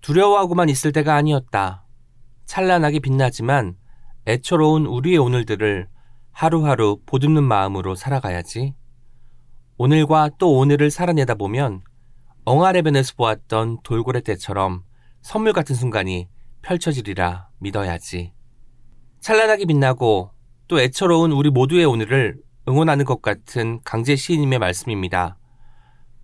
[0.00, 1.84] 두려워하고만 있을 때가 아니었다.
[2.46, 3.76] 찬란하게 빛나지만
[4.26, 5.86] 애처로운 우리의 오늘들을
[6.32, 8.74] 하루하루 보듬는 마음으로 살아가야지.
[9.76, 11.82] 오늘과 또 오늘을 살아내다 보면
[12.46, 14.82] 엉아래변에서 보았던 돌고래 때처럼
[15.20, 16.26] 선물 같은 순간이
[16.62, 18.35] 펼쳐지리라 믿어야지.
[19.20, 20.30] 찬란하게 빛나고
[20.68, 22.36] 또 애처로운 우리 모두의 오늘을
[22.68, 25.38] 응원하는 것 같은 강재 시인님의 말씀입니다.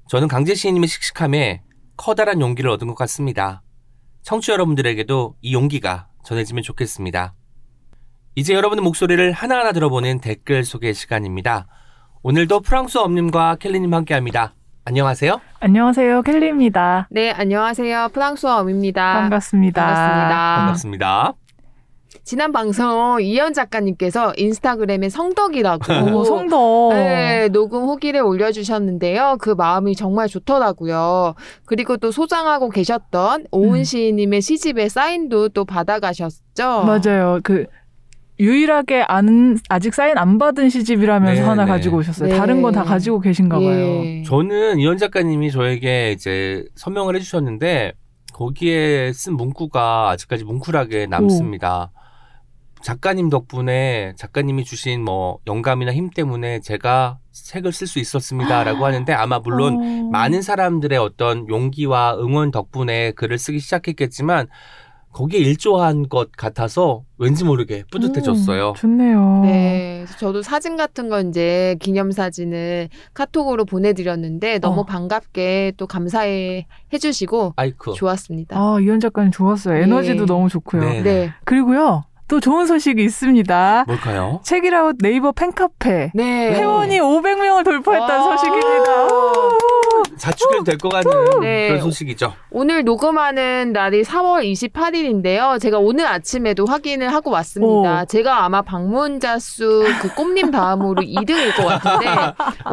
[0.09, 1.62] 저는 강재 시인님의 씩씩함에
[1.97, 3.62] 커다란 용기를 얻은 것 같습니다.
[4.23, 7.35] 청취자 여러분들에게도 이 용기가 전해지면 좋겠습니다.
[8.35, 11.66] 이제 여러분의 목소리를 하나하나 들어보는 댓글 소개 시간입니다.
[12.23, 14.55] 오늘도 프랑스 엄님과 켈리님 함께 합니다.
[14.85, 15.40] 안녕하세요.
[15.60, 16.23] 안녕하세요.
[16.23, 17.09] 켈리입니다.
[17.10, 18.09] 네, 안녕하세요.
[18.12, 19.14] 프랑스어 엄입니다.
[19.14, 19.81] 반갑습니다.
[19.86, 20.56] 반갑습니다.
[20.56, 21.41] 반갑습니다.
[22.24, 25.82] 지난 방송 이현 작가님께서 인스타그램에 성덕이라고
[26.16, 26.92] 오, 성덕.
[26.94, 29.38] 네, 녹음 후기를 올려주셨는데요.
[29.40, 31.34] 그 마음이 정말 좋더라고요.
[31.64, 33.84] 그리고 또 소장하고 계셨던 오은 음.
[33.84, 36.84] 시인님의 시집의 사인도 또 받아가셨죠.
[36.86, 37.40] 맞아요.
[37.42, 37.66] 그
[38.38, 41.70] 유일하게 안 아직 사인 안 받은 시집이라면서 네, 하나 네.
[41.70, 42.28] 가지고 오셨어요.
[42.30, 42.36] 네.
[42.36, 43.68] 다른 건 다 가지고 계신가 봐요.
[43.68, 44.22] 예.
[44.24, 47.92] 저는 이현 작가님이 저에게 이제 서명을 해주셨는데
[48.32, 51.90] 거기에 쓴 문구가 아직까지 뭉클하게 남습니다.
[52.82, 59.38] 작가님 덕분에 작가님이 주신 뭐 영감이나 힘 때문에 제가 책을 쓸 수 있었습니다라고 하는데 아마
[59.38, 60.10] 물론 어.
[60.10, 64.48] 많은 사람들의 어떤 용기와 응원 덕분에 글을 쓰기 시작했겠지만
[65.12, 68.70] 거기에 일조한 것 같아서 왠지 모르게 뿌듯해졌어요.
[68.70, 69.42] 오, 좋네요.
[69.44, 74.84] 네, 저도 사진 같은 거 이제 기념 사진을 카톡으로 보내드렸는데 너무 어.
[74.84, 77.92] 반갑게 또 감사해 해주시고 아이쿠.
[77.92, 78.56] 좋았습니다.
[78.59, 79.82] 아, 이현 작가님 좋았어요.
[79.82, 80.26] 에너지도 네.
[80.26, 80.80] 너무 좋고요.
[80.80, 81.02] 네.
[81.02, 82.04] 네, 그리고요.
[82.32, 83.84] 또 좋은 소식이 있습니다.
[83.86, 84.40] 뭘까요?
[84.42, 86.50] 책이라웃 네이버 팬카페 네.
[86.54, 88.36] 회원이 500명을 돌파했다는 와.
[88.38, 89.04] 소식입니다.
[89.04, 89.52] 오.
[90.16, 91.10] 자축해도 될것 같은
[91.42, 91.68] 네.
[91.68, 92.32] 그런 소식이죠.
[92.50, 95.60] 오늘 녹음하는 날이 4월 28일인데요.
[95.60, 98.00] 제가 오늘 아침에도 확인을 하고 왔습니다.
[98.00, 98.04] 오.
[98.06, 102.06] 제가 아마 방문자 수 그 꼼님 다음으로 2등일 것 같은데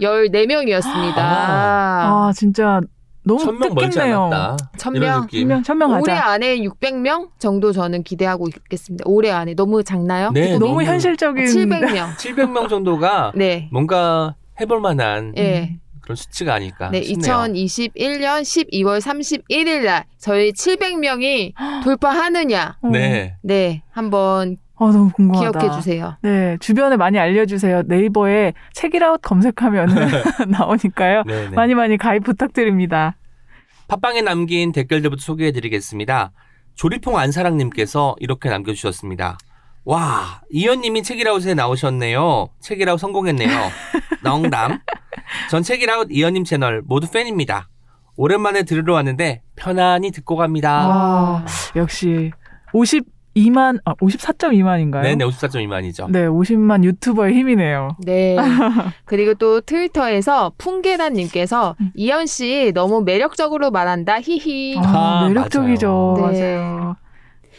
[0.00, 1.16] 514명이었습니다.
[1.18, 2.80] 아, 진짜
[3.22, 4.22] 너무 천명 멀지 뜻깊네요.
[4.24, 4.70] 않았다.
[4.78, 5.26] 천 명?
[5.30, 6.30] 천명 천명 올해 하자.
[6.32, 9.04] 안에 600명 정도 저는 기대하고 있겠습니다.
[9.06, 10.30] 올해 안에 너무 작나요?
[10.32, 12.14] 네, 너무 현실적인 700명.
[12.16, 13.68] 700명 정도가 네.
[13.72, 15.76] 뭔가 해볼 만한 예.
[16.00, 17.34] 그런 수치가 아닐까 네, 싶네요.
[17.34, 21.52] 2021년 12월 31일 날 저희 700명이
[21.84, 22.78] 돌파하느냐.
[22.82, 22.88] 어.
[22.88, 23.36] 네.
[23.42, 25.58] 네, 한번 아, 너무 궁금하다.
[25.58, 26.16] 기억해 주세요.
[26.22, 27.82] 네, 주변에 많이 알려주세요.
[27.86, 29.88] 네이버에 책이라웃 검색하면
[30.48, 31.22] 나오니까요.
[31.26, 31.54] 네, 네.
[31.54, 33.14] 많이 많이 가입 부탁드립니다.
[33.88, 36.32] 팟빵에 남긴 댓글들부터 소개해드리겠습니다.
[36.76, 39.36] 조리퐁 안사랑님께서 이렇게 남겨주셨습니다.
[39.84, 42.48] 와, 이현님이 책이라웃에 나오셨네요.
[42.60, 43.48] 책이라웃 성공했네요.
[44.22, 44.78] 농담.
[45.50, 47.68] 전 책이라웃 이현님 채널 모두 팬입니다.
[48.16, 50.86] 오랜만에 들으러 왔는데 편안히 듣고 갑니다.
[50.88, 51.44] 와,
[51.76, 52.30] 역시
[53.40, 55.02] 52만, 아, 54.2만인가요?
[55.02, 56.10] 네 네, 54.2만이죠.
[56.10, 57.96] 네, 50만 유튜버의 힘이네요.
[58.04, 58.36] 네.
[59.04, 61.90] 그리고 또 트위터에서 풍계란 님께서 음.
[61.94, 64.20] 이현 씨 너무 매력적으로 말한다.
[64.20, 64.78] 히히.
[64.78, 66.16] 아, 아, 매력적이죠.
[66.18, 66.32] 맞아요.
[66.32, 66.56] 네.
[66.56, 66.96] 맞아요.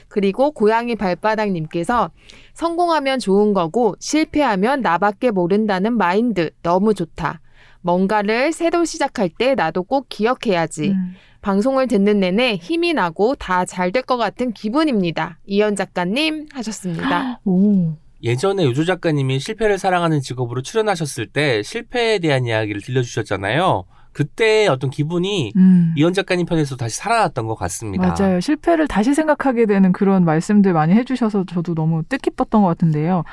[0.08, 2.12] 그리고 고양이 발바닥 님께서
[2.53, 7.40] 성공하면 좋은 거고 실패하면 나밖에 모른다는 마인드 너무 좋다.
[7.82, 10.90] 뭔가를 새로 시작할 때 나도 꼭 기억해야지.
[10.90, 11.16] 음.
[11.41, 15.38] 방송을 듣는 내내 힘이 나고 다 잘 될 것 같은 기분입니다.
[15.45, 17.39] 이현 작가님 하셨습니다.
[17.45, 17.93] 오.
[18.23, 23.85] 예전에 요조 작가님이 실패를 사랑하는 직업으로 출연하셨을 때 실패에 대한 이야기를 들려주셨잖아요.
[24.13, 25.93] 그때 어떤 기분이 음.
[25.97, 28.13] 이현 작가님 편에서 다시 살아났던 것 같습니다.
[28.19, 28.39] 맞아요.
[28.39, 33.23] 실패를 다시 생각하게 되는 그런 말씀들 많이 해주셔서 저도 너무 뜻깊었던 것 같은데요.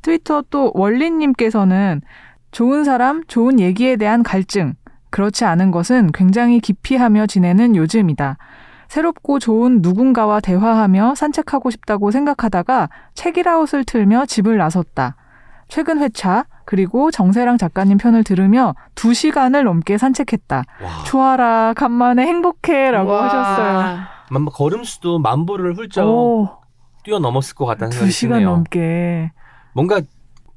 [0.00, 2.00] 트위터 또 원리님께서는
[2.50, 4.74] 좋은 사람, 좋은 얘기에 대한 갈증,
[5.12, 8.38] 그렇지 않은 것은 굉장히 기피하며 지내는 요즘이다.
[8.88, 15.16] 새롭고 좋은 누군가와 대화하며 산책하고 싶다고 생각하다가 책이라웃을 틀며 집을 나섰다.
[15.68, 20.56] 최근 회차, 그리고 정세랑 작가님 편을 들으며 두 시간을 넘게 산책했다.
[20.82, 23.24] 와, 좋아라, 간만에 행복해, 라고 와.
[23.24, 23.98] 하셨어요.
[24.30, 26.48] 만- 걸음수도 만 보를 훌쩍 오,
[27.04, 28.50] 뛰어넘었을 것 같다는 두 생각이 시간 드네요.
[28.50, 29.32] 넘게.
[29.74, 30.00] 뭔가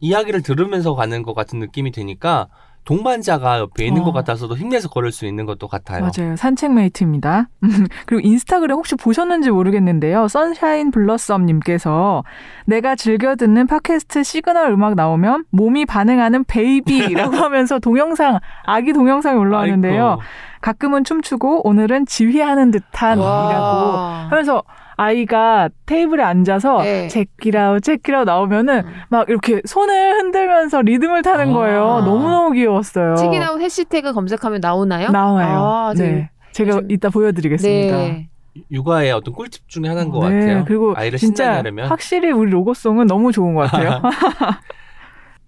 [0.01, 2.47] 이야기를 들으면서 가는 것 같은 느낌이 드니까
[2.85, 4.05] 동반자가 옆에 있는 어.
[4.05, 6.01] 것 같아서도 힘내서 걸을 수 있는 것도 같아요.
[6.01, 6.35] 맞아요.
[6.35, 7.49] 산책 메이트입니다.
[8.05, 10.27] 그리고 인스타그램 혹시 보셨는지 모르겠는데요.
[10.27, 12.23] 선샤인 블러썸님께서
[12.65, 20.07] 내가 즐겨 듣는 팟캐스트 시그널 음악 나오면 몸이 반응하는 베이비라고 하면서 동영상, 아기 동영상이 올라왔는데요.
[20.09, 20.21] 아이고.
[20.61, 24.27] 가끔은 춤추고 오늘은 지휘하는 듯한이라고 와.
[24.29, 24.63] 하면서
[24.97, 27.07] 아이가 테이블에 앉아서 네.
[27.07, 28.93] 제끼라우 제끼라우 나오면은 음.
[29.09, 31.53] 막 이렇게 손을 흔들면서 리듬을 타는 아.
[31.53, 32.01] 거예요.
[32.05, 33.15] 너무너무 귀여웠어요.
[33.15, 35.09] 책이나웃 해시태그 검색하면 나오나요?
[35.09, 35.57] 나와요.
[35.57, 36.11] 아, 네.
[36.11, 36.29] 네.
[36.53, 37.97] 제가 요즘- 이따 보여드리겠습니다.
[37.97, 38.29] 네.
[38.71, 40.63] 육아의 어떤 꿀팁 중에 하나인 것 네, 같아요.
[40.65, 44.01] 그리고 아이를 신나게 진짜 하려면 확실히 우리 로고송은 너무 좋은 것 같아요.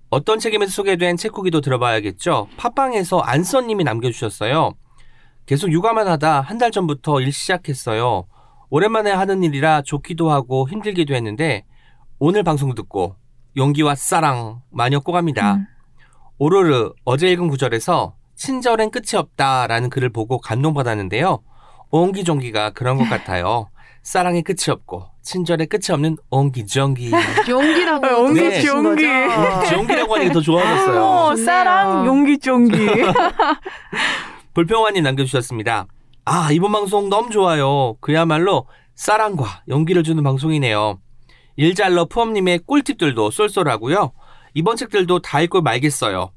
[0.09, 2.47] 어떤 책임에서 소개된 책 후기도 들어봐야겠죠.
[2.57, 4.73] 팟빵에서 안써님이 남겨주셨어요.
[5.45, 8.25] 계속 육아만 하다 한 달 전부터 일 시작했어요.
[8.69, 11.65] 오랜만에 하는 일이라 좋기도 하고 힘들기도 했는데
[12.19, 13.15] 오늘 방송 듣고
[13.55, 15.55] 용기와 사랑 많이 얻고 갑니다.
[15.55, 15.65] 음.
[16.37, 21.39] 오로르 어제 읽은 구절에서 친절엔 끝이 없다라는 글을 보고 감동받았는데요.
[21.89, 23.69] 옹기종기가 그런 것 같아요.
[24.03, 27.11] 사랑의 끝이 없고 친절의 끝이 없는 옹기종기.
[27.49, 28.65] 용기라고 아, 용기, 네.
[28.65, 29.03] 용기.
[29.69, 31.03] 종기라고 하니까 더 좋아졌어요.
[31.03, 31.45] 어, 좋네요.
[31.45, 32.77] 사랑 용기 쫑기.
[34.53, 35.87] 불평화님 남겨주셨습니다.
[36.29, 37.95] 아 이번 방송 너무 좋아요.
[38.01, 40.99] 그야말로 사랑과 용기를 주는 방송이네요.
[41.55, 44.11] 일잘러 푸엄님의 꿀팁들도 쏠쏠하고요.
[44.53, 46.31] 이번 책들도 다 읽고 말겠어요.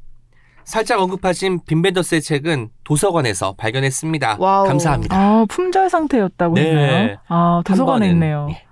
[0.62, 4.36] 살짝 언급하신 빔 벤더스의 책은 도서관에서 발견했습니다.
[4.38, 4.64] 와우.
[4.68, 5.16] 감사합니다.
[5.16, 6.62] 아, 품절 상태였다고 네.
[6.62, 7.16] 했나요?
[7.26, 8.46] 아, 도서관에 있네요.
[8.50, 8.62] 예.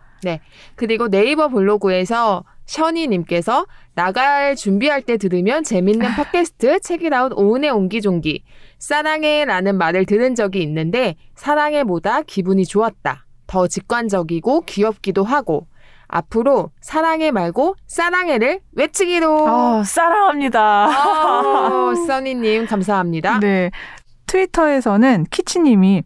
[0.75, 8.45] 그리고 네이버 블로그에서 셔니님께서 나갈 준비할 때 들으면 재밌는 팟캐스트 책이라운 오은의 옹기종기
[8.79, 13.25] 사랑해라는 말을 들은 적이 있는데 사랑해보다 기분이 좋았다.
[13.47, 15.67] 더 직관적이고 귀엽기도 하고
[16.09, 19.49] 앞으로 사랑해 말고 사랑해를 외치기로.
[19.49, 20.61] 아, 사랑합니다.
[20.61, 23.41] 아, 써니님 감사합니다.
[23.41, 23.71] 네.
[24.27, 26.05] 트위터에서는 키치님이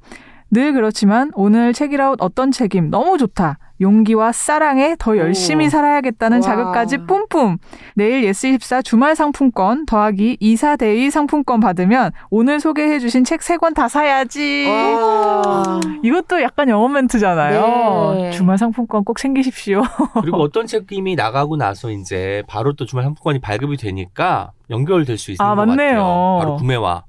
[0.50, 3.58] 늘 그렇지만 오늘 책읽아웃 어떤 책임 너무 좋다.
[3.82, 5.68] 용기와 사랑에 더 열심히 오.
[5.68, 6.40] 살아야겠다는 와.
[6.40, 7.58] 자극까지 뿜뿜.
[7.96, 13.88] 내일 예스24 주말 상품권 더하기 이사데이 상품권 받으면 오늘 소개해 주신 책 세 권 다
[13.88, 14.66] 사야지.
[14.70, 15.80] 와.
[16.02, 18.14] 이것도 약간 영어 멘트잖아요.
[18.14, 18.30] 네.
[18.30, 19.82] 주말 상품권 꼭 챙기십시오.
[20.22, 25.44] 그리고 어떤 책임이 나가고 나서 이제 바로 또 주말 상품권이 발급이 되니까 연결될 수 있는
[25.44, 25.76] 아, 것 맞네요.
[25.90, 26.36] 같아요.
[26.40, 27.04] 바로 구매와.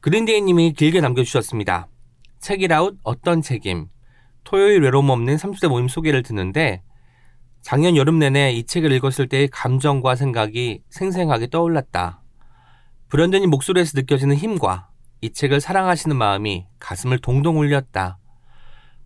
[0.00, 1.86] 그린데이 님이 길게 남겨주셨습니다.
[2.40, 3.86] 책이라웃 어떤 책임.
[4.48, 6.82] 토요일 외로움 없는 30대 모임 소개를 듣는데
[7.60, 12.22] 작년 여름 내내 이 책을 읽었을 때의 감정과 생각이 생생하게 떠올랐다.
[13.10, 14.88] 불현듯님 목소리에서 느껴지는 힘과
[15.20, 18.16] 이 책을 사랑하시는 마음이 가슴을 동동 울렸다.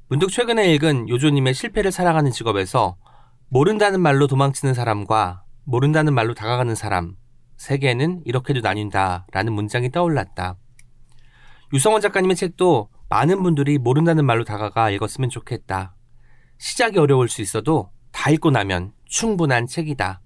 [0.07, 2.97] 문득 최근에 읽은 요조님의 실패를 사랑하는 직업에서
[3.49, 7.17] 모른다는 말로 도망치는 사람과 모른다는 말로 다가가는 사람,
[7.57, 10.55] 세계는 이렇게도 나뉜다 라는 문장이 떠올랐다.
[11.73, 15.95] 유성원 작가님의 책도 많은 분들이 모른다는 말로 다가가 읽었으면 좋겠다.
[16.57, 20.23] 시작이 어려울 수 있어도 다 읽고 나면 충분한 책이다.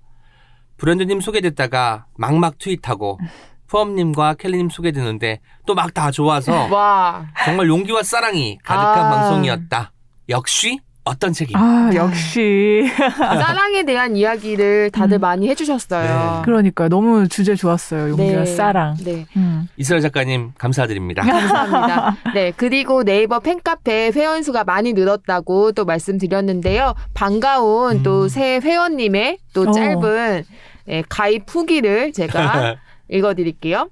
[0.76, 3.18] 브랜드님 소개됐다가 막막 트윗하고
[3.66, 7.26] 푸엄님과 켈리님 소개되는데 또 막 다 좋아서 와.
[7.44, 9.10] 정말 용기와 사랑이 가득한 아.
[9.10, 9.90] 방송이었다.
[10.28, 11.56] 역시 어떤 책임.
[11.56, 12.84] 아, 역시.
[12.98, 15.20] 사랑에 대한 이야기를 다들 음.
[15.20, 16.02] 많이 해주셨어요.
[16.02, 16.42] 네.
[16.44, 18.10] 그러니까 너무 주제 좋았어요.
[18.10, 18.46] 용기와 네.
[18.46, 18.96] 사랑.
[18.96, 19.24] 네.
[19.36, 19.68] 음.
[19.76, 21.22] 이스라 작가님 감사드립니다.
[21.22, 22.16] 감사합니다.
[22.34, 26.94] 네, 그리고 네이버 팬카페 회원수가 많이 늘었다고 또 말씀드렸는데요.
[27.14, 28.02] 반가운 음.
[28.02, 29.70] 또새 회원님의 또 어.
[29.70, 30.44] 짧은
[30.88, 32.76] 예, 가입 후기를 제가
[33.08, 33.88] 읽어드릴게요.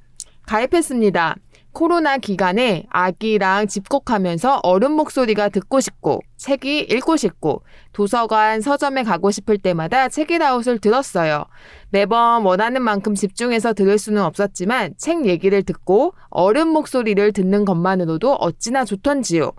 [0.46, 1.36] 가입했습니다.
[1.74, 9.58] 코로나 기간에 아기랑 집콕하면서 어른 목소리가 듣고 싶고 책이 읽고 싶고 도서관 서점에 가고 싶을
[9.58, 11.44] 때마다 책이라웃을 들었어요.
[11.90, 18.84] 매번 원하는 만큼 집중해서 들을 수는 없었지만 책 얘기를 듣고 어른 목소리를 듣는 것만으로도 어찌나
[18.84, 19.52] 좋던지요.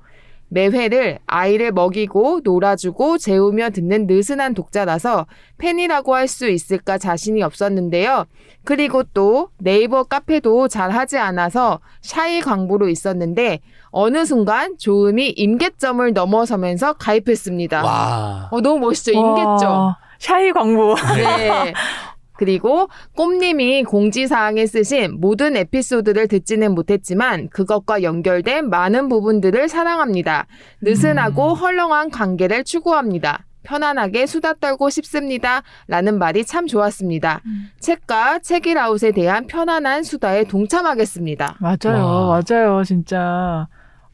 [0.56, 5.28] 매회를 아이를 먹이고 놀아주고 재우며 듣는 느슨한 독자라서
[5.58, 8.26] 팬이라고 할 수 있을까 자신이 없었는데요.
[8.64, 13.60] 그리고 또 네이버 카페도 잘 하지 않아서 샤이 광고로 있었는데
[13.92, 17.84] 어느 순간 조음이 임계점을 넘어서면서 가입했습니다.
[17.84, 18.48] 와.
[18.52, 19.12] 어, 너무 멋있죠?
[19.12, 19.72] 임계점.
[19.72, 20.96] 와, 샤이 광고.
[21.16, 21.74] 네.
[22.38, 30.48] 그리고 꼼님이 공지사항에 쓰신 모든 에피소드를 듣지는 못했지만 그것과 연결된 많은 부분들을 사랑합니다.
[30.82, 31.58] 느슨하고 음.
[31.58, 33.46] 헐렁한 관계를 추구합니다.
[33.64, 35.64] 편안하게 수다 떨고 싶습니다.
[35.88, 37.42] 라는 말이 참 좋았습니다.
[37.46, 37.70] 음.
[37.80, 41.58] 책과 책이라웃에 대한 편안한 수다에 동참하겠습니다.
[41.60, 42.06] 맞아요.
[42.06, 42.42] 와.
[42.48, 42.84] 맞아요.
[42.84, 43.68] 진짜.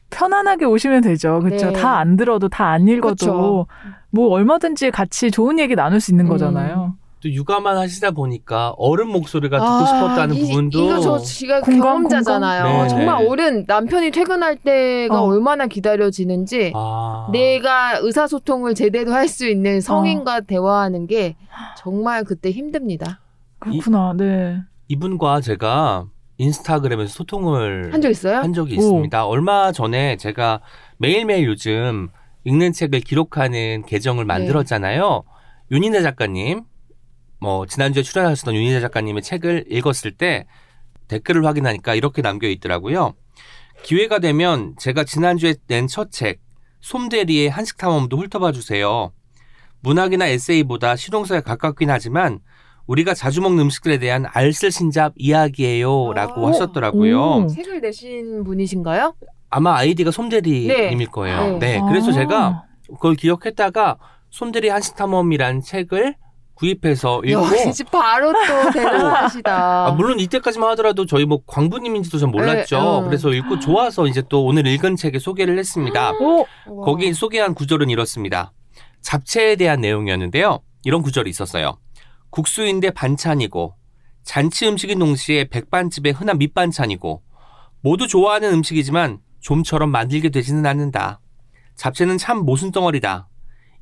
[0.08, 1.40] 편안하게 오시면 되죠.
[1.40, 1.66] 그렇죠.
[1.66, 1.72] 네.
[1.72, 3.66] 다안 들어도 다 안 읽어도 그쵸.
[4.10, 6.30] 뭐 얼마든지 같이 좋은 얘기 나눌 수 있는 음.
[6.30, 6.94] 거잖아요.
[7.22, 12.64] 또 육아만 하시다 보니까 어른 목소리가 듣고 아, 싶었다는 이- 부분도 이거 저 공감, 경험자잖아요.
[12.64, 12.88] 공감?
[12.88, 13.28] 정말 네.
[13.30, 15.26] 어른 남편이 퇴근할 때가 어.
[15.26, 17.28] 얼마나 기다려지는지 아.
[17.32, 20.40] 내가 의사소통을 제대로 할 수 있는 성인과 어.
[20.40, 21.36] 대화하는 게
[21.78, 23.20] 정말 그때 힘듭니다.
[23.60, 24.12] 그렇구나.
[24.16, 24.58] 네.
[24.88, 26.06] 이분과 제가
[26.38, 28.38] 인스타그램에서 소통을 한 적 있어요?
[28.38, 28.78] 한 적이 오.
[28.78, 29.26] 있습니다.
[29.26, 30.60] 얼마 전에 제가
[30.98, 32.08] 매일매일 요즘
[32.44, 35.22] 읽는 책을 기록하는 계정을 만들었잖아요.
[35.70, 36.62] 윤희대 작가님,
[37.42, 40.46] 뭐 지난주에 출연하셨던 윤희대 작가님의 책을 읽었을 때
[41.08, 43.14] 댓글을 확인하니까 이렇게 남겨 있더라고요.
[43.82, 46.38] 기회가 되면 제가 지난주에 낸 첫 책,
[46.82, 49.10] 솜대리의 한식 탐험도 훑어봐 주세요.
[49.80, 52.38] 문학이나 에세이보다 실용서에 가깝긴 하지만
[52.86, 56.50] 우리가 자주 먹는 음식들에 대한 알쓸신잡 이야기예요라고 아.
[56.50, 57.20] 하셨더라고요.
[57.20, 57.46] 오.
[57.48, 59.14] 책을 내신 분이신가요?
[59.50, 61.58] 아마 아이디가 솜대리님일 거예요.
[61.58, 62.12] 네, 그래서 아.
[62.12, 63.98] 제가 그걸 기억했다가
[64.30, 66.14] 솜대리 한식탐험이란 책을
[66.62, 69.86] 구입해서 읽고 역시 바로 또 대단하시다.
[69.88, 72.76] 아, 물론 이때까지만 하더라도 저희 뭐 광부님인지도 전 몰랐죠.
[72.76, 73.02] 네, 어.
[73.02, 76.12] 그래서 읽고 좋아서 이제 또 오늘 읽은 책에 소개를 했습니다.
[76.12, 76.46] 오.
[76.68, 76.86] 우와.
[76.86, 78.52] 거기 소개한 구절은 이렇습니다.
[79.00, 80.60] 잡채에 대한 내용이었는데요.
[80.84, 81.78] 이런 구절이 있었어요.
[82.30, 83.74] 국수인데 반찬이고
[84.22, 87.22] 잔치 음식인 동시에 백반집의 흔한 밑반찬이고
[87.80, 91.20] 모두 좋아하는 음식이지만 좀처럼 만들게 되지는 않는다.
[91.74, 93.28] 잡채는 참 모순덩어리다.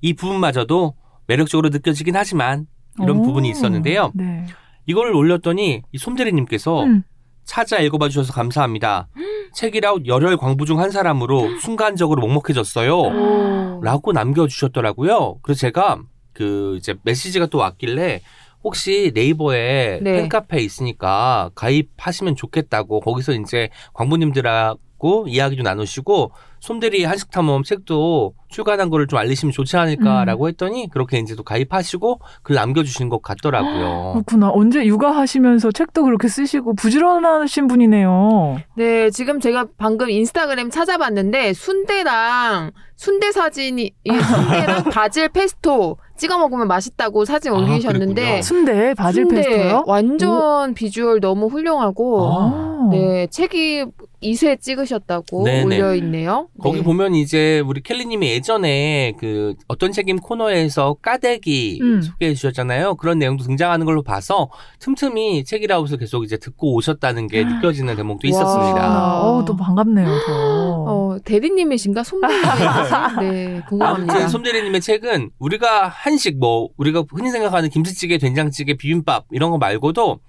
[0.01, 0.95] 이 부분마저도
[1.31, 2.67] 매력적으로 느껴지긴 하지만
[3.01, 3.23] 이런 오.
[3.23, 4.11] 부분이 있었는데요.
[4.15, 4.47] 네.
[4.87, 7.05] 이걸 올렸더니 이 솜대리님께서 음.
[7.45, 9.09] 찾아 읽어봐 주셔서 감사합니다.
[9.55, 12.99] 책이라웃 열혈 광부 중 한 사람으로 순간적으로 먹먹해졌어요.
[12.99, 13.81] 오.
[13.83, 15.39] 라고 남겨주셨더라고요.
[15.43, 16.01] 그래서 제가
[16.33, 18.23] 그 이제 메시지가 또 왔길래
[18.65, 20.13] 혹시 네이버에 네.
[20.13, 29.19] 팬카페 있으니까 가입하시면 좋겠다고 거기서 이제 광부님들하고 이야기도 나누시고 솜대리 한식탐험 책도 출간한 거를 좀
[29.19, 34.13] 알리시면 좋지 않을까라고 했더니 그렇게 이제 또 가입하시고 글 남겨주신 것 같더라고요.
[34.13, 34.51] 그렇구나.
[34.51, 38.59] 언제 육아하시면서 책도 그렇게 쓰시고 부지런하신 분이네요.
[38.77, 46.69] 네, 지금 제가 방금 인스타그램 찾아봤는데 순대랑 순대 사진이 이 순대랑 바질 페스토 찍어 먹으면
[46.69, 48.43] 맛있다고 사진 아, 올리셨는데 그랬군요.
[48.43, 49.85] 순대, 바질 순대 페스토요?
[49.87, 52.89] 완전 비주얼 너무 훌륭하고 아.
[52.91, 53.87] 네 책이
[54.23, 55.65] 2쇄 찍으셨다고 네네.
[55.65, 56.49] 올려 있네요.
[56.61, 56.85] 거기 네.
[56.85, 62.03] 보면 이제 우리 켈리님이 예전에 그 어떤 책임 코너에서 까대기 음.
[62.03, 62.97] 소개해 주셨잖아요.
[62.97, 68.31] 그런 내용도 등장하는 걸로 봐서 틈틈이 책이라웃을 계속 이제 듣고 오셨다는 게 느껴지는 대목도 와.
[68.31, 68.83] 있었습니다.
[68.85, 69.21] 아.
[69.23, 70.85] 어우, 또 반갑네요, 더.
[70.87, 72.51] 어, 대리님이신가 손님이신지
[73.21, 74.13] 네 궁금합니다.
[74.13, 80.21] 아무튼 솜대리님의 책은 우리가 한식 뭐 우리가 흔히 생각하는 김치찌개, 된장찌개, 비빔밥 이런 거 말고도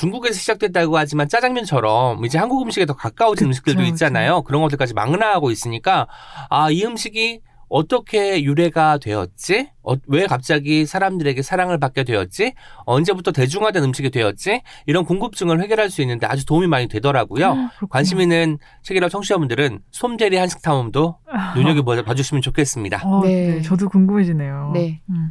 [0.00, 4.42] 중국에서 시작됐다고 하지만 짜장면처럼 이제 한국 음식에 더 가까워진 음식들도 있잖아요.
[4.42, 6.06] 그런 것들까지 망라하고 있으니까
[6.48, 9.68] 아 이 음식이 어떻게 유래가 되었지?
[9.84, 12.54] 어, 왜 갑자기 사람들에게 사랑을 받게 되었지?
[12.84, 14.62] 언제부터 대중화된 음식이 되었지?
[14.86, 17.46] 이런 궁금증을 해결할 수 있는데 아주 도움이 많이 되더라고요.
[17.52, 17.88] 그렇구나.
[17.88, 21.18] 관심 있는 책이라 청취자분들은 솜대리 한식탐험도
[21.56, 23.02] 눈여겨봐 주시면 좋겠습니다.
[23.04, 23.54] 어, 네.
[23.56, 23.62] 네.
[23.62, 24.70] 저도 궁금해지네요.
[24.74, 25.00] 네.
[25.10, 25.30] 음.